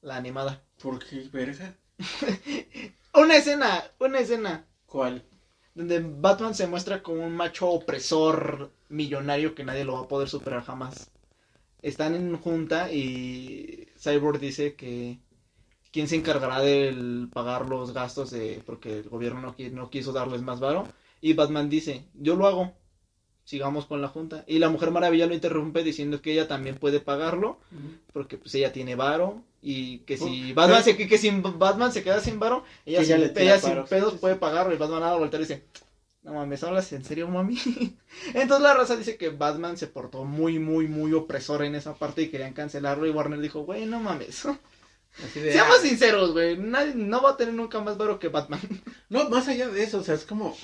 la 0.00 0.16
animada. 0.16 0.60
¿Por 0.82 0.98
qué, 0.98 1.28
verga? 1.32 1.76
Una 3.14 3.36
escena, 3.36 3.84
una 4.00 4.18
escena 4.18 4.66
¿Cuál? 4.86 5.22
donde 5.74 6.00
Batman 6.00 6.54
se 6.54 6.66
muestra 6.66 7.02
como 7.02 7.24
un 7.24 7.36
macho 7.36 7.68
opresor 7.68 8.72
millonario 8.88 9.54
que 9.54 9.64
nadie 9.64 9.84
lo 9.84 9.92
va 9.92 10.00
a 10.00 10.08
poder 10.08 10.28
superar 10.28 10.64
jamás. 10.64 11.12
Están 11.80 12.14
en 12.16 12.36
junta 12.38 12.90
y 12.90 13.86
Cyborg 13.96 14.40
dice 14.40 14.74
que 14.74 15.20
quién 15.92 16.08
se 16.08 16.16
encargará 16.16 16.60
de 16.60 17.28
pagar 17.32 17.68
los 17.68 17.92
gastos 17.92 18.30
de 18.30 18.62
porque 18.66 18.98
el 18.98 19.08
gobierno 19.08 19.40
no, 19.40 19.54
no 19.56 19.90
quiso 19.90 20.12
darles 20.12 20.42
más 20.42 20.58
varo 20.58 20.88
y 21.22 21.32
Batman 21.32 21.70
dice, 21.70 22.04
"Yo 22.12 22.36
lo 22.36 22.46
hago." 22.46 22.74
Sigamos 23.44 23.86
con 23.86 24.00
la 24.00 24.08
junta. 24.08 24.44
Y 24.46 24.58
la 24.58 24.68
Mujer 24.68 24.90
Maravilla 24.90 25.26
lo 25.26 25.34
interrumpe 25.34 25.82
diciendo 25.82 26.20
que 26.20 26.32
ella 26.32 26.46
también 26.46 26.76
puede 26.76 27.00
pagarlo 27.00 27.58
porque 28.12 28.38
pues 28.38 28.54
ella 28.54 28.72
tiene 28.72 28.94
varo 28.94 29.42
y 29.60 29.98
que 30.00 30.16
si 30.16 30.52
Batman 30.52 30.84
se 30.84 30.96
que, 30.96 31.18
si 31.18 31.30
Batman 31.30 31.92
se 31.92 32.02
queda 32.02 32.20
sin 32.20 32.38
varo, 32.38 32.64
ella, 32.84 33.04
sin, 33.04 33.32
ella 33.36 33.58
sin 33.58 33.74
sí, 33.74 33.80
pedos 33.88 34.12
sí, 34.12 34.18
puede 34.20 34.36
pagarlo 34.36 34.74
y 34.74 34.78
Batman 34.78 35.02
a 35.04 35.14
vuelta 35.16 35.36
y 35.38 35.40
dice, 35.40 35.64
"No 36.22 36.34
mames, 36.34 36.62
hablas 36.62 36.92
en 36.92 37.04
serio, 37.04 37.28
mami." 37.28 37.56
Entonces 38.34 38.62
la 38.62 38.74
raza 38.74 38.96
dice 38.96 39.16
que 39.16 39.30
Batman 39.30 39.76
se 39.76 39.88
portó 39.88 40.24
muy 40.24 40.58
muy 40.58 40.86
muy 40.86 41.12
opresor 41.12 41.64
en 41.64 41.74
esa 41.74 41.94
parte 41.94 42.22
y 42.22 42.28
querían 42.28 42.54
cancelarlo 42.54 43.06
y 43.06 43.10
Warner 43.10 43.40
dijo, 43.40 43.62
"Güey, 43.62 43.86
no 43.86 44.00
mames." 44.00 44.46
Así 45.24 45.40
de, 45.40 45.52
Seamos 45.52 45.78
ah, 45.78 45.82
sinceros, 45.82 46.32
güey, 46.32 46.56
nadie 46.56 46.94
no 46.94 47.22
va 47.22 47.30
a 47.30 47.36
tener 47.36 47.52
nunca 47.54 47.80
más 47.80 47.98
varo 47.98 48.18
que 48.18 48.28
Batman. 48.28 48.60
No, 49.10 49.28
más 49.28 49.46
allá 49.46 49.68
de 49.68 49.82
eso, 49.82 49.98
o 49.98 50.02
sea, 50.02 50.14
es 50.14 50.24
como, 50.24 50.56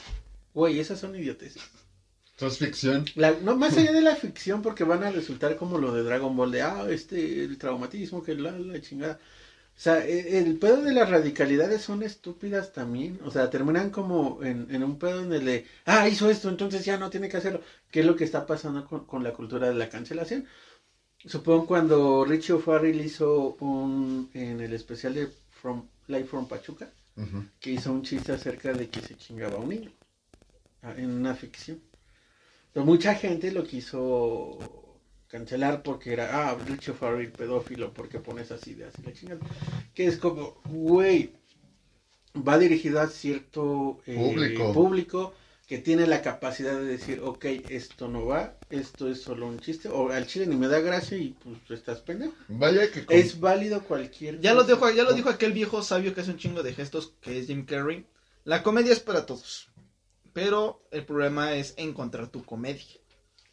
güey, 0.54 0.78
esas 0.80 1.00
son 1.00 1.14
idioteces. 1.16 1.62
Esto 2.32 2.46
es 2.46 2.58
ficción. 2.58 3.04
La- 3.16 3.32
no, 3.40 3.56
más 3.56 3.76
allá 3.76 3.92
de 3.92 4.00
la 4.02 4.14
ficción, 4.16 4.62
porque 4.62 4.84
van 4.84 5.02
a 5.04 5.11
resultar 5.11 5.56
como 5.56 5.78
lo 5.78 5.92
de 5.92 6.02
Dragon 6.04 6.37
Ball, 6.37 6.52
de, 6.52 6.62
ah, 6.62 6.87
este, 6.88 7.44
el 7.44 7.58
traumatismo, 7.58 8.22
que 8.22 8.34
la, 8.34 8.52
la 8.52 8.80
chingada. 8.80 9.18
O 9.76 9.80
sea, 9.80 10.06
e- 10.06 10.38
el 10.38 10.58
pedo 10.58 10.82
de 10.82 10.92
las 10.92 11.08
radicalidades 11.11 11.82
son 11.82 12.02
estúpidas 12.02 12.72
también. 12.72 13.18
O 13.24 13.30
sea, 13.30 13.50
terminan 13.50 13.90
como 13.90 14.40
en, 14.42 14.68
en 14.74 14.84
un 14.84 14.98
pedo 14.98 15.22
en 15.22 15.32
el 15.32 15.44
de, 15.44 15.66
ah, 15.87 16.08
hizo 16.08 16.30
esto, 16.30 16.48
entonces 16.48 16.84
ya 16.84 16.96
no 16.98 17.11
tiene 17.11 17.28
que 17.28 17.38
hacerlo. 17.38 17.62
¿Qué 17.90 18.00
es 18.00 18.06
lo 18.06 18.16
que 18.16 18.24
está 18.24 18.46
pasando 18.46 18.84
con, 18.87 19.04
con 19.06 19.22
la 19.24 19.32
cultura 19.32 19.68
de 19.68 19.74
la 19.74 19.88
cancelación? 19.88 20.46
Supongo 21.24 21.66
cuando 21.66 22.24
Richie 22.24 22.54
O'Farrell 22.54 23.00
hizo 23.00 23.56
un, 23.61 24.30
en 24.34 24.61
el 24.61 24.72
especial 24.72 25.14
de 25.14 25.28
From 25.50 25.88
Life 26.08 26.26
from 26.28 26.48
Pachuca, 26.48 26.90
que 27.61 27.72
hizo 27.72 27.92
un 27.92 28.02
chiste 28.02 28.32
acerca 28.32 28.72
de 28.72 28.88
que 28.88 29.00
se 29.00 29.16
chingaba 29.16 29.56
a 29.56 29.61
un 29.61 29.68
niño 29.70 29.90
en 30.83 31.11
una 31.11 31.35
ficción. 31.35 31.81
Pero 32.73 32.87
mucha 32.87 33.14
gente 33.14 33.51
lo 33.53 33.64
quiso 33.64 34.59
cancelar 35.29 35.83
porque 35.83 36.12
era, 36.12 36.49
ah, 36.51 36.57
Richie 36.67 36.93
Farrell 36.95 37.33
pedófilo, 37.33 37.93
porque 37.93 38.19
pones 38.19 38.51
así 38.51 38.75
de 38.75 38.85
así 38.87 39.03
la 39.03 39.12
chingada. 39.12 39.41
Que 39.95 40.07
es 40.07 40.17
como, 40.17 40.61
güey, 40.64 41.33
va 42.37 42.59
dirigido 42.59 43.01
a 43.01 43.09
cierto 43.09 44.01
eh, 44.07 44.14
Público. 44.17 44.73
público 44.73 45.35
que 45.67 45.77
tiene 45.79 46.07
la 46.07 46.23
capacidad 46.23 46.73
de 46.79 46.85
decir, 46.87 47.21
ok, 47.23 47.45
esto 47.69 48.09
no 48.09 48.25
va, 48.25 48.57
esto 48.71 49.07
es 49.11 49.21
solo 49.21 49.47
un 49.47 49.59
chiste, 49.61 49.91
o 49.91 50.11
al 50.11 50.27
chile 50.27 50.47
ni 50.47 50.57
me 50.57 50.67
da 50.67 50.81
gracia 50.81 51.19
y 51.19 51.37
pues 51.45 51.59
estás 51.79 52.01
pendejo. 52.01 52.33
Vaya 52.49 52.91
que... 52.91 53.05
con- 53.05 53.14
Es 53.14 53.38
válido 53.38 53.83
cualquier 53.85 54.41
Ya 54.41 54.55
lo 54.55 54.64
dijo, 54.64 54.88
ya 54.91 55.03
lo 55.03 55.12
dijo 55.12 55.29
aquel 55.29 55.53
viejo 55.53 55.83
sabio 55.83 56.14
que 56.14 56.23
hace 56.23 56.31
un 56.31 56.38
chingo 56.38 56.62
de 56.62 56.73
gestos, 56.73 57.12
que 57.21 57.38
es 57.38 57.49
Jim 57.49 57.67
Carrey. 57.67 58.07
La 58.45 58.62
comedia 58.62 58.93
es 58.95 59.01
para 59.01 59.27
todos. 59.27 59.67
Pero 60.38 60.87
el 60.92 61.05
problema 61.05 61.55
es 61.55 61.74
encontrar 61.77 62.29
tu 62.29 62.44
comedia. 62.44 62.85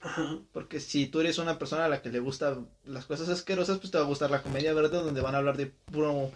Ajá. 0.02 0.38
Porque 0.52 0.80
si 0.80 1.08
tú 1.08 1.19
eres 1.19 1.39
una 1.39 1.58
persona 1.58 1.86
a 1.86 1.89
la 1.89 2.02
que 2.04 2.10
le 2.12 2.19
gustan 2.19 2.69
las 2.86 3.06
cosas 3.06 3.28
asquerosas, 3.30 3.80
pues 3.80 3.89
te 3.89 3.98
va 3.98 4.04
a 4.04 4.08
gustar 4.08 4.30
la 4.30 4.43
comedia 4.43 4.71
verde 4.74 4.98
donde 4.98 5.19
van 5.21 5.34
a 5.34 5.39
hablar 5.39 5.58
de 5.58 5.65
puro 5.65 6.32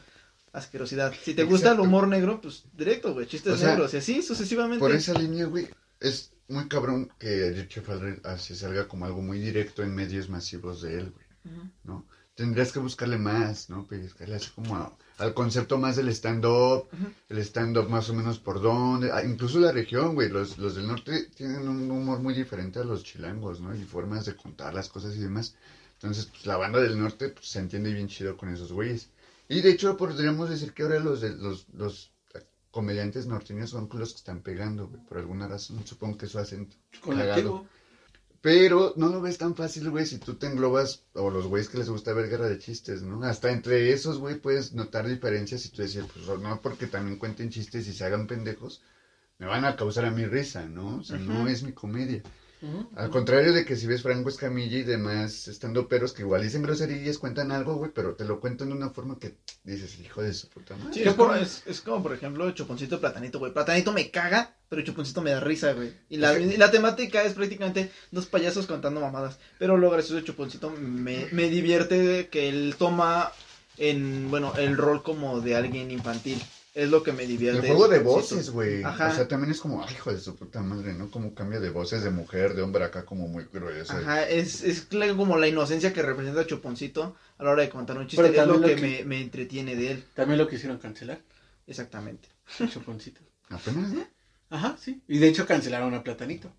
asquerosidad. 0.51 1.13
Si 1.23 1.35
te 1.35 1.43
gusta 1.43 1.73
el 1.73 1.79
humor 1.79 2.07
negro, 2.07 2.41
pues 2.41 2.63
directo, 2.73 3.13
güey, 3.13 3.27
chistes 3.27 3.53
O 3.53 3.57
sea, 3.57 3.69
negros 3.69 3.93
y 3.93 3.97
así 3.97 4.23
sucesivamente. 4.23 4.79
Por 4.79 4.91
esa 4.91 5.13
línea, 5.13 5.45
güey, 5.45 5.67
es 5.99 6.31
muy 6.47 6.67
cabrón 6.67 7.11
que 7.19 7.51
Richie 7.51 7.81
Farrell 7.81 8.19
así 8.23 8.55
salga 8.55 8.87
como 8.87 9.05
algo 9.05 9.21
muy 9.21 9.39
directo 9.39 9.83
en 9.83 9.93
medios 9.93 10.29
masivos 10.29 10.81
de 10.81 10.97
él, 10.97 11.11
güey. 11.11 11.61
¿no? 11.83 12.07
Tendrías 12.33 12.71
que 12.71 12.79
buscarle 12.79 13.19
más, 13.19 13.69
¿no? 13.69 13.85
Pellizcarle 13.85 14.35
así 14.37 14.49
como 14.55 14.75
a- 14.75 14.97
al 15.19 15.33
concepto 15.33 15.77
más 15.77 15.95
del 15.95 16.09
stand-up, 16.09 16.87
el 17.27 17.37
stand-up 17.39 17.89
más 17.89 18.09
o 18.09 18.13
menos 18.13 18.39
por 18.39 18.61
dónde, 18.61 19.11
ah, 19.11 19.23
incluso 19.23 19.59
la 19.59 19.71
región, 19.71 20.15
güey, 20.15 20.29
los, 20.29 20.57
los 20.57 20.75
del 20.75 20.87
norte 20.87 21.29
tienen 21.35 21.67
un 21.67 21.91
humor 21.91 22.19
muy 22.19 22.33
diferente 22.33 22.79
a 22.79 22.83
los 22.83 23.03
chilangos, 23.03 23.59
¿no? 23.59 23.75
Y 23.75 23.83
formas 23.83 24.25
de 24.25 24.35
contar 24.35 24.73
las 24.73 24.89
cosas 24.89 25.15
y 25.15 25.19
demás. 25.19 25.55
Entonces, 25.93 26.25
pues 26.27 26.45
la 26.45 26.55
banda 26.55 26.79
del 26.79 26.97
norte 26.97 27.29
pues, 27.29 27.47
se 27.47 27.59
entiende 27.59 27.93
bien 27.93 28.07
chido 28.07 28.37
con 28.37 28.49
esos 28.53 28.71
güeyes. 28.71 29.09
Y 29.49 29.61
de 29.61 29.71
hecho, 29.71 29.97
podríamos 29.97 30.49
decir 30.49 30.73
que 30.73 30.83
ahora 30.83 30.99
los, 30.99 31.19
de, 31.19 31.35
los, 31.35 31.67
los 31.73 32.11
comediantes 32.71 33.25
norteños 33.25 33.71
son 33.71 33.89
los 33.91 34.11
que 34.11 34.17
están 34.17 34.41
pegando, 34.41 34.87
güey, 34.87 35.03
por 35.03 35.17
alguna 35.17 35.47
razón. 35.47 35.85
Supongo 35.85 36.17
que 36.17 36.27
eso 36.27 36.39
hacen 36.39 36.69
Colectivo. 37.01 37.67
Pero 38.41 38.93
no 38.95 39.07
lo 39.07 39.21
ves 39.21 39.37
tan 39.37 39.55
fácil, 39.55 39.89
güey, 39.89 40.05
si 40.05 40.17
tú 40.17 40.35
te 40.35 40.47
englobas, 40.47 41.03
o 41.13 41.29
los 41.29 41.47
güeyes 41.47 41.69
que 41.69 41.77
les 41.77 41.89
gusta 41.89 42.13
ver 42.13 42.29
guerra 42.29 42.47
de 42.47 42.59
chistes, 42.59 43.01
¿no? 43.01 43.23
Hasta 43.23 43.51
entre 43.51 43.91
esos, 43.91 44.17
güey, 44.19 44.35
puedes 44.35 44.73
notar 44.73 45.07
diferencias 45.07 45.65
y 45.65 45.69
tú 45.69 45.81
decir, 45.81 46.05
pues 46.13 46.39
no 46.39 46.61
porque 46.61 46.87
también 46.87 47.17
cuenten 47.17 47.49
chistes 47.49 47.87
y 47.87 47.93
se 47.93 48.05
hagan 48.05 48.27
pendejos, 48.27 48.81
me 49.39 49.47
van 49.47 49.65
a 49.65 49.75
causar 49.75 50.05
a 50.05 50.11
mí 50.11 50.25
risa, 50.25 50.65
¿no? 50.65 50.97
O 50.97 51.03
sea, 51.03 51.17
no 51.17 51.47
es 51.47 51.63
mi 51.63 51.73
comedia. 51.73 52.21
Al 52.95 53.09
contrario 53.09 53.53
de 53.53 53.63
que 53.63 53.77
si 53.77 53.87
ves 53.87 54.01
Franco 54.01 54.27
Escamilla 54.27 54.77
y 54.77 54.83
demás 54.83 55.47
estando 55.47 55.87
peros 55.87 56.11
que 56.11 56.23
igual 56.23 56.41
dicen 56.41 56.61
groserías, 56.61 57.17
cuentan 57.17 57.51
algo, 57.51 57.75
güey, 57.75 57.91
pero 57.93 58.15
te 58.15 58.25
lo 58.25 58.39
cuentan 58.39 58.69
de 58.69 58.75
una 58.75 58.89
forma 58.89 59.17
que 59.17 59.37
dices, 59.63 59.97
hijo 59.99 60.21
de 60.21 60.33
su 60.33 60.49
puta 60.49 60.75
madre. 60.75 60.93
Sí, 60.93 61.03
es, 61.03 61.13
como, 61.13 61.35
es, 61.35 61.63
es 61.65 61.79
como, 61.81 62.03
por 62.03 62.13
ejemplo, 62.13 62.51
Chuponcito 62.51 62.95
y 62.95 62.99
Platanito, 62.99 63.39
güey. 63.39 63.53
Platanito 63.53 63.93
me 63.93 64.11
caga, 64.11 64.55
pero 64.67 64.81
Chuponcito 64.81 65.21
me 65.21 65.31
da 65.31 65.39
risa, 65.39 65.71
güey. 65.71 65.93
Y 66.09 66.17
la, 66.17 66.37
y 66.37 66.57
la 66.57 66.69
temática 66.69 67.23
es 67.23 67.33
prácticamente 67.33 67.91
dos 68.11 68.25
payasos 68.25 68.67
contando 68.67 68.99
mamadas. 68.99 69.39
Pero 69.57 69.77
lo 69.77 69.89
gracioso 69.89 70.15
de 70.15 70.25
Chuponcito 70.25 70.69
me, 70.69 71.27
me 71.31 71.49
divierte 71.49 72.27
que 72.27 72.49
él 72.49 72.75
toma 72.77 73.31
en, 73.77 74.29
bueno, 74.29 74.53
el 74.57 74.75
rol 74.75 75.01
como 75.01 75.39
de 75.39 75.55
alguien 75.55 75.91
infantil. 75.91 76.41
Es 76.79 76.89
lo 76.89 77.03
que 77.03 77.11
me 77.11 77.25
divierte. 77.25 77.59
El 77.59 77.75
juego 77.75 77.89
de 77.89 77.99
voces, 77.99 78.51
güey. 78.51 78.83
Ajá. 78.83 79.09
O 79.09 79.13
sea, 79.13 79.27
también 79.27 79.51
es 79.51 79.59
como, 79.59 79.83
ay, 79.83 79.93
hijo 79.93 80.13
de 80.13 80.19
su 80.21 80.37
puta 80.37 80.61
madre, 80.61 80.93
¿no? 80.93 81.11
Como 81.11 81.35
cambia 81.35 81.59
de 81.59 81.69
voces 81.71 82.03
de 82.03 82.09
mujer, 82.09 82.53
de 82.53 82.61
hombre 82.61 82.85
acá 82.85 83.05
como 83.05 83.27
muy 83.27 83.45
grueso. 83.51 83.91
Ajá, 83.91 84.25
es, 84.29 84.63
es 84.63 84.87
como 85.17 85.37
la 85.37 85.49
inocencia 85.49 85.91
que 85.91 86.01
representa 86.01 86.47
Chuponcito 86.47 87.17
a 87.37 87.43
la 87.43 87.49
hora 87.51 87.63
de 87.63 87.69
contar 87.69 87.97
un 87.97 88.07
chiste. 88.07 88.23
Pero 88.23 88.43
Es 88.43 88.47
lo 88.47 88.61
que, 88.61 88.77
Me, 88.77 89.03
me 89.03 89.19
entretiene 89.19 89.75
de 89.75 89.91
él. 89.91 90.05
También 90.13 90.37
lo 90.37 90.47
quisieron 90.47 90.77
cancelar, 90.77 91.19
Exactamente. 91.67 92.29
el 92.59 92.69
chuponcito. 92.71 93.19
Apenas, 93.49 93.91
¿no? 93.91 94.07
Ajá, 94.49 94.77
sí. 94.79 95.01
Y 95.07 95.17
de 95.17 95.27
hecho 95.27 95.45
cancelaron 95.45 95.93
a 95.93 96.01
Platanito. 96.01 96.49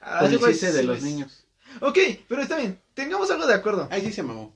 Ah, 0.00 0.26
el 0.26 0.38
chiste 0.38 0.70
de 0.70 0.84
lo 0.84 0.92
los 0.92 0.98
es. 0.98 1.04
niños. 1.04 1.44
Ok, 1.80 1.98
pero 2.28 2.42
está 2.42 2.56
bien. 2.56 2.80
Tengamos 2.94 3.28
algo 3.32 3.48
de 3.48 3.54
acuerdo. 3.54 3.88
Ahí 3.90 4.00
sí 4.02 4.12
se 4.12 4.22
mamó. 4.22 4.54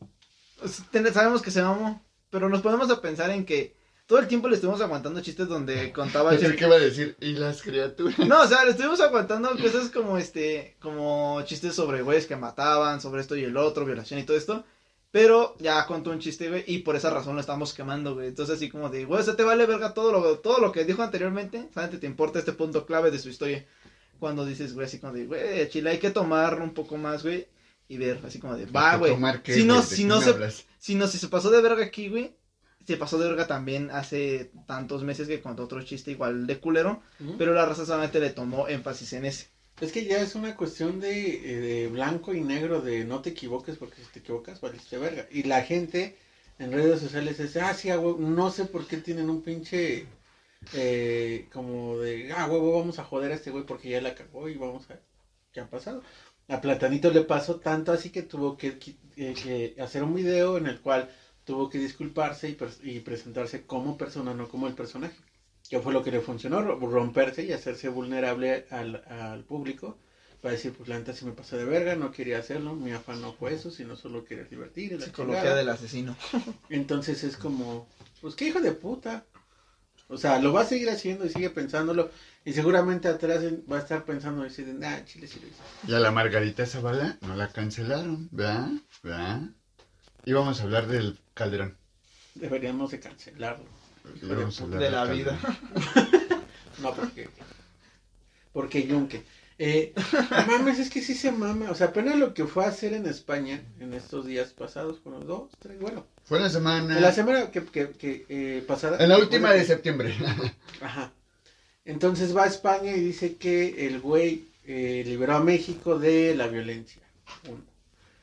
Sabemos 1.13 1.43
que 1.43 1.51
se 1.51 1.63
mamó, 1.63 2.01
pero 2.31 2.49
nos 2.49 2.63
podemos 2.63 2.89
a 2.91 3.01
pensar 3.01 3.31
en 3.31 3.45
que 3.45 3.75
todo 4.11 4.19
el 4.19 4.27
tiempo 4.27 4.49
le 4.49 4.57
estuvimos 4.57 4.81
aguantando 4.81 5.21
chistes 5.21 5.47
donde 5.47 5.93
contaba 5.95 6.31
Pensé 6.31 6.57
que 6.57 6.65
iba 6.65 6.75
a 6.75 6.81
decir, 6.81 7.17
y 7.21 7.35
las 7.35 7.63
criaturas. 7.63 8.19
No, 8.19 8.43
o 8.43 8.47
sea, 8.49 8.65
le 8.65 8.73
estuvimos 8.73 9.01
aguantando 9.01 9.51
cosas 9.51 9.89
como 9.89 10.19
este, 10.19 10.75
como 10.81 11.41
chistes 11.43 11.77
sobre 11.77 12.03
güeyes 12.03 12.27
que 12.27 12.35
mataban, 12.35 13.01
sobre 13.01 13.21
esto 13.21 13.37
y 13.37 13.45
el 13.45 13.57
otro, 13.57 13.87
violación 13.87 14.19
y 14.19 14.25
todo 14.25 14.37
esto. 14.37 14.65
Pero 15.13 15.55
ya 15.61 15.87
contó 15.87 16.11
un 16.11 16.19
chiste, 16.19 16.49
güey, 16.49 16.65
y 16.67 16.79
por 16.79 16.97
esa 16.97 17.11
razón 17.11 17.37
lo 17.37 17.41
estamos 17.41 17.73
quemando, 17.73 18.15
güey. 18.15 18.27
Entonces 18.27 18.57
así 18.57 18.69
como 18.69 18.89
de, 18.89 19.05
güey, 19.05 19.21
o 19.21 19.23
sea, 19.23 19.37
te 19.37 19.45
vale 19.45 19.65
verga 19.65 19.95
todo 19.95 20.11
lo, 20.11 20.39
todo 20.41 20.59
lo 20.59 20.73
que 20.73 20.85
dijo 20.85 21.05
anteriormente, 21.05 21.69
solamente 21.73 21.99
te 21.99 22.09
importa 22.09 22.41
este 22.41 22.53
punto 22.53 22.87
clave 22.87 23.13
de 23.13 23.21
su 23.21 23.29
historia. 23.29 23.65
Cuando 24.19 24.45
dices, 24.45 24.75
güey, 24.75 24.87
así 24.87 24.99
como 24.99 25.13
de, 25.13 25.27
güey, 25.27 25.69
Chile, 25.69 25.91
hay 25.91 25.99
que 25.99 26.11
tomarlo 26.11 26.65
un 26.65 26.75
poco 26.75 26.97
más, 26.97 27.23
güey, 27.23 27.47
y 27.87 27.97
ver, 27.97 28.21
así 28.27 28.41
como 28.41 28.57
de, 28.57 28.67
va, 28.67 28.97
güey. 28.97 29.13
¿Tomar 29.13 29.41
Si 29.45 29.63
no, 29.63 29.83
si 29.83 30.05
no 30.05 30.21
se, 30.21 30.35
si 30.81 30.97
no, 30.97 31.07
si 31.07 31.19
se 31.19 31.29
pasó 31.29 31.49
de 31.51 31.63
verga 31.63 31.85
aquí, 31.85 32.09
güey. 32.09 32.35
Se 32.87 32.97
pasó 32.97 33.19
de 33.19 33.29
verga 33.29 33.47
también 33.47 33.91
hace 33.91 34.51
tantos 34.67 35.05
meses 35.05 35.29
que 35.29 35.41
contó 35.41 35.65
otro 35.65 35.83
chiste 35.83 36.11
igual 36.11 36.47
de 36.47 36.59
culero. 36.59 37.03
Pero 37.39 37.55
la 37.55 37.67
raza 37.67 37.85
solamente 37.85 38.21
le 38.21 38.31
tomó 38.31 38.69
énfasis 38.69 39.13
en 39.13 39.27
ese. 39.27 39.49
Es 39.81 39.93
que 39.93 40.05
ya 40.05 40.21
es 40.21 40.35
una 40.35 40.57
cuestión 40.57 41.01
de, 41.01 41.53
eh, 41.53 41.61
de 41.61 41.89
blanco 41.89 42.35
y 42.35 42.41
negro, 42.43 42.83
de 42.83 43.05
no 43.05 43.23
te 43.23 43.31
equivoques 43.31 43.77
porque 43.77 44.03
si 44.03 44.13
te 44.13 44.19
equivocas 44.19 44.61
valiste 44.61 44.99
verga. 44.99 45.27
Y 45.31 45.45
la 45.45 45.63
gente 45.63 46.17
en 46.59 46.73
redes 46.73 47.01
sociales 47.01 47.39
dice, 47.39 47.61
ah, 47.63 47.73
sí, 47.73 47.89
a 47.91 47.99
huevo, 47.99 48.19
no 48.19 48.51
sé 48.51 48.67
por 48.67 48.87
qué 48.87 48.99
tienen 48.99 49.31
un 49.31 49.41
pinche 49.43 50.07
eh, 50.75 51.49
como 51.53 51.99
de, 51.99 52.33
ah, 52.33 52.47
huevo, 52.47 52.79
vamos 52.79 52.99
a 52.99 53.05
joder 53.05 53.33
a 53.33 53.35
este 53.35 53.51
güey 53.51 53.65
porque 53.65 53.89
ya 53.89 54.03
la 54.03 54.15
cagó 54.15 54.49
y 54.49 54.57
vamos 54.57 54.91
a, 54.91 55.01
¿qué 55.53 55.61
ha 55.61 55.71
pasado? 55.71 56.03
A 56.49 56.61
Platanito 56.61 57.11
le 57.11 57.23
pasó 57.23 57.57
tanto 57.57 57.93
así 57.93 58.11
que 58.11 58.23
tuvo 58.23 58.57
que, 58.59 58.79
eh, 59.17 59.35
que 59.35 59.75
hacer 59.81 60.03
un 60.03 60.15
video 60.15 60.59
en 60.59 60.67
el 60.67 60.81
cual 60.81 61.09
tuvo 61.51 61.69
que 61.69 61.79
disculparse 61.79 62.49
y, 62.49 62.55
pres- 62.55 62.79
y 62.85 63.01
presentarse 63.01 63.67
como 63.67 63.99
persona, 63.99 64.35
no 64.35 64.47
como 64.49 64.69
el 64.69 64.75
personaje. 64.75 65.17
Que 65.69 65.81
fue 65.81 65.93
lo 65.93 66.03
que 66.05 66.13
le 66.13 66.21
funcionó, 66.21 66.63
ro- 66.63 66.79
romperse 66.79 67.43
y 67.45 67.53
hacerse 67.53 67.89
vulnerable 67.89 68.67
al, 68.71 69.03
al 69.09 69.43
público. 69.45 69.99
Para 70.41 70.53
decir, 70.55 70.73
pues 70.73 70.89
la 70.89 70.97
neta 70.99 71.13
sí 71.13 71.25
me 71.25 71.33
pasó 71.33 71.57
de 71.57 71.65
verga, 71.65 71.97
no 71.97 72.13
quería 72.13 72.39
hacerlo, 72.39 72.75
mi 72.75 72.93
afán 72.93 73.21
no 73.21 73.33
fue 73.33 73.53
eso, 73.55 73.71
sino 73.71 73.97
solo 73.97 74.25
quería 74.25 74.45
divertir. 74.45 74.93
la 74.93 75.05
Psicología 75.05 75.41
chingada. 75.41 75.57
del 75.59 75.69
asesino. 75.71 76.17
Entonces 76.71 77.25
es 77.25 77.37
como, 77.37 77.87
pues 78.21 78.37
qué 78.37 78.47
hijo 78.47 78.61
de 78.61 78.71
puta. 78.73 79.25
O 80.09 80.17
sea, 80.17 80.39
lo 80.41 80.53
va 80.53 80.63
a 80.63 80.65
seguir 80.67 80.89
haciendo 80.91 81.25
y 81.27 81.31
sigue 81.31 81.51
pensándolo. 81.51 82.11
Y 82.45 82.53
seguramente 82.53 83.09
atrás 83.09 83.43
va 83.71 83.77
a 83.77 83.81
estar 83.81 84.05
pensando 84.05 84.41
y 84.45 84.49
decir, 84.49 84.67
ah, 84.85 85.01
chile 85.05 85.27
hice. 85.27 85.41
Y 85.87 85.95
a 85.95 86.01
la 86.01 86.11
Margarita 86.11 86.65
Zavala 86.65 87.19
no 87.23 87.35
la 87.37 87.49
cancelaron, 87.53 88.29
¿verdad? 88.33 88.69
¿verdad? 89.03 89.41
Íbamos 90.25 90.61
a 90.61 90.65
hablar 90.65 90.87
del 90.87 91.19
Calderón. 91.35 91.77
Deberíamos 92.35 92.91
de 92.91 93.01
cancelarlo. 93.01 93.65
Íbamos 94.23 94.61
a 94.61 94.65
hablar 94.65 94.81
De 94.81 94.91
la 94.91 95.07
Calderón. 95.07 95.39
vida. 95.39 95.59
No, 96.81 96.95
porque. 96.95 97.29
Porque 98.53 98.87
Yunque. 98.87 99.23
Eh, 99.59 99.93
no 100.31 100.47
mames, 100.47 100.79
es 100.79 100.89
que 100.89 101.03
sí 101.03 101.15
se 101.15 101.31
mama. 101.31 101.71
O 101.71 101.75
sea, 101.75 101.89
apenas 101.89 102.17
lo 102.17 102.33
que 102.33 102.47
fue 102.47 102.65
a 102.65 102.69
hacer 102.69 102.95
en 102.95 103.05
España 103.07 103.63
en 103.79 103.93
estos 103.93 104.25
días 104.25 104.55
pasados, 104.55 105.03
bueno, 105.05 105.21
dos, 105.21 105.51
tres, 105.59 105.79
bueno. 105.79 106.07
Fue 106.25 106.41
la 106.41 106.49
semana. 106.49 106.97
En 106.97 107.03
la 107.03 107.13
semana 107.13 107.51
que, 107.51 107.67
que, 107.67 107.91
que, 107.91 108.25
eh, 108.31 108.65
pasada. 108.67 108.97
En 108.99 109.11
la 109.11 109.19
última 109.19 109.53
de 109.53 109.65
septiembre. 109.67 110.15
Ajá. 110.81 111.13
Entonces 111.85 112.35
va 112.35 112.45
a 112.45 112.47
España 112.47 112.93
y 112.97 113.01
dice 113.01 113.37
que 113.37 113.87
el 113.87 114.01
güey 114.01 114.49
eh, 114.65 115.03
liberó 115.05 115.37
a 115.37 115.41
México 115.41 115.99
de 115.99 116.35
la 116.35 116.47
violencia. 116.47 117.03
Uno. 117.47 117.61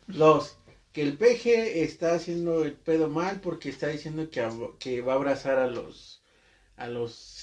Dos, 0.07 0.57
que 0.93 1.01
el 1.01 1.17
peje 1.17 1.83
está 1.83 2.15
haciendo 2.15 2.63
el 2.63 2.73
pedo 2.73 3.09
mal 3.09 3.39
porque 3.41 3.69
está 3.69 3.87
diciendo 3.87 4.29
que, 4.29 5.01
va 5.01 5.13
a 5.13 5.15
abrazar 5.15 5.59
a 5.59 5.67
los 5.67 6.21
a 6.75 6.87
los 6.87 7.37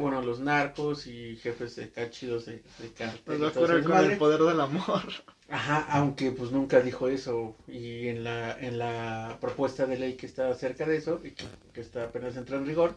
bueno, 0.00 0.18
a 0.18 0.22
los 0.22 0.40
narcos 0.40 1.06
y 1.06 1.36
jefes 1.36 1.76
de 1.76 1.90
cachidos 1.90 2.46
de, 2.46 2.62
de 2.78 3.36
va 3.36 3.48
a 3.48 3.52
correr 3.52 3.82
con 3.82 3.92
desmadre. 3.92 4.12
el 4.12 4.18
poder 4.18 4.40
del 4.42 4.60
amor. 4.60 5.02
Ajá, 5.48 5.86
aunque 5.90 6.30
pues 6.30 6.52
nunca 6.52 6.80
dijo 6.80 7.08
eso 7.08 7.56
y 7.66 8.06
en 8.06 8.22
la 8.22 8.56
en 8.58 8.78
la 8.78 9.38
propuesta 9.40 9.86
de 9.86 9.98
ley 9.98 10.14
que 10.14 10.26
está 10.26 10.48
acerca 10.48 10.86
de 10.86 10.96
eso 10.96 11.20
y 11.24 11.32
que, 11.32 11.44
que 11.74 11.80
está 11.80 12.04
apenas 12.04 12.36
entra 12.36 12.56
en 12.56 12.66
rigor 12.66 12.94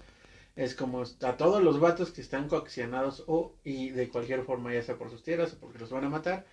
es 0.55 0.75
como 0.75 1.01
a 1.01 1.37
todos 1.37 1.63
los 1.63 1.79
vatos 1.79 2.11
que 2.11 2.21
están 2.21 2.47
coaccionados 2.47 3.23
o 3.27 3.53
y 3.63 3.89
de 3.89 4.09
cualquier 4.09 4.43
forma 4.43 4.73
ya 4.73 4.83
sea 4.83 4.97
por 4.97 5.09
sus 5.09 5.23
tierras 5.23 5.53
o 5.53 5.57
porque 5.57 5.79
los 5.79 5.89
van 5.89 6.05
a 6.05 6.09
matar 6.09 6.45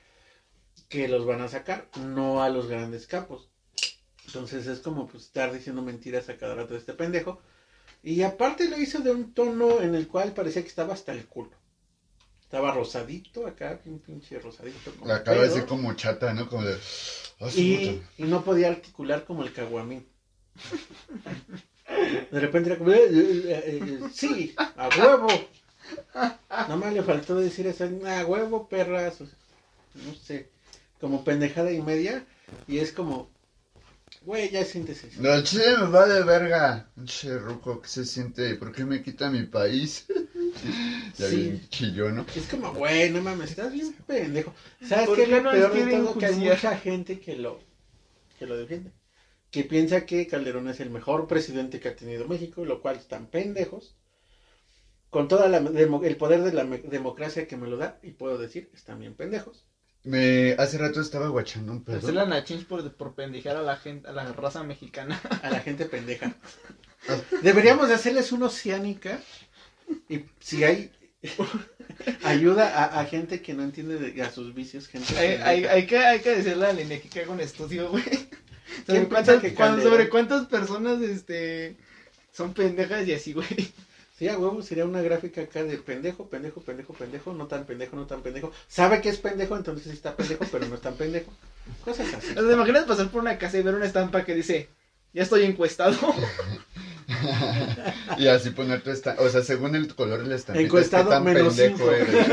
que 0.89 1.09
los 1.09 1.25
van 1.27 1.41
a 1.41 1.49
sacar, 1.49 1.89
no 2.01 2.43
a 2.43 2.49
los 2.49 2.67
grandes 2.69 3.07
capos. 3.07 3.49
Entonces 4.27 4.67
es 4.67 4.81
como 4.81 5.07
pues 5.09 5.25
estar 5.25 5.53
diciendo 5.53 5.83
mentiras 5.83 6.29
a 6.29 6.37
cada 6.37 6.55
rato 6.55 6.75
de 6.75 6.81
este 6.81 6.93
pendejo 6.95 7.41
y 8.03 8.23
aparte 8.23 8.69
lo 8.69 8.79
hizo 8.79 9.01
de 9.01 9.11
un 9.11 9.35
tono 9.35 9.81
en 9.83 9.95
el 9.95 10.07
cual 10.09 10.33
parecía 10.33 10.63
que 10.63 10.69
estaba 10.69 10.95
hasta 10.95 11.13
el 11.13 11.27
culo. 11.27 11.51
Estaba 12.43 12.73
rosadito 12.73 13.47
acá, 13.47 13.81
bien 13.85 13.99
pinche 14.01 14.39
rosadito. 14.41 14.93
como 14.93 15.07
La 15.07 15.23
cara 15.23 15.45
así 15.45 15.61
como 15.63 15.93
chata, 15.95 16.33
¿no? 16.35 16.49
Como 16.49 16.65
de. 16.65 16.77
"Ah, 17.41 17.49
Y, 17.55 17.89
puta". 17.99 18.09
y 18.19 18.23
no 18.25 18.43
podía 18.45 18.69
articular 18.69 19.25
como 19.25 19.43
el 19.45 19.53
caguamín. 19.53 20.07
De 22.31 22.41
repente 22.41 22.71
era 22.71 22.79
como, 22.79 22.93
"Eh, 22.93 22.99
eh, 23.09 23.63
eh, 23.67 24.01
sí, 24.13 24.55
a 24.77 24.89
huevo. 24.89 25.29
Nada 26.51 26.77
más 26.77 26.93
le 26.93 27.03
faltó 27.03 27.37
decir 27.37 27.67
eso, 27.67 27.85
a 28.07 28.25
huevo, 28.27 28.69
perras. 28.69 29.21
o 29.21 29.27
sea, 29.27 29.35
No 29.95 30.15
sé, 30.15 30.51
como 31.01 31.25
pendejada 31.25 31.73
y 31.73 31.83
media. 31.83 32.27
Y 32.67 32.79
es 32.79 32.93
como, 32.93 33.31
güey, 34.23 34.51
ya 34.51 34.65
siéntese. 34.65 35.11
No, 35.19 35.33
el 35.35 35.45
chile 35.45 35.77
me 35.79 35.87
va 35.87 36.07
de 36.07 36.23
verga. 36.25 36.91
Che, 37.05 37.39
ruco, 37.39 37.81
¿qué 37.81 37.89
se 37.89 38.05
siente? 38.05 38.55
¿Por 38.57 38.73
qué 38.73 38.85
me 38.85 39.03
quita 39.03 39.31
mi 39.31 39.45
país? 39.45 40.07
ya 41.17 41.29
Sí. 41.29 41.37
bien 41.37 41.69
chillón, 41.69 42.17
¿no? 42.17 42.27
Es 42.35 42.47
como, 42.49 42.73
güey, 42.75 43.11
no 43.11 43.23
mames, 43.23 43.51
estás 43.51 43.73
bien 43.73 43.95
pendejo. 44.07 44.55
¿Sabes 44.81 45.07
¿Por 45.07 45.17
qué 45.17 45.27
lo 45.27 45.43
peor 45.43 45.73
de 45.73 45.91
todo? 45.91 46.19
Que 46.19 46.27
hay 46.27 46.37
mucha 46.37 46.77
gente 46.77 47.19
que 47.21 47.37
lo, 47.37 47.61
que 48.39 48.47
lo 48.47 48.57
defiende. 48.57 48.93
Que 49.51 49.65
piensa 49.65 50.07
que 50.07 50.27
Calderón 50.27 50.69
es 50.69 50.81
el 50.81 50.91
mejor 50.91 51.27
presidente 51.27 51.81
que 51.81 51.89
ha 51.89 51.97
tenido 51.97 52.29
México, 52.29 52.65
lo 52.65 52.81
cual 52.81 52.97
están 52.97 53.27
pendejos. 53.27 53.97
Con 55.09 55.27
todo 55.27 55.45
el 55.45 56.17
poder 56.17 56.43
de 56.43 56.53
la 56.53 56.65
democracia 56.65 57.49
que 57.49 57.57
me 57.57 57.67
lo 57.67 57.77
da, 57.77 57.99
y 58.03 58.13
puedo 58.13 58.39
decir, 58.39 58.71
están 58.75 59.01
bien 59.01 59.15
pendejos. 59.15 59.67
Me, 60.03 60.53
hace 60.59 60.79
rato 60.79 61.01
estaba 61.01 61.29
guachando 61.29 61.73
un 61.73 61.85
pedo. 61.85 61.99
Hacerle 61.99 62.21
a 62.21 62.27
Nachins 62.27 62.65
por, 62.65 62.91
por 62.95 63.15
pendejar 63.15 63.57
a 63.57 63.63
la 63.63 63.77
gente, 63.77 64.09
a 64.09 64.13
la 64.13 64.33
raza 64.33 64.63
mexicana. 64.63 65.21
A 65.43 65.51
la 65.51 65.61
gente 65.61 65.85
pendeja. 65.87 66.35
Deberíamos 67.43 67.89
de 67.89 67.95
hacerles 67.95 68.33
una 68.33 68.47
oceánica. 68.47 69.21
Y 70.09 70.25
si 70.39 70.65
hay 70.65 70.91
ayuda 72.23 72.69
a, 72.69 73.01
a 73.01 73.05
gente 73.05 73.43
que 73.43 73.53
no 73.53 73.63
entiende 73.63 73.99
de, 73.99 74.23
a 74.23 74.31
sus 74.31 74.55
vicios, 74.55 74.89
gente 74.89 75.19
hay, 75.19 75.35
hay, 75.43 75.65
hay 75.65 75.87
que, 75.87 75.99
hay 75.99 76.21
que 76.21 76.37
decirle 76.37 76.67
a 76.67 76.73
Lene 76.73 77.01
que 77.01 77.21
haga 77.21 77.33
un 77.33 77.41
estudio, 77.41 77.91
güey. 77.91 78.05
Sobre 78.87 79.01
¿Quién 79.01 79.07
cuántas, 79.07 79.83
sobre 79.83 80.09
cuántas 80.09 80.47
personas 80.47 81.03
este 81.03 81.77
son 82.33 82.55
pendejas 82.55 83.07
y 83.07 83.13
así, 83.13 83.33
güey. 83.33 83.73
Sí, 84.21 84.29
a 84.29 84.37
huevo, 84.37 84.61
sería 84.61 84.85
una 84.85 85.01
gráfica 85.01 85.41
acá 85.41 85.65
de 85.65 85.79
pendejo, 85.79 86.29
pendejo, 86.29 86.61
pendejo, 86.61 86.93
pendejo, 86.93 87.33
no 87.33 87.47
tan 87.47 87.65
pendejo, 87.65 87.97
no 87.97 88.05
tan 88.05 88.21
pendejo. 88.21 88.53
Sabe 88.69 89.01
que 89.01 89.09
es 89.09 89.17
pendejo, 89.17 89.57
entonces 89.57 89.85
sí 89.85 89.93
está 89.93 90.15
pendejo, 90.15 90.45
pero 90.53 90.67
no 90.67 90.75
es 90.75 90.83
tan 90.83 90.93
pendejo. 90.93 91.33
Cosas 91.83 92.13
así. 92.13 92.33
O 92.33 92.35
sea, 92.35 92.47
¿Te 92.47 92.53
imaginas 92.53 92.85
pasar 92.85 93.09
por 93.09 93.23
una 93.23 93.39
casa 93.39 93.57
y 93.57 93.63
ver 93.63 93.77
una 93.77 93.87
estampa 93.87 94.23
que 94.27 94.35
dice, 94.35 94.69
ya 95.15 95.23
estoy 95.23 95.45
encuestado? 95.45 95.97
y 98.19 98.27
así 98.27 98.51
poner 98.51 98.83
tu 98.83 98.91
esta... 98.91 99.17
O 99.21 99.31
sea, 99.31 99.43
según 99.43 99.75
el 99.75 99.95
color 99.95 100.23
de 100.23 100.29
la 100.29 100.35
estampita, 100.35 100.67
Encuestado 100.67 101.05
qué 101.05 101.11
tan 101.13 101.25
menos 101.25 101.57
pendejo 101.57 101.79
cinco. 101.79 101.91
eres. 101.91 102.27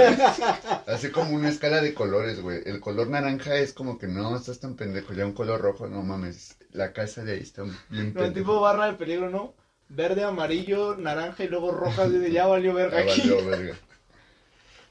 Así 0.87 1.09
como 1.09 1.37
una 1.37 1.47
escala 1.47 1.79
de 1.79 1.93
colores, 1.93 2.41
güey. 2.41 2.63
El 2.65 2.81
color 2.81 3.07
naranja 3.07 3.55
es 3.55 3.71
como 3.71 3.97
que 3.97 4.07
no, 4.07 4.35
estás 4.35 4.59
tan 4.59 4.75
pendejo. 4.75 5.13
Ya 5.13 5.25
un 5.25 5.31
color 5.31 5.61
rojo, 5.61 5.87
no 5.87 6.03
mames. 6.03 6.57
La 6.73 6.91
casa 6.91 7.23
de 7.23 7.35
ahí 7.35 7.43
está 7.43 7.63
bien 7.87 8.13
pendejo. 8.13 8.33
tipo 8.33 8.59
barra 8.59 8.87
del 8.87 8.97
peligro, 8.97 9.29
¿no? 9.29 9.55
Verde, 9.89 10.23
amarillo, 10.23 10.95
naranja 10.97 11.43
y 11.43 11.47
luego 11.47 11.71
roja. 11.71 12.07
de, 12.09 12.31
ya 12.31 12.45
valió 12.47 12.73
verga 12.73 13.03
Ya 13.05 13.11
aquí. 13.11 13.21
valió, 13.29 13.45
verga. 13.47 13.75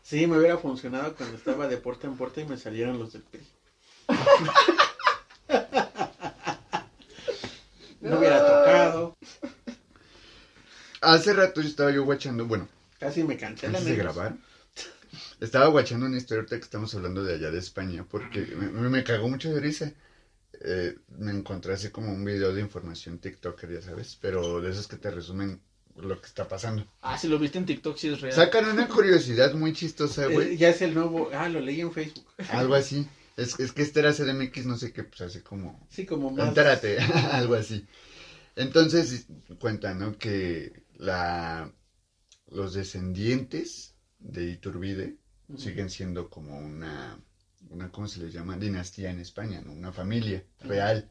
Sí, 0.03 0.27
me 0.27 0.39
hubiera 0.39 0.57
funcionado 0.59 1.15
cuando 1.17 1.37
estaba 1.37 1.67
de 1.69 1.77
puerta 1.79 2.07
en 2.07 2.17
puerta 2.17 2.41
y 2.41 2.45
me 2.47 2.57
salieron 2.57 2.99
los 2.99 3.13
del 3.13 3.23
PRI. 3.23 3.47
No 8.01 8.19
hubiera 8.19 8.39
tocado. 8.41 9.17
Hace 11.01 11.33
rato 11.33 11.61
estaba 11.61 11.91
yo 11.91 12.05
guachando, 12.05 12.47
bueno, 12.47 12.69
Casi 13.01 13.25
me 13.25 13.37
cancelan. 13.37 13.77
antes 13.77 13.89
de 13.91 13.97
grabar. 13.97 14.35
Estaba 15.41 15.67
guachando 15.67 16.07
una 16.07 16.17
historia 16.17 16.41
ahorita 16.41 16.57
que 16.57 16.63
estamos 16.65 16.95
hablando 16.95 17.23
de 17.25 17.35
allá 17.35 17.51
de 17.51 17.59
España, 17.59 18.05
porque 18.09 18.41
me, 18.41 18.89
me 18.89 19.05
cagó 19.05 19.29
mucho 19.29 19.53
de 19.53 19.61
risa. 19.61 19.93
Eh, 20.63 20.95
me 21.19 21.33
encontré 21.33 21.75
así 21.75 21.91
como 21.91 22.13
un 22.13 22.25
video 22.25 22.53
de 22.55 22.61
información 22.61 23.19
TikToker, 23.19 23.73
ya 23.73 23.83
sabes, 23.83 24.17
pero 24.21 24.61
de 24.61 24.71
esos 24.71 24.89
que 24.89 24.97
te 24.97 25.11
resumen 25.11 25.61
lo 25.97 26.21
que 26.21 26.27
está 26.27 26.47
pasando. 26.49 26.87
Ah, 27.01 27.17
si 27.19 27.29
lo 27.29 27.39
viste 27.39 27.59
en 27.59 27.67
TikTok, 27.67 27.97
sí 27.97 28.09
es 28.09 28.21
real. 28.21 28.35
Sacan 28.35 28.67
una 28.67 28.87
curiosidad 28.89 29.55
muy 29.55 29.73
chistosa, 29.73 30.25
Eh, 30.27 30.33
güey. 30.33 30.57
ya 30.57 30.69
es 30.71 30.83
el 30.83 30.95
nuevo. 30.95 31.31
Ah, 31.33 31.49
lo 31.49 31.61
leí 31.61 31.81
en 31.81 31.93
Facebook. 31.93 32.27
Algo 32.51 32.75
así. 32.75 33.07
Es, 33.37 33.59
es 33.61 33.73
que 33.73 33.83
este 33.83 34.01
era 34.01 34.13
CDMX, 34.15 34.65
no 34.67 34.77
sé 34.79 34.93
qué, 34.93 35.05
pues 35.05 35.21
así 35.21 35.41
como... 35.41 35.87
Sí, 35.91 36.07
como 36.07 36.31
más. 36.31 36.49
Entérate, 36.49 36.99
algo 37.33 37.55
así. 37.55 37.87
Entonces 38.57 39.27
cuentan, 39.59 39.99
¿no? 39.99 40.17
Que 40.19 40.85
la, 40.97 41.71
los 42.51 42.73
descendientes 42.75 43.95
de 44.19 44.51
Iturbide 44.51 45.17
siguen 45.59 45.91
siendo 45.91 46.29
como 46.31 46.59
una, 46.59 47.21
una, 47.71 47.91
¿cómo 47.91 48.07
se 48.09 48.21
les 48.21 48.33
llama? 48.33 48.57
Dinastía 48.57 49.11
en 49.11 49.21
España, 49.21 49.61
¿no? 49.65 49.73
Una 49.73 49.93
familia 49.93 50.45
real. 50.61 51.09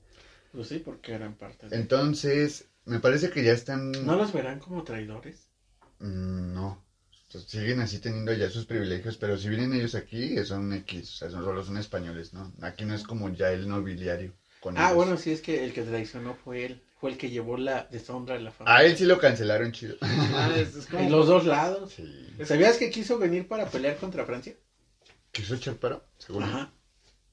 Pues 0.52 0.68
sí, 0.68 0.80
porque 0.80 1.14
eran 1.14 1.36
parte 1.36 1.68
de. 1.70 1.76
Entonces, 1.76 2.66
me 2.86 3.00
parece 3.00 3.30
que 3.30 3.44
ya 3.44 3.52
están... 3.54 3.92
¿No 4.06 4.16
los 4.16 4.32
verán 4.32 4.60
como 4.60 4.84
traidores? 4.84 5.50
Mm, 6.00 6.54
No. 6.54 6.84
Sea, 7.28 7.42
siguen 7.42 7.80
así 7.82 8.00
teniendo 8.00 8.32
ya 8.34 8.50
sus 8.50 8.66
privilegios, 8.66 9.18
pero 9.18 9.38
si 9.38 9.50
vienen 9.50 9.74
ellos 9.74 9.96
aquí, 9.96 10.38
son 10.46 10.72
X, 10.74 11.10
o 11.12 11.16
sea, 11.18 11.30
son, 11.32 11.44
solo 11.44 11.64
son 11.64 11.78
españoles, 11.78 12.34
¿no? 12.34 12.54
Aquí 12.62 12.86
no 12.86 12.94
es 12.94 13.04
como 13.04 13.30
ya 13.30 13.52
el 13.52 13.68
nobiliario. 13.68 14.34
Con 14.60 14.78
Ah, 14.78 14.86
ellos. 14.86 14.96
bueno, 14.96 15.18
sí, 15.18 15.32
es 15.32 15.42
que 15.42 15.64
el 15.64 15.74
que 15.74 15.82
traicionó 15.82 16.36
fue 16.36 16.66
él. 16.66 16.82
Fue 17.00 17.10
el 17.12 17.18
que 17.18 17.30
llevó 17.30 17.58
la 17.58 17.88
deshonra 17.92 18.36
de 18.36 18.42
la 18.42 18.52
familia. 18.52 18.78
A 18.80 18.84
él 18.86 18.96
sí 18.96 19.06
lo 19.06 19.18
cancelaron 19.20 19.72
chido. 19.72 19.96
Ah, 20.02 20.54
es, 20.56 20.76
es 20.76 20.86
como... 20.90 21.04
En 21.04 21.12
los 21.12 21.28
dos 21.28 21.46
lados. 21.46 21.92
Sí. 21.94 22.28
¿Sabías 22.46 22.78
que 22.78 22.90
quiso 22.90 23.18
venir 23.18 23.48
para 23.48 23.70
pelear 23.70 23.98
contra 23.98 24.26
Francia? 24.26 24.56
¿Quiso 25.36 25.56
echar 25.56 25.76
paro? 25.76 26.02
Según 26.18 26.44
él. 26.44 26.50
Ajá. 26.50 26.72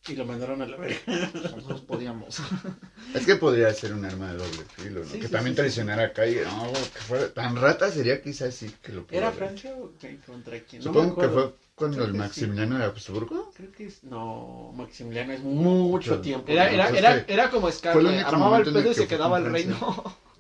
Y 0.09 0.17
lo 0.17 0.25
mandaron 0.25 0.61
a 0.61 0.67
la 0.67 0.77
verga. 0.77 0.99
Nosotros 1.35 1.83
podíamos. 1.83 2.37
Es 3.15 3.25
que 3.25 3.37
podría 3.37 3.73
ser 3.73 3.93
un 3.93 4.05
arma 4.05 4.33
de 4.33 4.39
doble 4.39 4.65
filo, 4.77 5.01
¿no? 5.01 5.07
Sí, 5.07 5.21
que 5.21 5.27
sí, 5.27 5.33
también 5.33 5.55
sí, 5.55 5.57
sí. 5.57 5.57
traicionara 5.63 6.05
acá 6.07 6.27
y 6.27 6.37
no, 6.37 6.73
que 6.73 7.01
fuera 7.01 7.33
tan 7.33 7.55
rata 7.55 7.91
sería 7.93 8.21
quizás 8.21 8.55
sí 8.55 8.75
que 8.83 8.91
lo 8.93 9.05
pudiera 9.07 9.29
¿Era. 9.29 9.37
Francia 9.37 9.77
o 9.77 9.93
contra 10.27 10.59
quién? 10.61 10.83
No 10.83 10.93
Supongo 10.93 11.19
que 11.21 11.29
fue 11.29 11.55
cuando 11.77 11.97
Creo 11.99 12.07
el 12.07 12.13
que 12.13 12.17
sí. 12.17 12.19
Maximiliano 12.19 12.79
de 12.79 12.85
Habsburgo. 12.85 13.53
Creo 13.55 13.71
que 13.71 13.87
es. 13.87 14.03
No, 14.03 14.73
Maximiliano 14.75 15.33
es 15.35 15.41
mucho 15.41 16.21
tiempo. 16.21 16.51
Era, 16.51 16.73
era, 16.73 16.89
era, 16.89 17.17
es 17.19 17.25
que 17.25 17.33
era 17.33 17.51
como 17.51 17.71
Scar, 17.71 17.93
fue 17.93 18.01
el 18.01 18.07
güey, 18.09 18.17
único 18.17 18.29
armaba 18.31 18.59
el 18.59 18.65
pedo 18.65 18.81
y 18.81 18.85
que 18.85 18.95
se 18.95 19.07
quedaba 19.07 19.39
el 19.39 19.53
reino. 19.53 20.17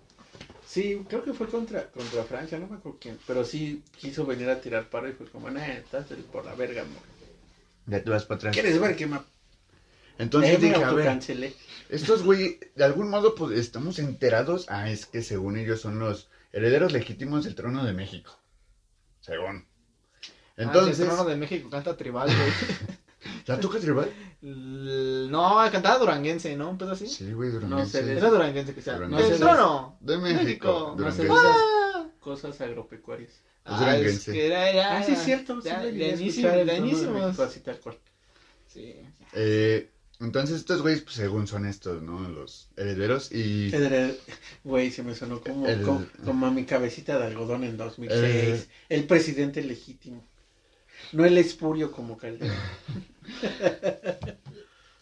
Sí, 0.66 1.04
creo 1.06 1.22
que 1.22 1.34
fue 1.34 1.48
contra, 1.48 1.90
contra 1.90 2.24
Francia, 2.24 2.58
no 2.58 2.66
me 2.66 2.76
acuerdo 2.76 2.96
quién. 2.98 3.18
Pero 3.26 3.44
sí 3.44 3.82
quiso 3.98 4.24
venir 4.24 4.48
a 4.48 4.58
tirar 4.58 4.88
paro 4.88 5.06
y 5.06 5.12
fue 5.12 5.26
como, 5.26 5.50
nah, 5.50 5.66
estás 5.66 6.06
por 6.32 6.46
la 6.46 6.54
verga, 6.54 6.80
amor. 6.80 7.11
Ya 7.86 8.02
te 8.02 8.10
vas 8.10 8.24
para 8.24 8.36
atrás. 8.36 8.54
¿Quieres 8.54 8.80
ver 8.80 8.96
que 8.96 9.06
me, 9.06 9.20
Entonces 10.18 10.60
dije, 10.60 10.82
a 10.82 10.92
ver, 10.92 11.20
estos 11.88 12.22
güey, 12.22 12.58
de 12.74 12.84
algún 12.84 13.10
modo 13.10 13.34
pues, 13.34 13.58
estamos 13.58 13.98
enterados. 13.98 14.66
Ah, 14.68 14.88
es 14.90 15.06
que 15.06 15.22
según 15.22 15.56
ellos 15.56 15.80
son 15.80 15.98
los 15.98 16.28
herederos 16.52 16.92
legítimos 16.92 17.44
del 17.44 17.54
trono 17.54 17.84
de 17.84 17.92
México. 17.92 18.38
Según. 19.20 19.66
Entonces, 20.56 21.00
Ah, 21.00 21.02
el 21.02 21.08
trono 21.08 21.24
de 21.24 21.36
México 21.36 21.70
canta 21.70 21.96
tribal, 21.96 22.28
güey. 22.28 22.52
¿la 23.46 23.60
toca 23.60 23.78
tribal? 23.78 24.10
No, 24.40 25.56
cantaba 25.70 25.98
duranguense, 25.98 26.56
¿no? 26.56 26.70
Un 26.70 26.78
pedo 26.78 26.92
así. 26.92 27.06
Sí, 27.06 27.32
güey, 27.32 27.50
durante 27.50 27.74
No 27.74 27.86
sé, 27.86 28.16
Era 28.16 28.30
duranguense 28.30 28.74
que 28.74 28.82
sea. 28.82 28.94
Duranguense. 28.94 29.34
El 29.34 29.40
trono. 29.40 29.96
De 30.00 30.18
México. 30.18 30.44
México. 30.44 30.94
No 30.98 31.10
sé, 31.12 31.24
Duranguense. 31.24 31.48
esas 31.48 31.81
cosas 32.22 32.60
agropecuarias. 32.60 33.30
Es 33.30 33.40
Ah, 33.64 33.96
es 33.96 34.24
que 34.24 34.46
era. 34.46 34.98
Ah, 34.98 35.02
sí, 35.04 35.12
es 35.12 35.22
cierto. 35.22 35.60
Sí, 35.60 35.68
ya. 35.68 35.82
Sí. 38.66 38.96
Eh, 39.34 39.88
entonces 40.20 40.56
estos 40.56 40.82
güeyes, 40.82 41.02
pues, 41.02 41.16
según 41.16 41.46
son 41.46 41.66
estos, 41.66 42.02
¿no? 42.02 42.28
Los 42.28 42.68
herederos 42.76 43.30
y... 43.32 43.70
Güey, 44.64 44.90
se 44.90 45.02
me 45.02 45.14
sonó 45.14 45.40
como, 45.40 45.68
El- 45.68 45.82
como, 45.82 46.06
como 46.24 46.46
a 46.46 46.50
mi 46.50 46.64
cabecita 46.64 47.18
de 47.18 47.26
algodón 47.26 47.64
en 47.64 47.76
2006. 47.76 48.20
Eh. 48.22 48.66
El 48.88 49.04
presidente 49.04 49.62
legítimo. 49.62 50.24
No 51.12 51.24
el 51.24 51.36
espurio 51.38 51.92
como 51.92 52.16
Calderón. 52.16 52.56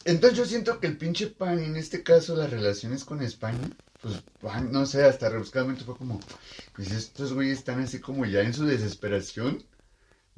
Entonces 0.05 0.39
yo 0.39 0.45
siento 0.47 0.81
que 0.81 0.87
el 0.87 0.97
pinche 0.97 1.27
pan, 1.27 1.63
en 1.63 1.77
este 1.77 2.03
caso 2.03 2.35
las 2.35 2.51
relaciones 2.51 3.05
con 3.05 3.23
España, 3.23 3.71
pues 4.01 4.23
no 4.71 4.87
sé, 4.87 5.05
hasta 5.05 5.29
rebuscadamente 5.29 5.85
fue 5.85 5.97
como, 5.97 6.21
pues 6.75 6.91
estos 6.93 7.33
güeyes 7.33 7.59
están 7.59 7.81
así 7.81 8.01
como 8.01 8.25
ya 8.27 8.41
en 8.43 8.55
su 8.55 8.65
desesperación, 8.67 9.65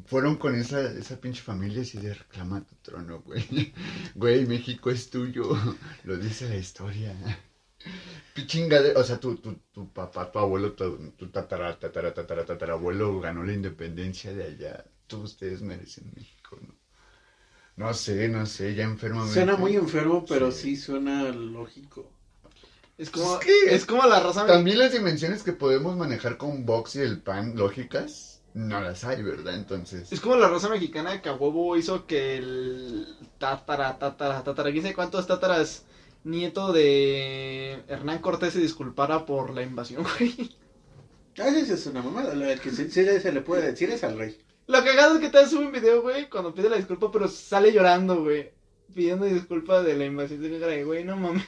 fueron 0.07 0.37
con 0.37 0.55
esa, 0.57 0.81
esa 0.93 1.21
pinche 1.21 1.43
familia 1.43 1.83
así 1.83 1.99
de 1.99 2.15
reclama 2.15 2.65
tu 2.67 2.75
trono, 2.83 3.23
güey. 3.23 3.75
Güey, 4.17 4.47
México 4.47 4.91
es 4.91 5.11
tuyo, 5.11 5.45
lo 6.05 6.17
dice 6.19 6.49
la 6.49 6.57
historia. 6.57 7.15
Pichingade, 8.35 8.95
o 8.97 9.05
sea, 9.05 9.19
tu, 9.21 9.37
tu, 9.37 9.55
tu 9.73 9.93
papá, 9.93 10.31
tu 10.33 10.39
abuelo, 10.39 10.73
tu, 10.75 11.13
tu 11.13 11.29
tatara, 11.31 11.79
tatara, 11.79 12.13
tatara, 12.15 12.45
tatarabuelo 12.47 13.21
ganó 13.21 13.45
la 13.45 13.53
independencia 13.53 14.33
de 14.35 14.45
allá. 14.45 14.85
Todos 15.07 15.33
ustedes 15.33 15.63
merecen 15.63 16.13
México, 16.17 16.59
¿no? 16.61 16.75
No 17.77 17.93
sé, 17.95 18.29
no 18.29 18.47
sé, 18.47 18.75
ya 18.75 18.85
enfermamente. 18.85 19.35
Suena 19.35 19.57
muy 19.57 19.77
enfermo, 19.77 20.25
pero 20.27 20.51
Sí. 20.51 20.77
sí, 20.77 20.77
suena 20.77 21.25
lógico. 21.33 22.11
Es 23.03 23.11
como, 23.11 23.35
Es 23.35 23.45
que- 23.45 23.75
es 23.75 23.85
como 23.85 24.07
la 24.07 24.21
raza 24.21 24.47
También 24.47 24.79
las 24.79 24.93
dimensiones 24.93 25.43
que 25.43 25.53
podemos 25.53 25.97
manejar 25.97 26.37
con 26.37 26.65
Vox 26.65 26.95
y 26.95 27.01
el 27.01 27.21
pan 27.21 27.57
lógicas, 27.57 28.41
no 28.55 28.81
las 28.81 29.03
hay, 29.03 29.23
¿verdad? 29.25 29.55
Entonces, 29.57 30.13
Es 30.13 30.21
como 30.21 30.37
la 30.37 30.49
raza 30.49 30.69
mexicana 30.69 31.21
que 31.21 31.29
a 31.29 31.35
huevo 31.35 31.77
hizo 31.77 32.07
que 32.07 32.37
el 32.37 33.09
tatara, 33.39 33.99
tatara, 33.99 34.45
tatara, 34.45 34.71
quién 34.71 34.83
sabe 34.83 34.95
cuántos 34.95 35.27
tátaras 35.27 35.83
nieto 36.23 36.73
de 36.73 37.83
Hernán 37.89 38.21
Cortés 38.21 38.53
se 38.53 38.61
disculpara 38.61 39.27
por 39.27 39.51
la 39.53 39.63
invasión, 39.63 40.05
güey. 40.19 40.57
A 41.41 41.45
veces 41.47 41.71
es 41.71 41.87
una 41.87 42.03
mamada. 42.03 42.35
Lo 42.37 42.47
que 42.61 42.71
sí, 42.71 42.89
sí 42.89 43.05
se 43.05 43.33
le 43.33 43.41
puede 43.41 43.73
decir 43.73 43.91
es 43.91 44.05
al 44.05 44.17
rey. 44.17 44.39
Lo 44.69 44.85
cagado 44.85 45.15
es 45.17 45.21
que 45.21 45.29
te 45.29 45.45
sube 45.49 45.67
un 45.67 45.73
video, 45.73 46.03
güey, 46.03 46.31
cuando 46.31 46.55
pide 46.55 46.71
la 46.71 46.77
disculpa, 46.77 47.11
pero 47.11 47.27
sale 47.27 47.73
llorando, 47.73 48.23
güey. 48.23 48.53
Pidiendo 48.95 49.25
disculpa 49.27 49.83
de 49.83 49.97
la 49.97 50.05
invasión 50.05 50.43
de 50.43 50.49
Negra, 50.51 50.85
güey, 50.85 51.05
no 51.05 51.17
mames. 51.17 51.45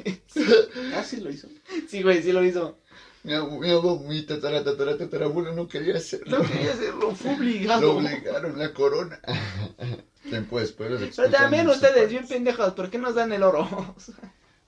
Ah, 0.94 1.02
sí 1.04 1.18
lo 1.18 1.30
hizo. 1.30 1.48
Sí, 1.88 2.02
güey, 2.02 2.22
sí 2.22 2.32
lo 2.32 2.44
hizo. 2.44 2.78
mi, 3.22 3.32
abu- 3.34 4.00
mi, 4.08 4.22
tatara, 4.22 4.62
tatara, 4.64 4.96
tatarabuelo 4.96 5.52
no 5.54 5.68
quería 5.68 5.96
hacerlo. 5.96 6.38
No 6.38 6.44
quería 6.44 6.72
hacerlo, 6.72 7.14
fue 7.14 7.32
Lo 7.32 7.36
obligado. 7.38 7.96
obligaron, 7.96 8.58
la 8.58 8.72
corona. 8.72 9.20
Tiempo 10.28 10.58
después 10.58 10.90
los 10.90 11.02
Pero 11.16 11.30
también 11.30 11.68
ustedes, 11.68 12.08
bien 12.10 12.26
pendejos, 12.26 12.72
¿por 12.74 12.90
qué 12.90 12.98
nos 12.98 13.14
dan 13.14 13.32
el 13.32 13.42
oro? 13.42 13.94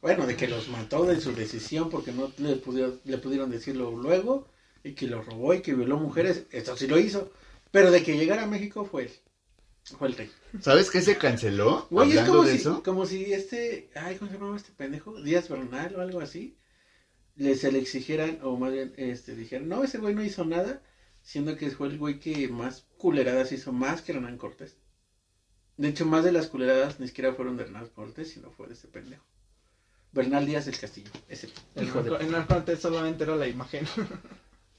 Bueno, 0.02 0.26
de 0.26 0.36
que 0.36 0.46
los 0.46 0.68
mató 0.68 1.04
de 1.04 1.20
su 1.20 1.32
decisión 1.34 1.88
porque 1.90 2.12
no 2.12 2.30
le 2.38 2.56
pudieron, 2.56 3.00
le 3.04 3.18
pudieron 3.18 3.50
decirlo 3.50 3.90
luego 3.90 4.46
y 4.84 4.92
que 4.92 5.06
lo 5.08 5.22
robó 5.22 5.52
y 5.54 5.62
que 5.62 5.74
violó 5.74 5.96
mujeres, 5.96 6.44
esto 6.52 6.76
sí 6.76 6.86
lo 6.86 6.98
hizo. 6.98 7.30
Pero 7.72 7.90
de 7.90 8.02
que 8.04 8.16
llegara 8.16 8.44
a 8.44 8.46
México 8.46 8.84
fue 8.84 9.04
él. 9.04 9.10
¿Sabes 10.60 10.90
qué 10.90 11.00
se 11.00 11.16
canceló? 11.16 11.86
Güey, 11.90 12.16
es 12.16 12.24
como 12.24 12.42
de 12.42 12.52
si, 12.52 12.58
eso. 12.58 12.82
como 12.82 13.06
si 13.06 13.32
este, 13.32 13.90
ay, 13.94 14.16
¿cómo 14.16 14.30
se 14.30 14.36
llamaba 14.36 14.56
este 14.56 14.72
pendejo? 14.72 15.20
Díaz 15.22 15.48
Bernal 15.48 15.94
o 15.94 16.00
algo 16.00 16.20
así. 16.20 16.58
Le, 17.36 17.54
se 17.54 17.70
le 17.70 17.78
exigieran, 17.78 18.40
o 18.42 18.56
más 18.56 18.72
bien, 18.72 18.94
este, 18.96 19.36
dijeran, 19.36 19.68
no, 19.68 19.84
ese 19.84 19.98
güey 19.98 20.14
no 20.14 20.24
hizo 20.24 20.44
nada, 20.44 20.82
siendo 21.22 21.56
que 21.56 21.70
fue 21.70 21.88
el 21.88 21.98
güey 21.98 22.18
que 22.18 22.48
más 22.48 22.86
culeradas 22.96 23.52
hizo, 23.52 23.72
más 23.72 24.02
que 24.02 24.12
Hernán 24.12 24.38
Cortés. 24.38 24.76
De 25.76 25.88
hecho, 25.88 26.06
más 26.06 26.24
de 26.24 26.32
las 26.32 26.46
culeradas 26.46 26.98
ni 26.98 27.06
siquiera 27.06 27.34
fueron 27.34 27.56
de 27.56 27.64
Hernán 27.64 27.88
Cortés, 27.88 28.30
sino 28.30 28.50
fue 28.50 28.66
de 28.68 28.74
ese 28.74 28.88
pendejo. 28.88 29.24
Bernal 30.12 30.46
Díaz 30.46 30.64
del 30.64 30.78
Castillo, 30.78 31.10
ese 31.28 31.50
El 31.74 31.88
hijo 31.88 32.02
de... 32.02 32.44
antes 32.48 32.80
solamente 32.80 33.24
era 33.24 33.36
la 33.36 33.46
imagen. 33.46 33.86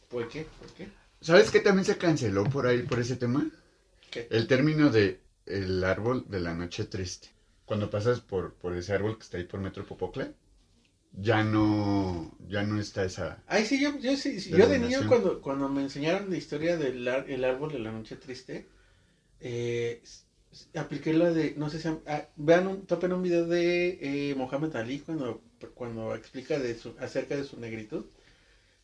¿Por 0.10 0.28
qué? 0.28 0.48
¿Por 0.60 0.74
qué? 0.74 0.90
¿Sabes 1.22 1.52
qué 1.52 1.60
también 1.60 1.86
se 1.86 1.98
canceló 1.98 2.44
por 2.46 2.66
ahí, 2.66 2.82
por 2.84 3.00
ese 3.00 3.16
tema? 3.16 3.48
¿Qué? 4.12 4.28
El 4.32 4.48
término 4.48 4.90
de 4.90 5.22
el 5.46 5.84
árbol 5.84 6.26
de 6.28 6.40
la 6.40 6.54
noche 6.54 6.86
triste. 6.86 7.30
Cuando 7.66 7.90
pasas 7.90 8.22
por, 8.22 8.54
por 8.54 8.76
ese 8.76 8.94
árbol 8.94 9.18
que 9.18 9.24
está 9.24 9.38
ahí 9.38 9.44
por 9.44 9.60
Metro 9.60 9.86
Popocla, 9.86 10.32
ya 11.12 11.44
no, 11.44 12.38
ya 12.48 12.64
no 12.64 12.80
está 12.80 13.04
esa... 13.04 13.44
Ay, 13.48 13.66
sí, 13.66 13.82
yo, 13.82 13.98
yo 14.00 14.16
sí, 14.16 14.40
sí, 14.40 14.52
yo 14.52 14.68
de 14.68 14.80
niño 14.80 15.08
cuando, 15.08 15.42
cuando 15.42 15.68
me 15.68 15.82
enseñaron 15.82 16.30
la 16.30 16.38
historia 16.38 16.78
del 16.78 17.08
el 17.08 17.44
árbol 17.44 17.72
de 17.72 17.80
la 17.80 17.92
noche 17.92 18.16
triste, 18.18 18.68
eh, 19.40 20.02
apliqué 20.76 21.14
la 21.14 21.32
de, 21.32 21.56
no 21.58 21.70
sé 21.70 21.80
si, 21.80 21.90
ah, 22.06 22.28
vean, 22.36 22.68
un, 22.68 22.86
topen 22.86 23.14
un 23.14 23.24
video 23.24 23.46
de 23.46 23.98
eh, 24.02 24.36
Mohamed 24.36 24.76
Ali 24.76 25.00
cuando, 25.00 25.42
cuando 25.74 26.16
explica 26.16 26.60
de 26.60 26.76
su, 26.76 26.96
acerca 27.00 27.36
de 27.36 27.44
su 27.44 27.60
negritud. 27.60 28.06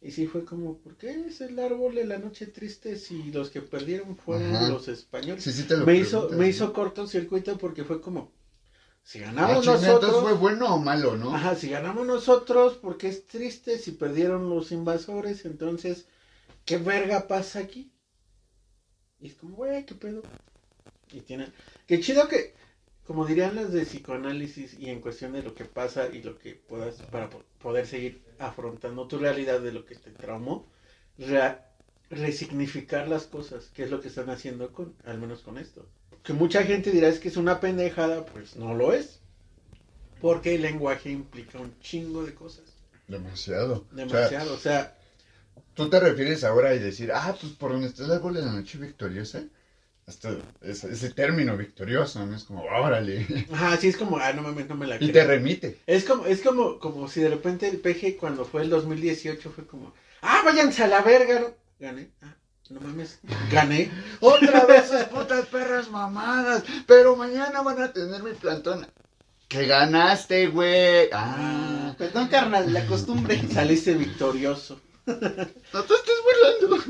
Y 0.03 0.11
sí 0.11 0.27
fue 0.27 0.43
como, 0.43 0.77
¿por 0.77 0.95
qué 0.97 1.11
es 1.27 1.39
el 1.41 1.57
árbol 1.59 1.95
de 1.95 2.05
la 2.05 2.17
noche 2.17 2.45
triste 2.47 2.97
si 2.97 3.31
los 3.31 3.49
que 3.49 3.61
perdieron 3.61 4.15
fueron 4.17 4.53
Ajá. 4.53 4.69
los 4.69 4.87
españoles? 4.89 5.43
Sí, 5.43 5.51
sí 5.53 5.63
te 5.63 5.77
lo 5.77 5.85
me 5.85 5.95
hizo, 5.95 6.29
me 6.31 6.47
hizo 6.49 6.73
cortocircuito 6.73 7.57
porque 7.57 7.83
fue 7.85 8.01
como, 8.01 8.31
si 9.03 9.19
Ah, 9.19 9.25
ganamos 9.25 9.65
nosotros... 9.65 10.03
entonces 10.03 10.21
fue 10.21 10.33
bueno 10.33 10.75
o 10.75 10.79
malo, 10.79 11.15
¿no? 11.15 11.33
Ajá, 11.33 11.55
si 11.55 11.69
ganamos 11.69 12.05
nosotros, 12.05 12.77
porque 12.81 13.07
es 13.09 13.25
triste, 13.25 13.77
si 13.77 13.91
perdieron 13.91 14.49
los 14.49 14.71
invasores, 14.71 15.45
entonces, 15.45 16.05
¿qué 16.65 16.77
verga 16.77 17.27
pasa 17.27 17.59
aquí? 17.59 17.91
Y 19.19 19.27
es 19.27 19.35
como, 19.35 19.55
güey, 19.55 19.85
¿qué 19.85 19.95
pedo? 19.95 20.21
Y 21.11 21.21
tienen, 21.21 21.51
qué 21.87 21.99
chido 21.99 22.27
que, 22.27 22.53
como 23.05 23.25
dirían 23.25 23.55
las 23.55 23.71
de 23.71 23.83
psicoanálisis 23.85 24.73
y 24.79 24.89
en 24.89 24.99
cuestión 25.01 25.33
de 25.33 25.43
lo 25.43 25.55
que 25.55 25.65
pasa 25.65 26.07
y 26.11 26.21
lo 26.23 26.37
que 26.37 26.55
puedas, 26.55 26.95
para 27.11 27.29
po- 27.29 27.43
poder 27.61 27.87
seguir 27.87 28.21
afrontando 28.47 29.07
tu 29.07 29.17
realidad 29.17 29.59
de 29.61 29.71
lo 29.71 29.85
que 29.85 29.95
te 29.95 30.11
traumó, 30.11 30.67
re- 31.17 31.57
resignificar 32.09 33.07
las 33.07 33.23
cosas, 33.23 33.65
que 33.73 33.83
es 33.83 33.91
lo 33.91 34.01
que 34.01 34.07
están 34.09 34.29
haciendo 34.29 34.71
con, 34.71 34.93
al 35.05 35.17
menos 35.19 35.41
con 35.41 35.57
esto. 35.57 35.87
Que 36.23 36.33
mucha 36.33 36.63
gente 36.63 36.91
dirá 36.91 37.07
es 37.09 37.19
que 37.19 37.27
es 37.29 37.37
una 37.37 37.59
pendejada, 37.59 38.25
pues 38.25 38.55
no 38.55 38.73
lo 38.73 38.93
es. 38.93 39.19
Porque 40.21 40.55
el 40.55 40.61
lenguaje 40.61 41.09
implica 41.11 41.59
un 41.59 41.77
chingo 41.81 42.23
de 42.23 42.33
cosas. 42.33 42.63
Demasiado. 43.07 43.73
O 43.73 43.77
sea, 43.89 44.05
Demasiado. 44.05 44.53
O 44.53 44.57
sea, 44.57 44.97
tú 45.73 45.89
te 45.89 45.99
refieres 45.99 46.43
ahora 46.45 46.73
y 46.73 46.79
decir, 46.79 47.11
ah, 47.13 47.35
pues 47.39 47.51
por 47.53 47.71
donde 47.73 47.87
está 47.87 48.05
el 48.05 48.11
árbol 48.11 48.35
de 48.35 48.41
la 48.41 48.53
noche 48.53 48.77
victoriosa, 48.77 49.43
hasta 50.05 50.35
ese, 50.61 50.91
ese 50.91 51.09
término 51.11 51.55
victorioso, 51.57 52.25
¿no? 52.25 52.35
Es 52.35 52.43
como, 52.43 52.63
órale. 52.63 53.25
ajá, 53.51 53.77
sí 53.77 53.87
es 53.87 53.97
como, 53.97 54.17
ah, 54.17 54.33
no 54.33 54.41
mames, 54.41 54.67
no 54.67 54.75
me 54.75 54.85
la 54.87 54.95
Y 54.95 54.99
creo. 54.99 55.11
te 55.13 55.23
remite. 55.25 55.79
Es 55.87 56.03
como, 56.03 56.25
es 56.25 56.41
como, 56.41 56.79
como 56.79 57.07
si 57.07 57.21
de 57.21 57.29
repente 57.29 57.67
el 57.67 57.77
PG 57.79 58.17
cuando 58.17 58.43
fue 58.45 58.61
el 58.63 58.69
2018 58.69 59.51
fue 59.51 59.65
como, 59.65 59.93
ah, 60.21 60.41
váyanse 60.45 60.83
a 60.83 60.87
la 60.87 61.01
verga. 61.01 61.53
Gané. 61.79 62.09
Ah, 62.21 62.35
no 62.69 62.81
mames, 62.81 63.19
gané. 63.51 63.89
Otra 64.19 64.65
vez 64.65 64.85
esas 64.85 65.05
putas 65.09 65.45
perras 65.47 65.89
mamadas, 65.89 66.63
pero 66.87 67.15
mañana 67.15 67.61
van 67.61 67.81
a 67.81 67.93
tener 67.93 68.21
mi 68.23 68.31
plantón. 68.33 68.85
Que 69.47 69.65
ganaste, 69.67 70.47
güey. 70.47 71.09
Ah, 71.13 71.93
Perdón, 71.97 72.27
carnal, 72.27 72.73
la 72.73 72.85
costumbre. 72.87 73.39
Saliste 73.53 73.93
victorioso. 73.93 74.81
no 75.05 75.13
te 75.15 75.93
estés 75.93 76.17
burlando. 76.23 76.85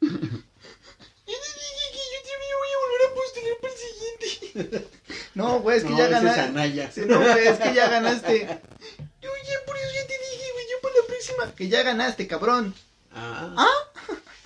Yo 0.00 0.08
te 0.08 1.50
dije 1.60 1.86
que 1.90 2.04
yo 2.12 2.20
te 2.22 2.34
voy 2.36 2.70
a 2.70 2.78
volver 2.84 3.02
a 3.10 3.14
postular 3.14 3.56
para 3.60 3.72
el 3.72 3.78
siguiente. 3.80 4.26
No, 5.34 5.60
güey, 5.60 5.78
es 5.78 5.84
que 5.84 5.90
No, 5.90 5.98
ya 5.98 6.04
es 6.04 6.10
ganaste. 6.10 6.40
Anaya. 6.40 6.90
Sí, 6.92 7.00
no, 7.06 7.20
güey, 7.20 7.46
es 7.48 7.58
que 7.58 7.74
ya 7.74 7.88
ganaste. 7.88 8.34
Oye, 8.42 9.58
por 9.66 9.76
eso 9.76 9.86
ya 9.94 10.06
te 10.06 10.14
dije, 10.14 10.52
güey, 10.52 10.66
yo 10.70 10.80
para 10.82 10.94
la 10.94 11.06
próxima. 11.06 11.54
Que 11.56 11.68
ya 11.68 11.82
ganaste, 11.82 12.26
cabrón. 12.26 12.74
Ah. 13.12 13.66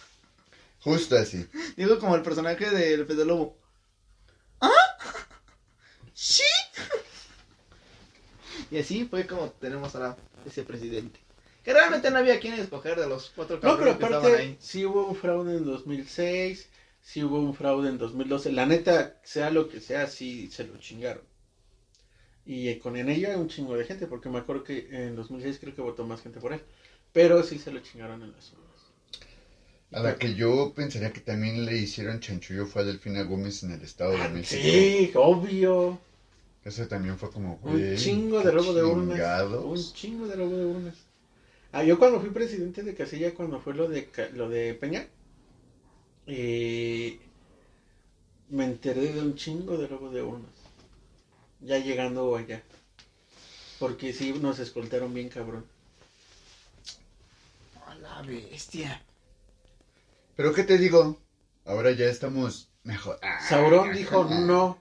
Justo 0.81 1.17
así. 1.17 1.47
Digo 1.77 1.99
como 1.99 2.15
el 2.17 2.23
personaje 2.23 2.71
del 2.71 3.07
Fede 3.07 3.25
Lobo. 3.25 3.57
¿Ah? 4.61 4.71
¿Sí? 6.15 6.43
Y 8.71 8.79
así 8.79 9.05
fue 9.07 9.27
como 9.27 9.51
tenemos 9.53 9.95
ahora 9.95 10.17
ese 10.47 10.63
presidente. 10.63 11.19
Que 11.65 11.73
realmente 11.73 12.11
no 12.11 12.19
había 12.19 12.41
quien 12.41 12.55
escoger 12.55 12.99
de 12.99 13.07
los 13.09 13.31
cuatro 13.35 13.57
No, 13.57 13.77
pero 13.77 13.77
cabrones 13.77 13.97
que 13.99 14.05
estaban 14.05 14.25
aparte, 14.27 14.43
ahí. 14.43 14.57
sí 14.61 14.85
hubo 14.87 15.07
un 15.07 15.17
fraude 15.17 15.57
en 15.57 15.65
2006, 15.67 16.69
sí 17.09 17.25
hubo 17.25 17.39
un 17.41 17.55
fraude 17.55 17.89
en 17.89 17.99
2012. 17.99 18.53
La 18.53 18.67
neta, 18.67 19.19
sea 19.23 19.51
lo 19.51 19.69
que 19.69 19.81
sea, 19.81 20.07
sí 20.07 20.49
se 20.51 20.65
lo 20.65 20.77
chingaron. 20.79 21.25
Y 22.45 22.69
eh, 22.69 22.79
con 22.81 22.97
en 22.97 23.09
ello 23.09 23.29
hay 23.29 23.37
un 23.37 23.47
chingo 23.49 23.77
de 23.77 23.85
gente, 23.85 24.07
porque 24.09 24.29
me 24.29 24.39
acuerdo 24.39 24.65
que 24.65 24.89
en 24.91 25.15
2006 25.15 25.59
creo 25.61 25.75
que 25.75 25.83
votó 25.83 26.05
más 26.05 26.21
gente 26.23 26.41
por 26.41 26.53
él. 26.53 26.61
Pero 27.13 27.43
sí 27.45 27.59
se 27.59 27.71
lo 27.71 27.79
chingaron 27.81 28.23
en 28.23 28.33
las 28.33 28.53
urnas. 28.53 28.93
A 29.93 30.01
la 30.01 30.17
que 30.17 30.35
yo 30.35 30.73
pensaría 30.75 31.13
que 31.13 31.21
también 31.21 31.67
le 31.67 31.77
hicieron 31.77 32.21
chanchullo 32.21 32.65
fue 32.65 32.81
a 32.81 32.85
Delfina 32.87 33.23
Gómez 33.23 33.63
en 33.65 33.73
el 33.73 33.83
Estado 33.83 34.13
de 34.13 34.23
Ah, 34.23 34.29
México. 34.29 34.63
Sí, 34.63 35.11
obvio. 35.15 35.99
Eso 36.65 36.87
también 36.87 37.17
fue 37.19 37.31
como, 37.31 37.59
Un 37.63 37.97
chingo 37.97 38.41
de 38.43 38.51
robo 38.51 38.73
de 38.73 38.83
urnas. 38.85 39.19
Un 39.53 39.83
chingo 39.93 40.27
de 40.29 40.37
robo 40.37 40.57
de 40.57 40.65
urnas. 40.67 40.97
Ah, 41.73 41.83
yo 41.85 41.99
cuando 41.99 42.21
fui 42.21 42.31
presidente 42.31 42.83
de 42.83 42.95
Casilla, 42.95 43.35
cuando 43.35 43.61
fue 43.61 43.75
lo 43.75 43.89
de 43.89 44.09
lo 44.35 44.49
de 44.49 44.75
Peña, 44.75 45.07
eh, 46.29 47.19
me 48.51 48.65
enteré 48.65 49.13
de 49.15 49.21
un 49.23 49.35
chingo 49.35 49.79
de 49.79 49.87
robo 49.87 50.11
de 50.11 50.23
urnas. 50.23 50.53
Ya 51.61 51.79
llegando 51.79 52.37
allá. 52.37 52.63
Porque 53.79 54.13
sí 54.13 54.35
nos 54.35 54.59
escoltaron 54.59 55.15
bien 55.15 55.31
cabrón. 55.31 55.65
A 57.87 57.95
la 57.95 58.23
bestia. 58.23 59.03
Pero 60.37 60.53
¿qué 60.53 60.65
te 60.65 60.77
digo? 60.77 61.19
Ahora 61.65 61.93
ya 61.93 62.07
estamos 62.07 62.69
mejor. 62.85 63.19
Ah. 63.23 63.41
Sauron 63.49 63.93
dijo 63.95 64.25
no. 64.25 64.79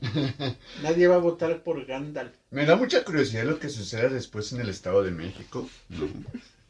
Nadie 0.82 1.08
va 1.08 1.16
a 1.16 1.18
votar 1.18 1.62
por 1.62 1.84
Gandalf. 1.86 2.32
Me 2.50 2.66
da 2.66 2.76
mucha 2.76 3.04
curiosidad 3.04 3.44
lo 3.44 3.58
que 3.58 3.68
suceda 3.68 4.08
después 4.08 4.52
en 4.52 4.60
el 4.60 4.68
Estado 4.68 5.02
de 5.02 5.10
México. 5.10 5.68
No, 5.88 6.08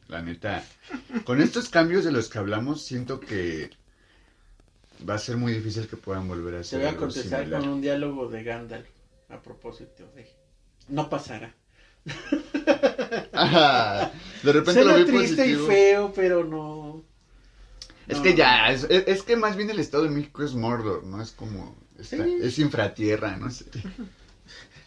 la 0.09 0.23
neta. 0.23 0.65
Con 1.25 1.43
estos 1.43 1.69
cambios 1.69 2.05
de 2.05 2.13
los 2.13 2.29
que 2.29 2.39
hablamos, 2.39 2.83
siento 2.83 3.21
que 3.21 3.71
va 5.09 5.15
a 5.15 5.19
ser 5.19 5.37
muy 5.37 5.53
difícil 5.53 5.87
que 5.89 5.97
puedan 5.97 6.27
volver 6.29 6.55
a 6.55 6.65
Se 6.65 6.77
hacer 6.77 6.81
va 6.81 6.87
a 6.87 6.89
algo 6.91 7.01
contestar 7.03 7.41
similar. 7.41 7.61
con 7.61 7.69
un 7.71 7.81
diálogo 7.81 8.29
de 8.29 8.43
Gandalf. 8.45 8.89
A 9.31 9.41
propósito 9.43 10.07
de. 10.15 10.29
No 10.89 11.09
pasará. 11.09 11.55
Ajá. 13.33 14.13
De 14.43 14.53
repente 14.53 14.85
lo 14.85 14.91
Suena 14.91 14.97
vi 14.99 15.05
triste 15.05 15.37
positivo. 15.43 15.65
y 15.65 15.67
feo, 15.67 16.13
pero 16.15 16.45
no. 16.45 17.03
Es 18.07 18.19
no. 18.19 18.23
que 18.23 18.35
ya, 18.35 18.71
es, 18.71 19.23
que 19.23 19.37
más 19.37 19.57
bien 19.57 19.71
el 19.71 19.79
Estado 19.81 20.05
de 20.05 20.11
México 20.11 20.43
es 20.45 20.55
Mordor, 20.55 21.05
¿no? 21.05 21.23
Es 21.23 21.31
como, 21.33 21.75
está- 21.99 22.23
Sí. 22.25 22.37
es 22.43 22.59
infratierra, 22.59 23.37
no 23.39 23.51
sé. 23.51 23.65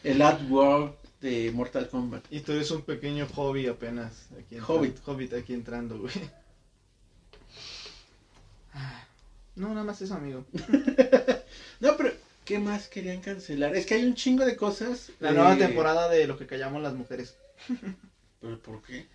El 0.03 0.21
artwork 0.21 0.95
de 1.19 1.51
Mortal 1.51 1.89
Kombat. 1.89 2.23
Y 2.29 2.41
tú 2.41 2.51
eres 2.51 2.69
un 2.69 2.83
pequeño 2.83 3.27
hobby 3.33 3.65
apenas. 3.67 4.27
Aquí 4.39 4.55
entrando- 4.55 4.73
Hobbit. 4.75 4.97
Hobbit 5.07 5.33
aquí 5.33 5.53
entrando, 5.55 5.97
güey. 5.97 6.13
No, 9.57 9.69
nada 9.69 9.83
más 9.83 10.01
eso, 10.01 10.13
amigo. 10.13 10.45
No, 11.79 11.95
pero 11.95 12.11
¿qué 12.43 12.57
más 12.57 12.87
querían 12.87 13.21
cancelar? 13.21 13.75
Es 13.75 13.85
que 13.85 13.95
hay 13.95 14.03
un 14.03 14.15
chingo 14.15 14.45
de 14.45 14.55
cosas. 14.55 15.11
La 15.19 15.29
eh, 15.29 15.33
nueva 15.33 15.57
temporada 15.57 16.09
de 16.09 16.25
lo 16.25 16.37
que 16.37 16.47
callamos 16.47 16.81
las 16.81 16.95
mujeres. 16.95 17.37
¿Pero 18.41 18.59
por 18.61 18.81
qué? 18.81 19.07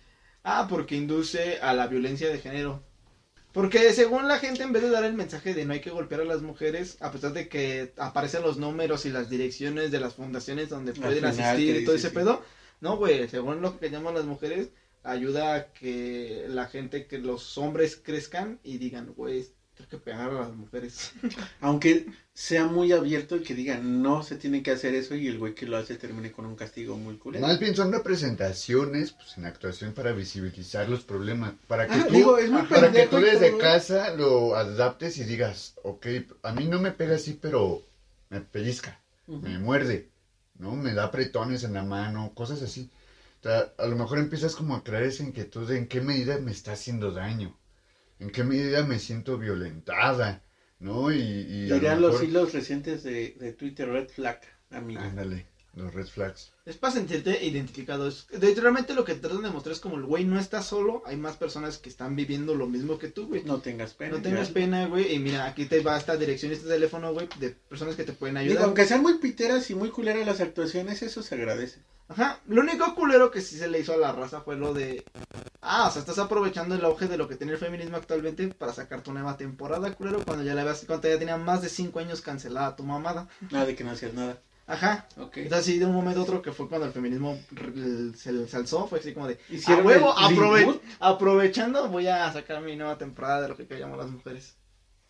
Ah, 0.43 0.67
porque 0.69 0.95
induce 0.95 1.59
a 1.59 1.73
la 1.73 1.87
violencia 1.87 2.29
de 2.29 2.39
género. 2.39 2.81
Porque 3.51 3.93
según 3.93 4.27
la 4.27 4.39
gente, 4.39 4.63
en 4.63 4.73
vez 4.73 4.81
de 4.81 4.89
dar 4.89 5.03
el 5.03 5.13
mensaje 5.13 5.53
de 5.53 5.65
no 5.65 5.73
hay 5.73 5.81
que 5.81 5.91
golpear 5.91 6.21
a 6.21 6.25
las 6.25 6.41
mujeres, 6.41 6.97
a 7.01 7.11
pesar 7.11 7.33
de 7.33 7.47
que 7.47 7.93
aparecen 7.97 8.41
los 8.41 8.57
números 8.57 9.05
y 9.05 9.09
las 9.09 9.29
direcciones 9.29 9.91
de 9.91 9.99
las 9.99 10.15
fundaciones 10.15 10.69
donde 10.69 10.93
pueden 10.93 11.17
final 11.17 11.31
asistir 11.31 11.75
y 11.75 11.85
todo 11.85 11.95
dice, 11.95 12.07
ese 12.07 12.09
sí. 12.09 12.15
pedo, 12.15 12.43
no, 12.81 12.97
güey, 12.97 13.27
según 13.29 13.61
lo 13.61 13.77
que 13.77 13.89
llaman 13.91 14.15
las 14.15 14.25
mujeres, 14.25 14.69
ayuda 15.03 15.55
a 15.55 15.73
que 15.73 16.45
la 16.49 16.65
gente, 16.65 17.05
que 17.05 17.19
los 17.19 17.57
hombres 17.57 17.95
crezcan 17.95 18.59
y 18.63 18.79
digan, 18.79 19.13
güey, 19.13 19.45
que 19.87 19.97
pegar 19.97 20.31
a 20.31 20.39
las 20.41 20.51
mujeres. 20.51 21.11
Aunque 21.61 22.05
sea 22.33 22.65
muy 22.65 22.91
abierto 22.91 23.35
y 23.37 23.43
que 23.43 23.53
digan 23.53 24.01
no 24.01 24.23
se 24.23 24.35
tiene 24.35 24.63
que 24.63 24.71
hacer 24.71 24.95
eso 24.95 25.15
y 25.15 25.27
el 25.27 25.37
güey 25.37 25.53
que 25.53 25.65
lo 25.65 25.77
hace 25.77 25.95
termine 25.95 26.31
con 26.31 26.45
un 26.45 26.55
castigo 26.55 26.95
muy 26.97 27.17
culero. 27.17 27.45
Más 27.45 27.59
bien 27.59 27.75
son 27.75 27.91
representaciones 27.91 29.11
pues, 29.11 29.37
en 29.37 29.45
actuación 29.45 29.93
para 29.93 30.11
visibilizar 30.13 30.89
los 30.89 31.03
problemas. 31.03 31.53
Para 31.67 31.85
que 31.87 31.93
Ah, 31.93 32.05
tú, 32.07 32.13
digo, 32.13 32.37
para 32.69 32.91
que 32.91 33.05
tú 33.05 33.17
desde 33.17 33.49
todo. 33.49 33.59
casa 33.59 34.13
lo 34.15 34.55
adaptes 34.55 35.17
y 35.17 35.23
digas, 35.25 35.73
ok, 35.83 36.05
a 36.43 36.51
mí 36.53 36.65
no 36.65 36.79
me 36.79 36.91
pega 36.91 37.15
así, 37.15 37.37
pero 37.39 37.81
me 38.29 38.41
pellizca, 38.41 38.99
Ujú. 39.27 39.45
me 39.45 39.57
muerde, 39.59 40.07
¿no? 40.57 40.75
Me 40.75 40.93
da 40.93 41.05
apretones 41.05 41.63
en 41.63 41.73
la 41.73 41.83
mano, 41.83 42.31
cosas 42.33 42.61
así. 42.61 42.89
O 43.39 43.43
sea, 43.43 43.71
a 43.77 43.85
lo 43.87 43.95
mejor 43.95 44.19
empiezas 44.19 44.55
como 44.55 44.75
a 44.75 44.83
crear 44.83 45.03
esa 45.03 45.23
inquietud 45.23 45.67
de 45.67 45.77
en 45.77 45.87
qué 45.87 46.01
medida 46.01 46.37
me 46.37 46.51
está 46.51 46.71
haciendo 46.73 47.11
daño, 47.11 47.55
en 48.23 48.31
qué 48.31 48.43
medida 48.43 48.83
me 48.83 48.99
siento 48.99 49.37
violentada, 49.37 50.43
¿no? 50.79 51.11
Y, 51.11 51.17
y 51.19 51.67
lo 51.67 51.75
Dirían 51.75 52.01
los 52.01 52.23
hilos 52.23 52.53
recientes 52.53 53.03
de, 53.03 53.35
de 53.37 53.51
Twitter 53.51 53.89
Red 53.89 54.07
Flag, 54.07 54.39
amigo. 54.71 55.01
Ándale, 55.01 55.45
los 55.75 55.93
red 55.93 56.07
flags. 56.07 56.53
Es 56.65 56.77
para 56.77 56.93
sentirte 56.93 57.45
identificado. 57.45 58.07
Es, 58.07 58.27
de 58.29 58.55
realmente 58.55 58.93
lo 58.93 59.03
que 59.03 59.15
tratan 59.15 59.41
de 59.41 59.49
mostrar 59.49 59.73
es 59.73 59.81
como 59.81 59.97
el 59.97 60.05
güey 60.05 60.23
no 60.23 60.39
está 60.39 60.61
solo, 60.61 61.03
hay 61.05 61.17
más 61.17 61.35
personas 61.35 61.79
que 61.79 61.89
están 61.89 62.15
viviendo 62.15 62.55
lo 62.55 62.67
mismo 62.67 62.97
que 62.97 63.09
tú, 63.09 63.27
güey. 63.27 63.43
No 63.43 63.59
tengas 63.59 63.93
pena. 63.93 64.15
No 64.15 64.21
tengas 64.21 64.49
pena, 64.49 64.87
güey. 64.87 65.13
Y 65.13 65.19
mira, 65.19 65.45
aquí 65.45 65.65
te 65.65 65.81
va 65.81 65.97
esta 65.97 66.15
dirección 66.15 66.51
y 66.53 66.55
este 66.55 66.69
teléfono, 66.69 67.11
güey, 67.11 67.27
de 67.39 67.49
personas 67.49 67.97
que 67.97 68.05
te 68.05 68.13
pueden 68.13 68.35
Digo, 68.35 68.51
ayudar. 68.51 68.63
aunque 68.65 68.85
sean 68.85 69.01
muy 69.01 69.17
piteras 69.17 69.69
y 69.69 69.75
muy 69.75 69.89
culeras 69.89 70.25
las 70.25 70.39
actuaciones, 70.39 71.01
eso 71.03 71.21
se 71.21 71.35
agradece. 71.35 71.81
Ajá. 72.07 72.39
Lo 72.47 72.61
único 72.61 72.95
culero 72.95 73.31
que 73.31 73.41
sí 73.41 73.57
se 73.57 73.67
le 73.67 73.79
hizo 73.79 73.93
a 73.93 73.97
la 73.97 74.13
raza 74.13 74.41
fue 74.41 74.55
lo 74.55 74.73
de. 74.73 75.03
Ah, 75.65 75.87
o 75.87 75.91
sea, 75.91 76.01
estás 76.01 76.19
aprovechando 76.19 76.75
el 76.75 76.83
auge 76.83 77.07
de 77.07 77.17
lo 77.17 77.27
que 77.27 77.35
tiene 77.37 77.53
el 77.53 77.57
feminismo 77.57 77.95
actualmente 77.97 78.49
para 78.49 78.73
sacar 78.73 79.01
tu 79.01 79.13
nueva 79.13 79.37
temporada, 79.37 79.93
culero, 79.95 80.23
cuando 80.25 80.43
ya 80.43 80.53
la 80.55 80.63
veas, 80.65 80.83
cuando 80.85 81.07
ya 81.07 81.17
tenía 81.17 81.37
más 81.37 81.61
de 81.61 81.69
5 81.69 81.99
años 81.99 82.19
cancelada 82.21 82.75
tu 82.75 82.83
mamada. 82.83 83.29
Nada 83.49 83.65
de 83.65 83.75
que 83.75 83.83
no 83.83 83.91
hacías 83.91 84.13
nada. 84.13 84.41
Ajá. 84.67 85.07
Ok. 85.17 85.37
Entonces, 85.37 85.65
sí, 85.65 85.79
de 85.79 85.85
un 85.85 85.93
momento 85.93 86.19
a 86.19 86.23
otro 86.23 86.41
que 86.41 86.51
fue 86.51 86.67
cuando 86.69 86.87
el 86.87 86.93
feminismo 86.93 87.37
se, 88.15 88.47
se 88.47 88.57
alzó, 88.57 88.87
fue 88.87 88.99
así 88.99 89.13
como 89.13 89.27
de. 89.27 89.37
A 89.73 89.75
huevo, 89.77 90.13
aprove- 90.15 90.79
aprovechando, 90.99 91.87
voy 91.89 92.07
a 92.07 92.31
sacar 92.31 92.61
mi 92.61 92.75
nueva 92.75 92.97
temporada 92.97 93.41
de 93.41 93.47
lo 93.49 93.57
que 93.57 93.65
llamamos 93.65 93.99
las 94.05 94.11
mujeres. 94.11 94.55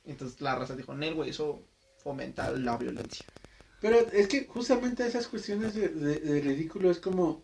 Entonces 0.06 0.42
la 0.42 0.56
raza 0.56 0.76
dijo, 0.76 0.94
Nel, 0.94 1.14
güey, 1.16 1.30
eso 1.30 1.62
fomenta 2.04 2.52
la 2.52 2.78
violencia. 2.78 3.26
Pero 3.80 3.98
es 4.12 4.28
que 4.28 4.46
justamente 4.48 5.06
esas 5.06 5.28
cuestiones 5.28 5.74
de, 5.76 5.90
de- 5.90 6.20
de 6.20 6.42
ridículo 6.42 6.90
es 6.92 7.00
como, 7.00 7.42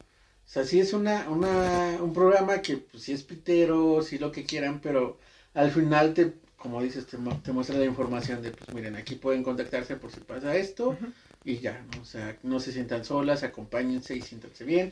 o 0.50 0.52
sea, 0.52 0.64
sí 0.66 0.80
es 0.80 0.93
una, 0.93 1.30
una, 1.30 1.97
un 2.02 2.12
programa 2.14 2.60
que 2.62 2.78
pues 2.78 3.04
sí 3.04 3.14
es 3.14 3.22
pitero, 3.24 4.02
sí 4.02 4.18
lo 4.18 4.32
que 4.32 4.45
quieran, 4.45 4.80
pero 4.82 5.20
al 5.54 5.70
final 5.72 6.14
te, 6.16 6.34
como 6.58 6.82
dices, 6.82 7.06
te, 7.06 7.18
te 7.43 7.52
muestra 7.52 7.78
la 7.78 7.86
información 7.86 8.41
de, 8.41 8.52
pues 8.52 8.74
miren, 8.74 8.95
aquí 8.95 9.16
pueden 9.16 9.43
contactarse 9.43 9.95
por 9.95 10.12
si 10.12 10.22
pasa 10.22 10.56
esto 10.58 10.97
y 11.45 11.60
ya, 11.60 11.86
¿no? 11.93 12.02
o 12.02 12.06
sea, 12.06 12.36
no 12.43 12.60
se 12.60 12.72
sientan 12.72 13.06
solas, 13.06 13.43
acompáñense 13.43 14.16
y 14.16 14.22
siéntanse 14.22 14.64
bien 14.66 14.91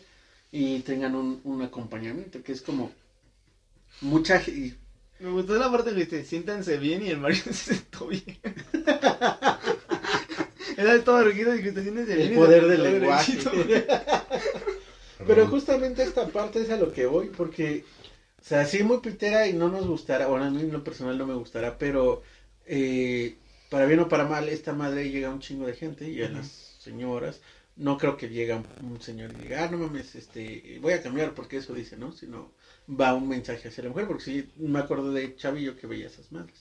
y 0.52 0.80
tengan 0.82 1.16
un, 1.16 1.42
un 1.44 1.62
acompañamiento, 1.64 2.44
que 2.44 2.52
es 2.52 2.62
como 2.62 2.92
mucha 4.02 4.40
ge- 4.40 4.76
Me 5.20 5.32
gustó 5.32 5.56
la 5.58 5.72
parte 5.72 5.90
que 5.92 6.06
dice, 6.06 6.24
siéntanse 6.24 6.78
bien 6.78 7.04
y 7.04 7.10
el 7.10 7.18
Mario 7.18 7.38
se 7.46 7.54
sentó 7.54 8.08
bien. 8.08 8.24
Era 10.78 11.04
todo 11.04 11.22
erguido 11.22 11.56
y 11.56 11.58
dijiste, 11.58 11.82
siéntense 11.82 12.16
bien. 12.16 12.28
el 12.28 12.34
y 12.34 12.36
poder 12.36 12.68
del 12.68 12.84
lenguaje. 12.84 13.40
Pero 15.26 15.48
justamente 15.48 16.04
esta 16.04 16.28
parte 16.28 16.62
es 16.62 16.70
a 16.70 16.78
lo 16.78 16.92
que 16.92 17.06
voy, 17.06 17.30
porque, 17.30 17.84
o 18.40 18.44
sea, 18.44 18.66
sí 18.66 18.84
muy 18.84 19.00
pitera 19.00 19.48
y 19.48 19.54
no 19.54 19.70
nos 19.70 19.88
gustará, 19.88 20.28
bueno, 20.28 20.46
a 20.46 20.50
mí 20.50 20.62
en 20.62 20.72
lo 20.72 20.84
personal 20.84 21.18
no 21.18 21.26
me 21.26 21.34
gustará, 21.34 21.78
pero 21.78 22.22
eh, 22.66 23.36
para 23.70 23.86
bien 23.86 24.00
o 24.02 24.10
para 24.10 24.28
mal, 24.28 24.48
esta 24.50 24.74
madre 24.74 25.10
llega 25.10 25.30
a 25.30 25.34
un 25.34 25.40
chingo 25.40 25.66
de 25.66 25.74
gente 25.74 26.10
y 26.10 26.22
a 26.22 26.30
las 26.30 26.48
señoras, 26.80 27.42
no 27.76 27.98
creo 27.98 28.18
que 28.18 28.30
llegue 28.30 28.54
un 28.82 29.02
señor 29.02 29.32
y 29.34 29.44
diga, 29.44 29.64
ah, 29.64 29.70
no 29.72 29.78
mames, 29.78 30.16
este, 30.16 30.80
voy 30.82 30.94
a 30.94 31.02
cambiar 31.02 31.34
porque 31.34 31.58
eso 31.58 31.74
dice, 31.74 31.98
¿no? 31.98 32.12
Sino 32.12 32.52
va 32.90 33.14
un 33.14 33.28
mensaje 33.28 33.68
hacia 33.68 33.84
la 33.84 33.90
mujer, 33.90 34.08
porque 34.08 34.24
sí, 34.24 34.50
me 34.58 34.80
acuerdo 34.80 35.12
de 35.12 35.36
Chavillo 35.36 35.76
que 35.76 35.88
veía 35.88 36.08
esas 36.08 36.32
madres. 36.32 36.58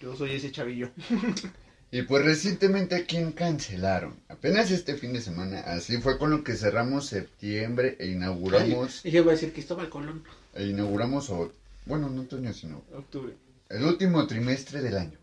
Yo 0.00 0.16
soy 0.16 0.32
ese 0.32 0.50
chavillo. 0.50 0.90
Y 1.94 2.02
pues 2.02 2.24
recientemente 2.24 2.96
a 2.96 3.04
quién 3.06 3.30
cancelaron. 3.30 4.18
Apenas 4.28 4.72
este 4.72 4.96
fin 4.96 5.12
de 5.12 5.20
semana, 5.20 5.60
así 5.60 5.98
fue 5.98 6.18
con 6.18 6.28
lo 6.28 6.42
que 6.42 6.56
cerramos 6.56 7.06
septiembre 7.06 7.94
e 8.00 8.08
inauguramos, 8.08 9.06
Y 9.06 9.12
yo 9.12 9.22
voy 9.22 9.30
a 9.30 9.34
decir 9.36 9.52
Cristóbal 9.52 9.88
Colón. 9.90 10.24
e 10.54 10.64
inauguramos, 10.64 11.30
o, 11.30 11.52
bueno, 11.86 12.10
no 12.10 12.22
otoño, 12.22 12.52
sino 12.52 12.82
Octubre. 12.92 13.34
el 13.68 13.84
último 13.84 14.26
trimestre 14.26 14.82
del 14.82 14.96
año. 14.96 15.16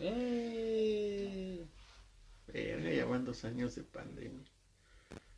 Eh, 0.00 1.64
verga, 2.52 3.04
van 3.04 3.24
dos 3.24 3.44
años 3.44 3.76
de 3.76 3.84
pandemia. 3.84 4.44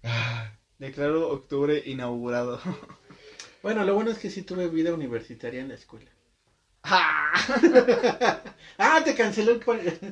Ah, 0.02 0.50
Declaro 0.78 1.28
octubre 1.28 1.82
inaugurado. 1.84 2.58
Bueno, 3.62 3.82
lo 3.84 3.94
bueno 3.94 4.10
es 4.10 4.18
que 4.18 4.28
sí 4.28 4.42
tuve 4.42 4.68
vida 4.68 4.92
universitaria 4.92 5.62
en 5.62 5.68
la 5.68 5.74
escuela. 5.74 6.10
¡Ah! 6.82 7.23
Ah, 8.78 9.02
te 9.04 9.14
canceló 9.14 9.52
el, 9.52 9.60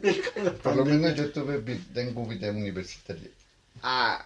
el- 0.02 0.52
Por 0.62 0.76
lo 0.76 0.84
menos 0.84 1.16
yo 1.16 1.30
tuve, 1.32 1.58
tengo 1.92 2.24
vida 2.26 2.50
universitaria. 2.50 3.28
¡Ah! 3.82 4.24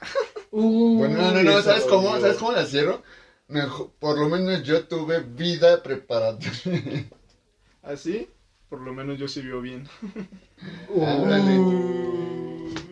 Uh, 0.50 0.98
Bueno, 0.98 1.32
no, 1.32 1.42
no, 1.42 1.62
¿sabes 1.62 1.84
cómo? 1.84 2.20
¿Sabes 2.20 2.36
cómo 2.36 2.52
la 2.52 2.66
cierro? 2.66 3.02
Mejor- 3.48 3.90
por 3.98 4.18
lo 4.18 4.28
menos 4.28 4.62
yo 4.62 4.84
tuve 4.84 5.20
vida 5.20 5.82
preparatoria. 5.82 7.06
¿Así? 7.82 8.28
Por 8.68 8.82
lo 8.82 8.92
menos 8.92 9.18
yo 9.18 9.26
sí 9.26 9.40
vio 9.40 9.60
bien. 9.62 9.88
Ándale. 10.94 11.56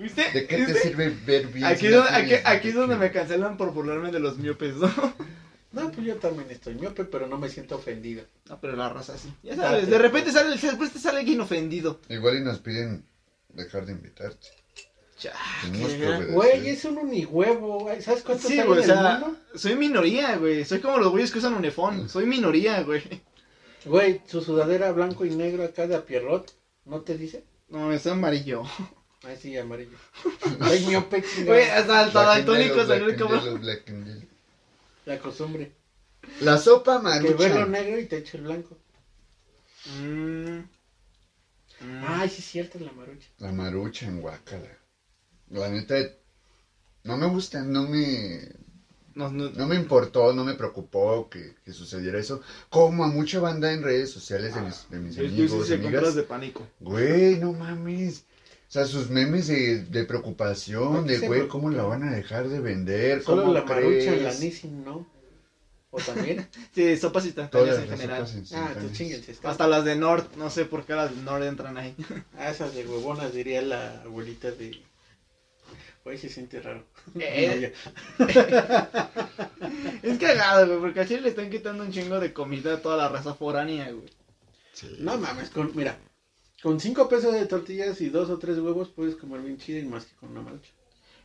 ¿Viste? 0.00 0.24
¿De 0.32 0.46
qué 0.46 0.64
te 0.66 0.74
sirve 0.74 1.10
ver 1.26 1.48
bien? 1.48 1.66
Aquí, 1.66 1.80
si 1.86 1.88
no 1.88 1.96
donde- 2.04 2.10
aquí, 2.12 2.34
aquí 2.44 2.68
es 2.68 2.74
donde 2.74 2.96
me 2.96 3.10
cancelan 3.10 3.56
por 3.56 3.72
burlarme 3.72 4.10
de 4.12 4.20
los 4.20 4.38
miopes, 4.38 4.76
¿no? 4.76 4.90
No, 5.74 5.90
pues 5.90 6.06
yo 6.06 6.16
también 6.16 6.50
estoy 6.50 6.74
miope, 6.74 7.04
pero 7.04 7.26
no 7.26 7.36
me 7.38 7.48
siento 7.48 7.76
ofendido. 7.76 8.24
No, 8.48 8.60
pero 8.60 8.76
la 8.76 8.88
raza 8.88 9.18
sí. 9.18 9.32
Ya 9.42 9.56
sabes, 9.56 9.88
de 9.88 9.98
repente 9.98 10.30
sale, 10.32 10.50
después 10.56 10.92
te 10.92 10.98
sale 10.98 11.18
alguien 11.18 11.40
ofendido. 11.40 12.00
Igual 12.08 12.38
y 12.38 12.40
nos 12.42 12.58
piden 12.60 13.04
dejar 13.48 13.86
de 13.86 13.92
invitarte. 13.92 14.48
Cha. 15.18 15.32
Tenemos 15.62 15.90
que 15.92 15.98
Que, 15.98 16.06
obedecer. 16.08 16.32
Güey, 16.32 16.68
es 16.68 16.84
un 16.84 16.98
unihuevo, 16.98 17.80
güey. 17.80 18.02
¿Sabes 18.02 18.22
cuántos 18.22 18.46
Sí, 18.46 18.58
hay 18.58 18.66
güey, 18.66 18.80
o 18.80 18.82
en 18.82 18.90
el 18.90 18.96
sea, 18.96 19.18
mundo? 19.18 19.38
soy 19.54 19.76
minoría, 19.76 20.36
güey. 20.36 20.64
Soy 20.64 20.80
como 20.80 20.98
los 20.98 21.10
güeyes 21.10 21.30
que 21.30 21.38
usan 21.38 21.54
unifón. 21.54 22.08
Soy 22.08 22.26
minoría, 22.26 22.82
güey. 22.82 23.02
Güey, 23.84 24.22
su 24.26 24.40
sudadera 24.40 24.92
blanco 24.92 25.24
y 25.24 25.30
negro 25.30 25.64
acá 25.64 25.86
de 25.86 25.94
a 25.94 26.04
Pierrot, 26.04 26.50
¿no 26.86 27.00
te 27.02 27.16
dice? 27.18 27.44
No, 27.68 27.92
es 27.92 28.06
amarillo. 28.06 28.62
Ay, 29.22 29.36
sí, 29.40 29.56
amarillo. 29.56 29.96
Ay, 30.60 30.84
miope, 30.86 31.22
chingada. 31.22 31.46
Güey, 31.46 31.68
hasta 31.68 32.36
el 32.38 32.44
Black 32.44 32.48
and 32.48 33.18
yellow, 33.18 33.58
black 33.58 33.90
and 33.90 34.06
yellow. 34.06 34.33
La 35.04 35.18
costumbre. 35.18 35.72
La 36.40 36.56
sopa 36.58 37.02
Que 37.20 37.34
ve 37.34 37.48
lo 37.48 37.54
marucha. 37.54 37.66
negro 37.66 38.00
y 38.00 38.06
te 38.06 38.18
echa 38.18 38.38
el 38.38 38.44
blanco. 38.44 38.78
Mm. 40.00 40.58
Mm. 41.80 42.04
Ay, 42.06 42.28
sí 42.30 42.36
es 42.38 42.44
cierto, 42.46 42.78
la 42.80 42.92
marucha. 42.92 43.28
La 43.38 43.52
marucha 43.52 44.06
en 44.06 44.20
Guacala. 44.20 44.78
La 45.50 45.68
neta, 45.68 45.96
no 47.02 47.16
me 47.18 47.26
gusta, 47.26 47.60
no 47.62 47.86
me, 47.86 48.40
No, 49.14 49.30
no- 49.30 49.50
no 49.50 49.66
me 49.68 49.76
importó, 49.76 50.32
no 50.32 50.42
me 50.44 50.54
preocupó 50.54 51.28
que, 51.28 51.54
que 51.64 51.72
sucediera 51.72 52.18
eso. 52.18 52.40
Como 52.70 53.04
a 53.04 53.08
mucha 53.08 53.38
banda 53.40 53.72
en 53.72 53.82
redes 53.82 54.10
sociales 54.10 54.54
de 54.54 54.60
mis, 54.62 54.88
de 54.90 54.98
mis 55.00 55.16
es 55.16 55.22
que 55.22 55.28
sí 55.28 55.34
amigos, 55.42 55.68
se 55.68 55.74
amigas. 55.74 56.14
de 56.14 56.22
pánico. 56.22 56.66
Güey, 56.80 57.36
no 57.38 57.52
mames. 57.52 58.24
O 58.74 58.76
sea, 58.76 58.86
sus 58.86 59.08
memes 59.08 59.46
de, 59.46 59.84
de 59.84 60.04
preocupación, 60.04 60.94
¿Por 60.94 61.06
qué 61.06 61.18
de 61.20 61.26
güey, 61.28 61.46
¿cómo 61.46 61.70
la 61.70 61.84
van 61.84 62.02
a 62.02 62.10
dejar 62.12 62.48
de 62.48 62.58
vender? 62.58 63.22
Solo 63.22 63.42
¿Cómo 63.42 63.54
la 63.54 63.62
marucha, 63.62 64.10
crees? 64.10 64.22
la 64.24 64.34
Nissin, 64.34 64.84
¿no? 64.84 65.06
¿O 65.90 66.00
también? 66.00 66.48
Sí, 66.74 66.96
sopas 66.96 67.24
instantáneas 67.24 67.76
Todas 67.76 67.84
en 67.84 67.96
general. 67.96 68.16
sopas 68.26 68.34
ah, 68.34 68.38
instantáneas. 68.38 68.84
tú 68.84 68.92
chinguense. 68.92 69.36
Hasta 69.44 69.68
las 69.68 69.84
de 69.84 69.94
Nord. 69.94 70.24
No 70.36 70.50
sé 70.50 70.64
por 70.64 70.84
qué 70.84 70.94
las 70.94 71.14
de 71.14 71.22
Nord 71.22 71.44
entran 71.44 71.76
ahí. 71.76 71.94
Ah, 72.36 72.50
esas 72.50 72.74
de 72.74 72.84
huevonas, 72.84 73.32
diría 73.32 73.62
la 73.62 74.02
abuelita 74.02 74.50
de... 74.50 74.82
Güey, 76.02 76.18
se 76.18 76.28
siente 76.28 76.60
raro. 76.60 76.82
Eh. 77.20 77.72
No, 78.18 78.26
es 80.02 80.18
cagado, 80.18 80.66
güey, 80.66 80.80
porque 80.80 80.98
así 80.98 81.16
le 81.20 81.28
están 81.28 81.48
quitando 81.48 81.84
un 81.84 81.92
chingo 81.92 82.18
de 82.18 82.32
comida 82.32 82.74
a 82.74 82.82
toda 82.82 82.96
la 82.96 83.08
raza 83.08 83.34
foránea, 83.34 83.92
güey. 83.92 84.10
Sí. 84.72 84.96
No 84.98 85.16
mames, 85.16 85.50
con, 85.50 85.70
mira, 85.76 85.96
con 86.64 86.80
cinco 86.80 87.10
pesos 87.10 87.34
de 87.34 87.44
tortillas 87.44 88.00
y 88.00 88.08
dos 88.08 88.30
o 88.30 88.38
tres 88.38 88.58
huevos 88.58 88.88
puedes 88.88 89.16
comer 89.16 89.42
bien 89.42 89.58
chido 89.58 89.80
y 89.80 89.84
más 89.84 90.06
que 90.06 90.16
con 90.16 90.30
una 90.30 90.40
marucha. 90.40 90.70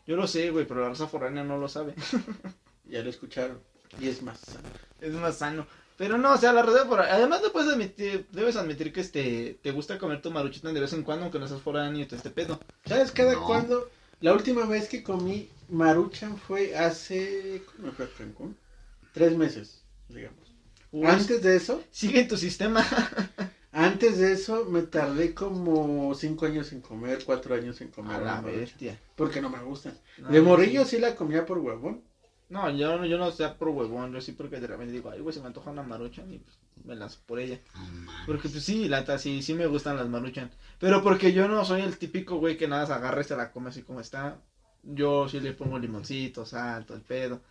Yo 0.06 0.18
lo 0.18 0.28
sé, 0.28 0.52
güey, 0.52 0.68
pero 0.68 0.82
la 0.82 0.90
raza 0.90 1.08
foránea 1.08 1.46
no 1.46 1.58
lo 1.58 1.70
sabe. 1.70 1.96
Ya 2.84 3.02
lo 3.04 3.10
escucharon. 3.10 3.60
Y 4.02 4.08
es 4.10 4.22
más 4.22 4.40
sano. 4.40 4.68
es 5.00 5.14
más 5.14 5.38
sano. 5.38 5.66
Pero 5.96 6.18
no, 6.18 6.34
o 6.34 6.38
sea, 6.38 6.52
la 6.52 6.64
raza 6.64 6.86
foránea. 6.88 7.14
Además, 7.16 7.42
no 7.44 7.52
puedes 7.54 7.72
admitir, 7.72 8.28
debes 8.32 8.56
admitir 8.58 8.92
que 8.92 9.00
este, 9.02 9.60
te 9.62 9.72
gusta 9.72 9.98
comer 10.00 10.22
tu 10.22 10.30
maruchita 10.32 10.74
de 10.74 10.80
vez 10.82 10.92
en 10.94 11.04
cuando, 11.04 11.26
aunque 11.26 11.40
no 11.40 11.48
seas 11.48 11.62
foráneo 11.62 12.02
y 12.02 12.06
todo 12.06 12.18
este 12.18 12.32
pedo. 12.32 12.60
¿Sabes 12.86 13.12
cada 13.12 13.34
No. 13.34 13.46
cuándo? 13.46 13.90
La 14.20 14.34
última 14.34 14.66
vez 14.66 14.90
que 14.90 15.04
comí 15.04 15.50
maruchan 15.70 16.36
fue 16.38 16.76
hace... 16.76 17.62
¿Cómo 17.78 17.92
fue 17.94 18.06
a 18.06 18.10
Cancún? 18.10 18.58
Tres 19.14 19.38
meses, 19.38 19.84
digamos. 20.10 20.52
Uy, 20.92 21.06
Antes 21.06 21.42
de 21.44 21.56
eso, 21.56 21.82
Sigue 21.92 22.20
en 22.22 22.28
tu 22.28 22.36
sistema. 22.36 22.84
antes 23.72 24.18
de 24.18 24.34
eso 24.34 24.66
me 24.66 24.82
tardé 24.82 25.34
como 25.34 26.14
cinco 26.16 26.46
años 26.46 26.72
en 26.74 26.82
comer, 26.82 27.24
cuatro 27.26 27.56
años 27.56 27.80
en 27.82 27.90
comer 27.90 28.16
A 28.18 28.22
la 28.22 28.42
bestia. 28.42 28.98
Porque 29.16 29.42
no 29.42 29.50
me 29.50 29.62
gustan. 29.62 29.94
No, 30.18 30.30
de 30.30 30.42
morrillo 30.42 30.84
sí. 30.86 30.96
sí 30.96 31.02
la 31.02 31.16
comía 31.16 31.46
por 31.46 31.60
huevón. 31.60 32.02
No, 32.50 32.68
yo, 32.72 32.98
no- 32.98 33.06
yo 33.06 33.18
no 33.20 33.32
sea 33.32 33.58
por 33.58 33.70
huevón, 33.70 34.12
yo 34.12 34.22
sí 34.22 34.32
porque 34.32 34.60
de 34.60 34.66
repente 34.68 34.92
digo, 34.94 35.12
ay, 35.12 35.20
güey, 35.20 35.34
se 35.36 35.40
me 35.40 35.48
antoja 35.48 35.70
una 35.70 35.84
maruchan 35.84 36.32
y 36.34 36.40
pues 36.40 36.58
me 36.84 36.96
lanzo 36.96 37.20
por 37.28 37.40
ella. 37.40 37.60
Porque 38.26 38.50
pues 38.50 38.64
sí, 38.64 38.88
la 38.88 39.02
neta, 39.02 39.20
sí, 39.20 39.42
sí 39.44 39.54
me 39.54 39.68
gustan 39.68 39.98
las 39.98 40.08
maruchan. 40.08 40.50
Pero 40.80 41.04
porque 41.04 41.32
yo 41.34 41.48
no 41.48 41.64
soy 41.64 41.82
el 41.82 41.98
típico 41.98 42.38
güey 42.38 42.58
que 42.58 42.68
nada 42.68 42.88
se 42.88 42.94
agarra 42.94 43.22
y 43.22 43.26
se 43.26 43.36
la 43.36 43.52
come 43.52 43.70
así 43.70 43.84
como 43.84 44.00
está. 44.00 44.40
Yo 44.82 45.28
sí 45.30 45.40
le 45.42 45.54
pongo 45.54 45.78
limoncito, 45.78 46.46
sal, 46.46 46.86
todo 46.86 46.98
el 46.98 47.04
pedo. 47.04 47.42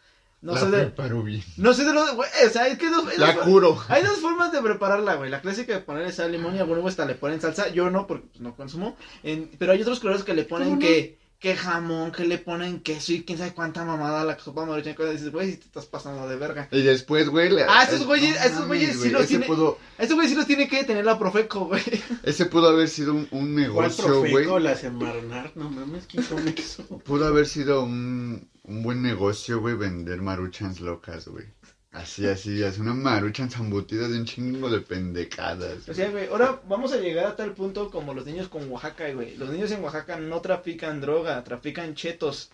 No 0.41 0.53
la 0.55 0.61
sé 0.61 0.67
de... 0.71 0.79
preparo 0.85 1.23
bien. 1.25 1.43
No 1.57 1.75
sé 1.75 1.85
de 1.85 1.93
los... 1.93 2.15
Güey, 2.15 2.29
o 2.47 2.51
sea, 2.51 2.69
es 2.69 2.79
que 2.79 2.89
dos... 2.91 3.07
hay 3.09 3.19
La 3.19 3.33
dos- 3.33 3.45
curo. 3.45 3.79
Hay 3.89 4.05
dos 4.05 4.19
formas 4.19 4.53
de 4.53 4.63
prepararla, 4.63 5.17
güey. 5.17 5.31
La 5.31 5.41
clásica 5.41 5.73
de 5.75 5.81
ponerle 5.81 6.13
sal, 6.13 6.31
limón 6.31 6.55
y 6.55 6.61
a 6.61 6.65
huevo 6.65 6.87
hasta 6.87 7.05
le 7.07 7.15
ponen 7.17 7.41
salsa. 7.41 7.69
Yo 7.71 7.91
no, 7.91 8.07
porque 8.07 8.27
pues, 8.29 8.41
no 8.41 8.55
consumo. 8.55 8.97
En- 9.25 9.51
Pero 9.59 9.73
hay 9.73 9.83
otros 9.83 9.99
colores 10.01 10.23
que 10.23 10.35
le 10.35 10.45
ponen 10.45 10.69
¿Cómo 10.69 10.81
no? 10.81 10.87
que, 10.87 11.19
que 11.41 11.57
jamón, 11.57 12.13
que 12.13 12.25
le 12.25 12.39
ponen 12.39 12.81
queso 12.83 13.13
y 13.13 13.25
quién 13.25 13.39
sabe 13.39 13.53
cuánta 13.53 13.85
mamada 13.85 14.25
la 14.25 14.39
sopa 14.39 14.65
maruchan. 14.65 14.95
Y 14.97 15.05
dices, 15.13 15.33
güey, 15.33 15.51
si 15.51 15.57
te 15.57 15.65
estás 15.67 15.87
pasando 15.87 16.29
de 16.29 16.37
verga. 16.37 16.69
Y 16.71 16.83
después, 16.83 17.29
güey. 17.29 17.51
le- 17.51 17.65
Ah, 17.65 17.83
esos 17.83 18.07
güeyes- 18.07 18.39
no 18.39 18.45
esos 18.45 18.67
güeyes 18.69 19.01
sí 19.01 19.11
los 19.11 19.27
tiene- 19.27 19.47
Pudo, 19.47 19.77
A 19.99 20.05
Ese 20.05 20.15
güey 20.15 20.29
sí 20.29 20.37
los 20.37 20.47
tiene 20.47 20.69
que 20.69 20.85
tener 20.85 21.05
la 21.05 21.19
Profeco, 21.19 21.65
güey. 21.67 21.83
ese 22.23 22.47
pudo 22.47 22.69
haber 22.69 22.89
sido 22.89 23.13
un, 23.13 23.27
un 23.33 23.55
¿Cuál 23.55 23.55
negocio, 23.57 24.19
güey. 24.21 24.33
profeco? 24.33 24.59
La 24.61 24.77
Semarnar. 24.77 25.51
No 25.57 25.69
mames, 25.69 26.07
¿quién 26.07 26.23
come 26.23 26.55
eso? 26.57 26.85
Pudo 27.05 27.27
haber 27.27 27.47
sido 27.47 27.83
un, 27.83 28.49
un 28.69 28.83
buen 28.83 29.03
negocio, 29.03 29.61
güey, 29.61 29.75
vender 29.75 30.21
maruchans 30.23 30.81
locas, 30.81 31.27
güey. 31.29 31.47
Así, 31.91 32.27
así, 32.27 32.63
así, 32.63 32.81
una 32.83 32.93
maruchans 32.95 33.57
embutidas 33.57 34.11
de 34.11 34.19
un 34.19 34.27
chingo 34.27 34.69
de 34.71 34.81
pendejadas. 34.83 35.89
O 35.89 35.95
sea, 35.95 36.11
güey, 36.11 36.29
ahora 36.29 36.61
vamos 36.69 36.93
a 36.93 36.99
llegar 36.99 37.27
a 37.27 37.35
tal 37.37 37.55
punto 37.55 37.91
como 37.91 38.13
los 38.15 38.27
niños 38.27 38.49
con 38.49 38.71
Oaxaca, 38.71 39.11
güey. 39.13 39.37
Los 39.37 39.49
niños 39.51 39.71
en 39.71 39.83
Oaxaca 39.83 40.17
no 40.19 40.41
trafican 40.43 41.01
droga, 41.01 41.43
trafican 41.45 41.95
chetos. 41.95 42.51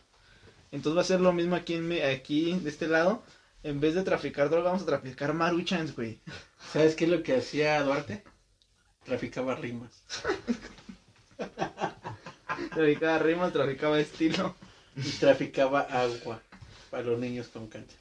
Entonces 0.71 0.97
va 0.97 1.03
a 1.03 1.05
ser 1.05 1.21
lo 1.21 1.33
mismo 1.33 1.57
aquí, 1.57 1.75
en, 1.75 1.89
me- 1.89 2.05
aquí 2.05 2.53
de 2.59 2.71
este 2.71 2.87
lado. 2.87 3.23
En 3.65 3.81
vez 3.81 3.95
de 3.95 4.03
traficar 4.05 4.51
droga, 4.51 4.67
vamos 4.71 4.83
a 4.83 4.87
traficar 4.87 5.35
maruchans, 5.35 5.97
güey. 5.97 6.21
¿Sabes 6.73 6.95
qué 6.95 7.05
es 7.07 7.11
lo 7.11 7.23
que 7.23 7.37
hacía 7.37 7.83
Duarte? 7.83 8.23
Traficaba 9.05 9.55
rimas. 9.57 10.03
Traficaba 12.75 13.19
rimas, 13.19 13.53
traficaba 13.53 13.99
estilo. 14.01 14.55
Y 14.97 15.11
traficaba 15.19 15.81
agua 15.81 16.41
para 16.91 17.03
los 17.05 17.19
niños 17.19 17.49
con 17.49 17.67
cáncer. 17.69 17.99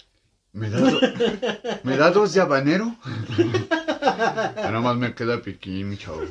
¿Me 0.54 0.70
da, 0.70 0.80
do- 0.80 1.00
¿Me 1.84 1.98
da 1.98 2.12
dos 2.12 2.34
de 2.34 2.42
habanero? 2.42 2.96
ya 4.56 4.70
nomás 4.72 4.96
me 4.98 5.14
queda 5.16 5.42
piquín, 5.42 5.98
chavo. 5.98 6.22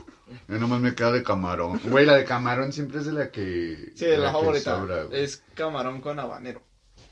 Ya 0.49 0.59
nomás 0.59 0.81
me 0.81 0.95
queda 0.95 1.13
de 1.13 1.23
camarón. 1.23 1.81
Güey, 1.85 2.07
la 2.07 2.15
de 2.15 2.25
camarón 2.25 2.73
siempre 2.73 3.01
es 3.01 3.07
de 3.07 3.13
la 3.13 3.31
que. 3.31 3.93
Sí, 3.97 4.07
la, 4.07 4.27
que 4.29 4.33
favorita. 4.33 4.77
sobra, 4.79 5.05
es 5.13 5.43
camarón 5.55 6.01
con 6.01 6.19
habanero. 6.21 6.63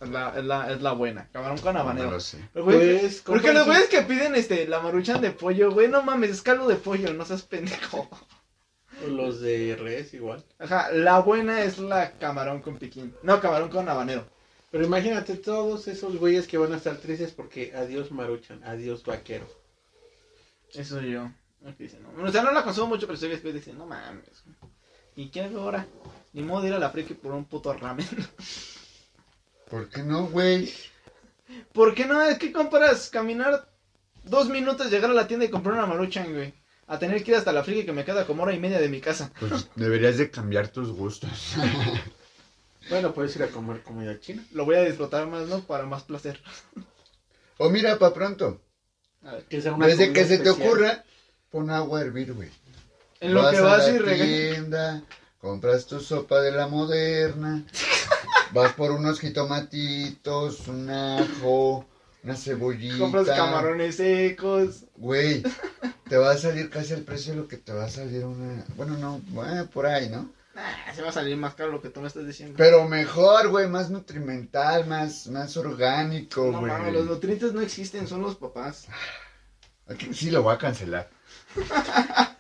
Es 0.01 0.09
la, 0.09 0.33
es 0.39 0.45
la, 0.45 0.71
es 0.73 0.81
la 0.81 0.93
buena. 0.93 1.29
Camarón 1.33 1.59
con 1.59 1.75
No, 1.75 1.81
habanero. 1.81 2.07
no 2.07 2.13
lo 2.13 2.21
sé. 2.21 2.39
Güey, 2.55 3.01
Pues, 3.01 3.23
porque 3.27 3.53
los 3.53 3.67
güeyes 3.67 3.89
que 3.89 4.03
piden 4.03 4.35
este, 4.35 4.67
la 4.67 4.81
maruchan 4.81 5.21
de 5.21 5.31
pollo, 5.33 5.71
güey, 5.73 5.89
no 5.89 6.03
mames, 6.03 6.31
es 6.31 6.43
caldo 6.43 6.67
de 6.69 6.77
pollo, 6.77 7.13
no 7.13 7.25
seas 7.27 7.43
pendejo. 7.43 8.09
Los 9.09 9.41
de 9.41 9.77
res 9.77 10.13
igual. 10.15 10.45
Ajá, 10.59 10.91
la 10.93 11.21
buena 11.21 11.63
es 11.63 11.79
la 11.79 12.13
camarón 12.13 12.61
con 12.61 12.79
piquín. 12.79 13.15
No, 13.23 13.41
camarón 13.41 13.71
con 13.71 13.89
habanero. 13.89 14.27
Pero 14.71 14.85
imagínate 14.85 15.35
todos 15.37 15.89
esos 15.89 16.17
güeyes 16.17 16.47
que 16.47 16.59
van 16.59 16.73
a 16.73 16.77
estar 16.77 16.97
tristes 16.97 17.33
porque 17.33 17.75
adiós 17.75 18.13
maruchan, 18.13 18.63
adiós 18.65 19.05
vaquero. 19.05 19.47
Eso 20.73 21.01
yo. 21.01 21.31
Dice, 21.79 21.99
no. 22.01 22.25
O 22.25 22.31
sea, 22.31 22.43
no 22.43 22.53
la 22.53 22.65
consumo 22.65 22.89
mucho, 22.89 23.07
pero 23.07 23.15
estoy 23.15 23.31
después 23.31 23.53
diciendo, 23.53 23.85
no 23.85 23.91
mames. 23.91 24.45
¿Y 25.17 25.29
qué 25.29 25.43
hago 25.43 25.61
ahora? 25.61 25.87
Ni 26.33 26.43
modo 26.43 26.63
de 26.63 26.69
ir 26.69 26.75
a 26.75 26.79
la 26.79 26.91
friki 26.91 27.15
por 27.15 27.33
un 27.33 27.45
puto 27.45 27.73
ramen. 27.73 28.07
¿Por 29.69 29.89
qué 29.89 30.03
no, 30.03 30.27
güey? 30.27 30.73
¿Por 31.73 31.95
qué 31.95 32.07
no? 32.07 32.23
Es 32.23 32.39
que 32.39 32.53
comparas 32.53 33.11
caminar 33.11 33.69
dos 34.25 34.49
minutos, 34.49 34.91
llegar 34.91 35.11
a 35.11 35.15
la 35.15 35.27
tienda 35.27 35.47
y 35.47 35.51
comprar 35.51 35.75
una 35.75 35.87
maruchan, 35.87 36.33
güey. 36.33 36.55
A 36.91 36.99
tener 36.99 37.23
que 37.23 37.31
ir 37.31 37.37
hasta 37.37 37.53
la 37.53 37.63
friki 37.63 37.87
que 37.87 37.93
me 37.93 38.05
queda 38.05 38.27
como 38.27 38.43
hora 38.43 38.53
y 38.53 38.59
media 38.59 38.81
de 38.81 38.89
mi 38.89 39.01
casa. 39.01 39.31
Pues 39.39 39.69
deberías 39.77 40.19
de 40.19 40.29
cambiar 40.29 40.69
tus 40.69 40.91
gustos. 40.91 41.31
Bueno, 42.89 43.13
puedes 43.13 43.37
ir 43.37 43.43
a 43.45 43.49
comer 43.49 43.83
comida 43.83 44.19
china. 44.19 44.43
Lo 44.53 44.65
voy 44.65 44.75
a 44.75 44.83
disfrutar 44.83 45.27
más, 45.29 45.47
¿no? 45.47 45.61
Para 45.61 45.85
más 45.85 46.03
placer. 46.03 46.41
o 47.59 47.69
mira, 47.71 47.97
pa' 47.99 48.13
pronto. 48.13 48.61
A 49.23 49.35
ver. 49.35 49.45
Que 49.45 49.61
sea 49.61 49.75
una 49.75 49.87
Desde 49.87 50.13
que 50.13 50.25
se 50.25 50.39
te 50.39 50.51
ocurra, 50.51 51.05
pon 51.51 51.71
agua 51.71 52.01
a 52.01 52.03
hervir, 52.03 52.33
güey. 52.33 52.49
En 53.21 53.35
lo 53.35 53.49
que 53.51 53.61
vas 53.61 53.85
a 53.87 53.91
y 53.91 53.99
la 53.99 54.05
regalas. 54.07 54.27
tienda, 54.27 55.03
compras 55.39 55.87
tu 55.87 56.01
sopa 56.01 56.41
de 56.41 56.51
la 56.51 56.67
moderna, 56.67 57.63
vas 58.53 58.73
por 58.73 58.91
unos 58.91 59.21
jitomatitos, 59.21 60.67
un 60.67 60.91
ajo, 60.91 61.87
una 62.23 62.37
cebollita. 62.37 62.99
Compras 62.99 63.27
camarones 63.27 63.97
secos. 63.97 64.85
Güey, 64.97 65.43
te 66.09 66.17
va 66.17 66.33
a 66.33 66.37
salir 66.37 66.71
casi 66.71 66.93
el 66.93 67.03
precio 67.05 67.33
de 67.33 67.41
lo 67.41 67.49
que 67.49 67.57
te 67.57 67.73
va 67.73 67.85
a 67.85 67.91
salir 67.91 68.25
una... 68.25 68.65
Bueno, 68.77 68.97
no, 68.97 69.21
por 69.69 69.87
ahí, 69.87 70.09
¿no? 70.09 70.31
Ah, 70.57 70.93
se 70.95 71.03
va 71.03 71.09
a 71.09 71.13
salir 71.13 71.37
más 71.37 71.55
caro 71.55 71.71
lo 71.71 71.81
que 71.81 71.89
tú 71.89 72.01
me 72.01 72.09
estás 72.09 72.27
diciendo. 72.27 72.55
Pero 72.59 72.87
mejor, 72.87 73.49
güey, 73.49 73.69
más 73.69 73.89
nutrimental, 73.89 74.87
más, 74.87 75.29
más 75.29 75.57
orgánico, 75.57 76.51
no 76.51 76.61
güey. 76.61 76.73
mames, 76.73 76.93
los 76.93 77.07
nutrientes 77.07 77.53
no 77.53 77.61
existen, 77.61 78.07
son 78.07 78.21
los 78.21 78.37
papás. 78.37 78.87
Aquí 79.87 80.13
sí 80.13 80.31
lo 80.31 80.43
voy 80.43 80.55
a 80.55 80.59
cancelar. 80.59 81.09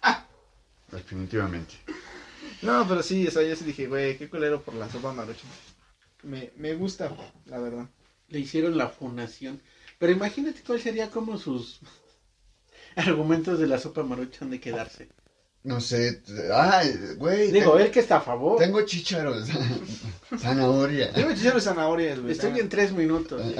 Definitivamente. 0.90 1.74
No, 2.62 2.86
pero 2.86 3.02
sí, 3.02 3.26
o 3.26 3.30
sea, 3.30 3.42
yo 3.42 3.56
sí 3.56 3.64
dije, 3.64 3.86
güey, 3.86 4.18
qué 4.18 4.28
culero 4.28 4.60
por 4.60 4.74
la 4.74 4.90
sopa 4.90 5.12
maruchan. 5.12 5.48
Me, 6.22 6.50
me 6.56 6.74
gusta, 6.74 7.10
la 7.46 7.58
verdad. 7.58 7.86
Le 8.30 8.38
hicieron 8.40 8.76
la 8.78 8.88
fundación. 8.88 9.60
Pero 9.98 10.12
imagínate 10.12 10.62
cuál 10.66 10.80
sería 10.80 11.10
como 11.10 11.36
sus 11.38 11.80
argumentos 12.96 13.58
de 13.58 13.66
la 13.66 13.78
sopa 13.78 14.02
maruchan 14.02 14.50
de 14.50 14.60
quedarse. 14.60 15.08
No 15.62 15.78
sé, 15.78 16.22
ay, 16.54 16.98
güey. 17.18 17.50
Digo, 17.52 17.72
tengo, 17.72 17.78
él 17.80 17.90
que 17.90 18.00
está 18.00 18.16
a 18.16 18.20
favor. 18.22 18.58
tengo 18.58 18.80
chícharos, 18.86 19.46
zanahoria. 20.38 21.12
Tengo 21.12 21.34
chicharro 21.34 21.56
de 21.56 21.60
zanahorias, 21.60 22.18
güey. 22.18 22.32
Estoy 22.32 22.58
en 22.58 22.68
tres 22.70 22.92
minutos. 22.92 23.42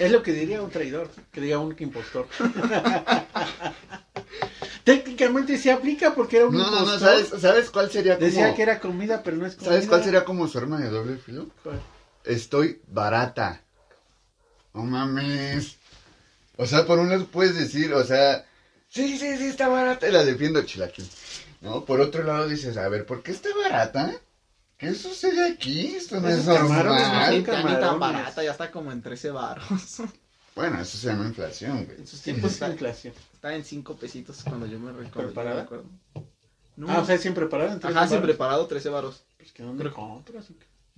Es 0.00 0.10
lo 0.10 0.22
que 0.22 0.32
diría 0.32 0.62
un 0.62 0.70
traidor, 0.70 1.10
que 1.30 1.42
diga 1.42 1.58
un 1.58 1.76
impostor. 1.78 2.26
Técnicamente 4.84 5.58
se 5.58 5.70
aplica 5.70 6.14
porque 6.14 6.38
era 6.38 6.46
un 6.46 6.54
No, 6.56 6.70
no, 6.70 6.78
impostor. 6.78 6.92
no, 6.94 6.98
¿sabes, 7.06 7.42
¿sabes 7.42 7.70
cuál 7.70 7.90
sería 7.90 8.14
como... 8.14 8.26
Decía 8.26 8.54
que 8.54 8.62
era 8.62 8.80
comida, 8.80 9.22
pero 9.22 9.36
no 9.36 9.44
es 9.44 9.56
comida. 9.56 9.72
¿Sabes 9.72 9.86
cuál 9.86 10.02
sería 10.02 10.24
como 10.24 10.48
su 10.48 10.56
arma 10.56 10.80
de 10.80 10.88
doble 10.88 11.18
filo? 11.18 11.48
¿Cuál? 11.62 11.80
Estoy 12.24 12.80
barata. 12.88 13.62
No 14.74 14.84
mames. 14.84 15.76
O 16.56 16.66
sea, 16.66 16.86
por 16.86 16.98
un 16.98 17.08
lado 17.08 17.26
puedes 17.26 17.56
decir, 17.58 17.92
o 17.94 18.04
sea, 18.04 18.44
sí, 18.88 19.18
sí, 19.18 19.36
sí, 19.38 19.44
está 19.46 19.68
barata 19.68 20.08
y 20.08 20.12
la 20.12 20.24
defiendo 20.24 20.62
chilaquil. 20.62 21.08
¿No? 21.62 21.84
Por 21.84 22.00
otro 22.00 22.22
lado 22.22 22.48
dices, 22.48 22.76
a 22.76 22.88
ver, 22.88 23.04
¿por 23.06 23.22
qué 23.22 23.32
está 23.32 23.48
barata? 23.62 24.12
¿Qué 24.78 24.94
sucede 24.94 25.52
aquí? 25.52 25.94
Esto 25.94 26.20
no 26.20 26.28
es 26.28 26.46
no 26.46 26.54
normal. 26.54 27.42
Camarones. 27.44 27.98
barata, 28.00 28.42
ya 28.42 28.52
está 28.52 28.70
como 28.70 28.92
en 28.92 29.02
13 29.02 29.30
baros. 29.30 29.64
Bueno, 30.56 30.80
eso 30.80 30.98
se 30.98 31.06
llama 31.08 31.26
inflación, 31.26 31.84
güey. 31.84 31.98
En 31.98 32.06
sus 32.06 32.20
tiempos 32.22 32.52
está. 32.52 32.68
inflación. 32.68 33.14
Está 33.34 33.54
en 33.54 33.64
5 33.64 33.96
pesitos 33.96 34.38
cuando 34.42 34.66
yo 34.66 34.78
me 34.78 34.90
recuerdo. 34.92 35.28
¿Preparada? 35.28 35.56
me 35.56 35.62
acuerdo. 35.62 35.84
No, 36.76 36.90
Ah, 36.90 37.00
o 37.00 37.04
sea, 37.06 37.18
siempre 37.18 37.44
preparado. 37.44 37.72
en 37.72 37.76
ajá, 37.78 37.88
sin 38.06 38.16
baros. 38.16 38.22
preparado, 38.24 38.66
13 38.66 38.88
varos. 38.88 39.22
Pues 39.38 39.52
que 39.52 39.62
dónde 39.62 39.84
Creo- 39.84 39.94
compras. 39.94 40.46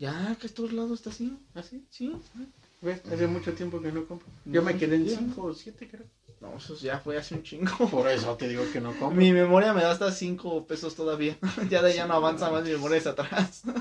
Ya, 0.02 0.36
que 0.40 0.48
a 0.48 0.50
todos 0.50 0.72
lados 0.72 0.98
está 0.98 1.10
así. 1.10 1.38
¿Ah, 1.54 1.62
sí? 1.62 1.84
Sí. 1.88 2.12
¿Ves? 2.80 3.02
Hace 3.12 3.28
mucho 3.28 3.52
tiempo 3.52 3.80
que 3.80 3.92
no 3.92 4.04
compro. 4.04 4.26
Yo 4.44 4.60
me 4.60 4.76
quedé 4.76 4.96
en 4.96 5.04
Ya. 5.06 5.16
5 5.18 5.42
o 5.42 5.54
7, 5.54 5.88
creo. 5.88 6.02
No, 6.40 6.56
eso 6.56 6.74
ya 6.76 6.98
fue 6.98 7.16
hace 7.16 7.36
un 7.36 7.44
chingo. 7.44 7.70
Por 7.90 8.08
eso 8.08 8.36
te 8.36 8.48
digo 8.48 8.64
que 8.72 8.80
no 8.80 8.88
compro. 8.98 9.10
Mi 9.16 9.32
memoria 9.32 9.72
me 9.72 9.82
da 9.82 9.92
hasta 9.92 10.10
5 10.10 10.66
pesos 10.66 10.96
todavía. 10.96 11.38
ya 11.70 11.82
de 11.82 11.94
ya 11.94 12.08
no 12.08 12.14
avanza 12.14 12.50
más 12.50 12.64
mi 12.64 12.70
memoria 12.72 12.98
es 12.98 13.06
atrás. 13.06 13.62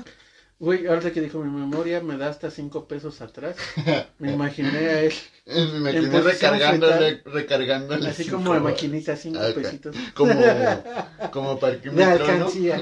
Güey, 0.60 0.86
ahorita 0.86 1.10
que 1.12 1.20
dijo 1.20 1.40
mi 1.42 1.50
memoria 1.50 2.00
me 2.00 2.16
da 2.16 2.28
hasta 2.28 2.48
5 2.48 2.86
pesos 2.86 3.20
atrás. 3.20 3.56
Me 4.20 4.32
imaginé 4.32 4.68
a 4.78 5.00
él, 5.02 5.12
Me 5.44 5.60
imaginé 5.78 6.20
recargándole, 6.20 7.20
recargándole. 7.24 8.08
así 8.08 8.22
cinco 8.22 8.36
como 8.36 8.54
de 8.54 8.60
maquinita, 8.60 9.16
5 9.16 9.40
Ah, 9.42 9.50
pesitos. 9.52 9.96
Como, 10.14 10.32
como 11.32 11.54
De 11.56 11.60
parquímetro, 11.60 12.04
¿no? 12.26 12.32
alcancía. 12.34 12.80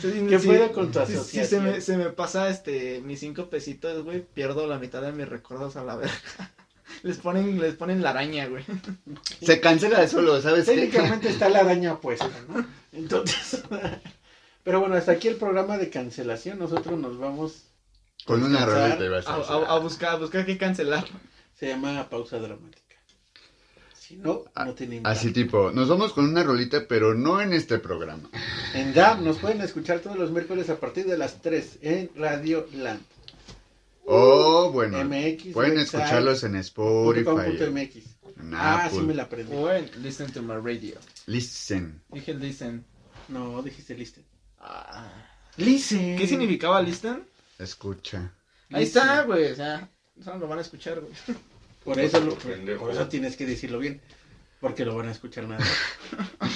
Sí, 0.00 0.26
¿Qué 0.28 0.38
sí, 0.38 0.46
puedo 0.46 0.72
con 0.72 0.92
tu 0.92 0.98
sí, 1.00 1.06
sí, 1.06 1.12
asociación? 1.14 1.46
se 1.46 1.60
me, 1.70 1.80
se 1.80 1.96
me 1.96 2.10
pasa 2.10 2.48
este 2.50 3.00
mis 3.00 3.20
5 3.20 3.48
pesitos, 3.50 4.04
güey. 4.04 4.22
Pierdo 4.22 4.66
la 4.66 4.78
mitad 4.78 5.02
de 5.02 5.12
mis 5.12 5.28
recuerdos 5.28 5.76
a 5.76 5.84
la 5.84 5.96
verga. 5.96 6.14
Les 7.02 7.18
ponen, 7.18 7.60
les 7.60 7.74
ponen 7.74 8.00
la 8.02 8.10
araña, 8.10 8.46
güey. 8.46 8.64
Se 9.42 9.60
cancela 9.60 10.00
de 10.00 10.08
solo, 10.08 10.40
¿sabes? 10.40 10.66
Técnicamente 10.66 11.28
está 11.28 11.48
la 11.48 11.58
araña 11.60 11.96
puesta, 12.00 12.30
¿no? 12.48 12.64
Entonces, 12.92 13.62
pero 14.64 14.80
bueno, 14.80 14.94
hasta 14.94 15.12
aquí 15.12 15.28
el 15.28 15.36
programa 15.36 15.78
de 15.78 15.90
cancelación. 15.90 16.58
Nosotros 16.58 16.98
nos 16.98 17.18
vamos, 17.18 17.64
Con 18.24 18.42
una 18.42 18.64
roleta 18.64 19.30
A, 19.30 19.34
a- 19.34 19.74
a 19.74 19.78
buscar, 19.78 20.10
a 20.14 20.16
buscar 20.16 20.46
qué 20.46 20.56
cancelar. 20.56 21.04
se 21.58 21.68
llama 21.68 22.08
pausa 22.08 22.38
dramática. 22.38 22.85
Si 24.06 24.16
no, 24.16 24.44
no 24.54 24.74
tiene 24.74 24.96
impacto. 24.96 25.18
Así 25.18 25.32
tipo, 25.32 25.70
nos 25.72 25.88
vamos 25.88 26.12
con 26.12 26.26
una 26.28 26.42
rolita, 26.44 26.86
pero 26.86 27.14
no 27.14 27.40
en 27.40 27.52
este 27.52 27.78
programa. 27.78 28.28
En 28.74 28.94
DAM 28.94 29.24
nos 29.24 29.38
pueden 29.38 29.60
escuchar 29.62 29.98
todos 30.00 30.16
los 30.16 30.30
miércoles 30.30 30.70
a 30.70 30.78
partir 30.78 31.06
de 31.06 31.18
las 31.18 31.40
3 31.42 31.78
en 31.82 32.10
Radio 32.14 32.68
Land. 32.74 33.00
Oh, 34.04 34.70
bueno. 34.72 34.98
MX, 35.04 35.52
pueden 35.52 35.78
website, 35.78 36.02
escucharlos 36.02 36.44
en 36.44 36.56
Spotify, 36.56 37.24
.com.mx. 37.24 37.96
en 38.40 38.54
Ah, 38.54 38.84
Apple. 38.84 39.00
sí 39.00 39.04
me 39.06 39.14
la 39.14 39.24
aprendí. 39.24 39.52
O 39.56 39.72
en 39.72 39.90
Listen 40.02 40.30
to 40.32 40.42
my 40.42 40.54
radio. 40.54 40.96
Listen. 41.26 42.00
Dije 42.10 42.34
listen. 42.34 42.84
No, 43.28 43.60
dijiste 43.62 43.94
listen. 43.96 44.24
Ah. 44.60 45.10
Listen. 45.56 46.16
¿Qué 46.16 46.28
significaba 46.28 46.80
listen? 46.80 47.24
Escucha. 47.58 48.32
Ahí 48.70 48.84
está, 48.84 49.22
güey. 49.22 49.50
O 49.50 49.54
sea, 49.56 49.88
no 50.24 50.36
lo 50.38 50.46
van 50.46 50.58
a 50.58 50.62
escuchar, 50.62 51.00
güey. 51.00 51.12
Por 51.86 51.98
eso, 52.00 52.20
lo- 52.20 52.36
por 52.78 52.90
eso 52.90 53.08
tienes 53.08 53.36
que 53.36 53.46
decirlo 53.46 53.78
bien. 53.78 54.00
Porque 54.60 54.84
lo 54.84 54.96
van 54.96 55.08
a 55.08 55.12
escuchar 55.12 55.44
nada. 55.48 55.64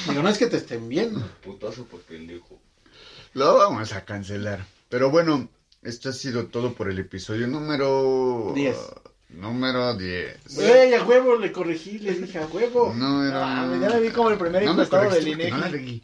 Digo, 0.09 0.23
no 0.23 0.29
es 0.29 0.39
que 0.39 0.47
te 0.47 0.57
estén 0.57 0.89
viendo. 0.89 1.21
Putazo 1.43 1.85
por 1.85 2.01
pendejo. 2.01 2.61
Lo 3.35 3.57
vamos 3.59 3.93
a 3.93 4.05
cancelar. 4.05 4.67
Pero 4.89 5.11
bueno, 5.11 5.49
esto 5.83 6.09
ha 6.09 6.13
sido 6.13 6.47
todo 6.47 6.73
por 6.75 6.91
el 6.91 6.99
episodio 6.99 7.47
número... 7.47 8.53
Diez. 8.55 8.77
Número 9.29 9.95
10. 9.97 10.57
Güey, 10.57 10.95
a 10.95 11.05
huevo 11.05 11.37
le 11.37 11.53
corregí, 11.53 11.99
le 12.01 12.15
dije 12.15 12.39
a 12.39 12.47
huevo. 12.47 12.93
No, 12.97 13.23
No, 13.23 13.29
era... 13.29 13.41
mames, 13.41 13.81
ya 13.81 13.91
me 13.91 14.01
vi 14.01 14.11
como 14.11 14.31
el 14.31 14.39
primer 14.39 14.65
No 14.65 14.73
encuestado 14.73 15.09
del 15.11 15.25
no 15.25 15.31
INEGI. 15.31 16.03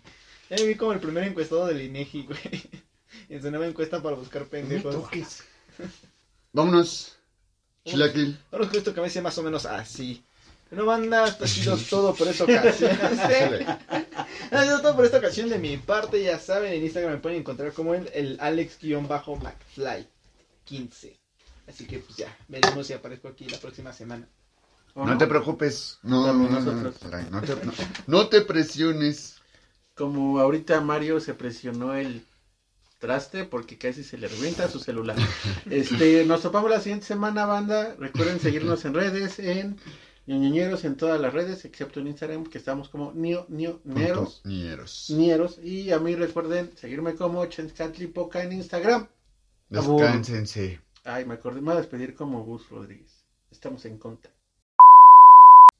Ya 0.50 0.56
me 0.58 0.64
vi 0.66 0.74
como 0.76 0.92
el 0.92 1.00
primer 1.00 1.24
encuestado 1.24 1.66
del 1.66 1.80
INEGI, 1.80 2.22
güey. 2.26 2.62
En 3.28 3.42
su 3.42 3.50
nueva 3.50 3.66
encuesta 3.66 4.00
para 4.00 4.14
buscar 4.14 4.42
No 4.42 4.46
me 4.46 4.50
pendejos. 4.50 4.94
toques. 4.94 5.42
Vámonos. 6.52 7.15
Chilaquil. 7.86 8.38
Ahora 8.50 8.68
que 8.68 8.78
esto 8.78 8.92
que 8.92 9.00
me 9.00 9.06
dice 9.06 9.22
más 9.22 9.38
o 9.38 9.42
menos 9.42 9.64
así. 9.64 10.22
No 10.70 10.84
banda, 10.84 11.28
esto 11.28 11.44
ha 11.44 11.48
sido 11.48 11.76
todo 11.90 12.14
por 12.14 12.28
esta 12.28 12.44
ocasión. 12.44 12.90
Ha 14.50 14.64
sido 14.64 14.82
todo 14.82 14.96
por 14.96 15.04
esta 15.04 15.18
ocasión 15.18 15.48
de 15.48 15.58
mi 15.58 15.76
parte, 15.76 16.22
ya 16.22 16.38
saben, 16.38 16.72
en 16.72 16.82
Instagram 16.82 17.14
me 17.14 17.20
pueden 17.20 17.40
encontrar 17.40 17.72
como 17.72 17.94
el, 17.94 18.10
el 18.12 18.38
Alex-McFly15. 18.40 21.16
Así 21.68 21.86
que 21.86 22.00
pues 22.00 22.16
ya, 22.16 22.36
veremos 22.48 22.86
si 22.86 22.92
aparezco 22.92 23.28
aquí 23.28 23.48
la 23.48 23.58
próxima 23.58 23.92
semana. 23.92 24.28
¿O 24.94 25.06
No 25.06 25.18
te 25.18 25.26
preocupes. 25.26 25.98
No, 26.02 26.26
no, 26.26 26.32
no, 26.32 26.48
no, 26.48 26.60
nosotros. 26.60 26.94
Fray, 26.98 27.26
no 27.30 27.42
te, 27.42 27.54
no, 27.64 27.72
no 28.06 28.28
te 28.28 28.40
presiones. 28.40 29.36
Como 29.94 30.40
ahorita 30.40 30.80
Mario 30.80 31.20
se 31.20 31.34
presionó 31.34 31.94
el 31.94 32.24
traste 32.98 33.44
porque 33.44 33.78
casi 33.78 34.02
se 34.04 34.18
le 34.18 34.28
revienta 34.28 34.68
su 34.68 34.78
celular. 34.78 35.16
Este, 35.70 36.24
nos 36.24 36.42
topamos 36.42 36.70
la 36.70 36.80
siguiente 36.80 37.06
semana, 37.06 37.46
banda. 37.46 37.94
Recuerden 37.98 38.40
seguirnos 38.40 38.84
en 38.84 38.94
redes, 38.94 39.38
en 39.38 39.76
ñoñeros, 40.26 40.84
en 40.84 40.96
todas 40.96 41.20
las 41.20 41.32
redes, 41.32 41.64
excepto 41.64 42.00
en 42.00 42.08
Instagram, 42.08 42.44
que 42.44 42.58
estamos 42.58 42.88
como 42.88 43.12
Nio, 43.12 43.46
Nio, 43.48 43.80
Neros, 43.84 44.42
Nieros. 44.44 45.10
Nieros. 45.10 45.58
Y 45.62 45.92
a 45.92 45.98
mí 45.98 46.14
recuerden 46.14 46.70
seguirme 46.76 47.14
como 47.14 47.44
Chenscatlipoca 47.46 48.42
en 48.42 48.52
Instagram. 48.52 49.08
Descánsense. 49.68 50.80
Ay, 51.04 51.24
me 51.24 51.34
acordé, 51.34 51.60
me 51.60 51.66
voy 51.66 51.74
a 51.74 51.80
despedir 51.80 52.14
como 52.14 52.44
Gus 52.44 52.68
Rodríguez. 52.68 53.24
Estamos 53.50 53.84
en 53.84 53.98
contacto. 53.98 54.35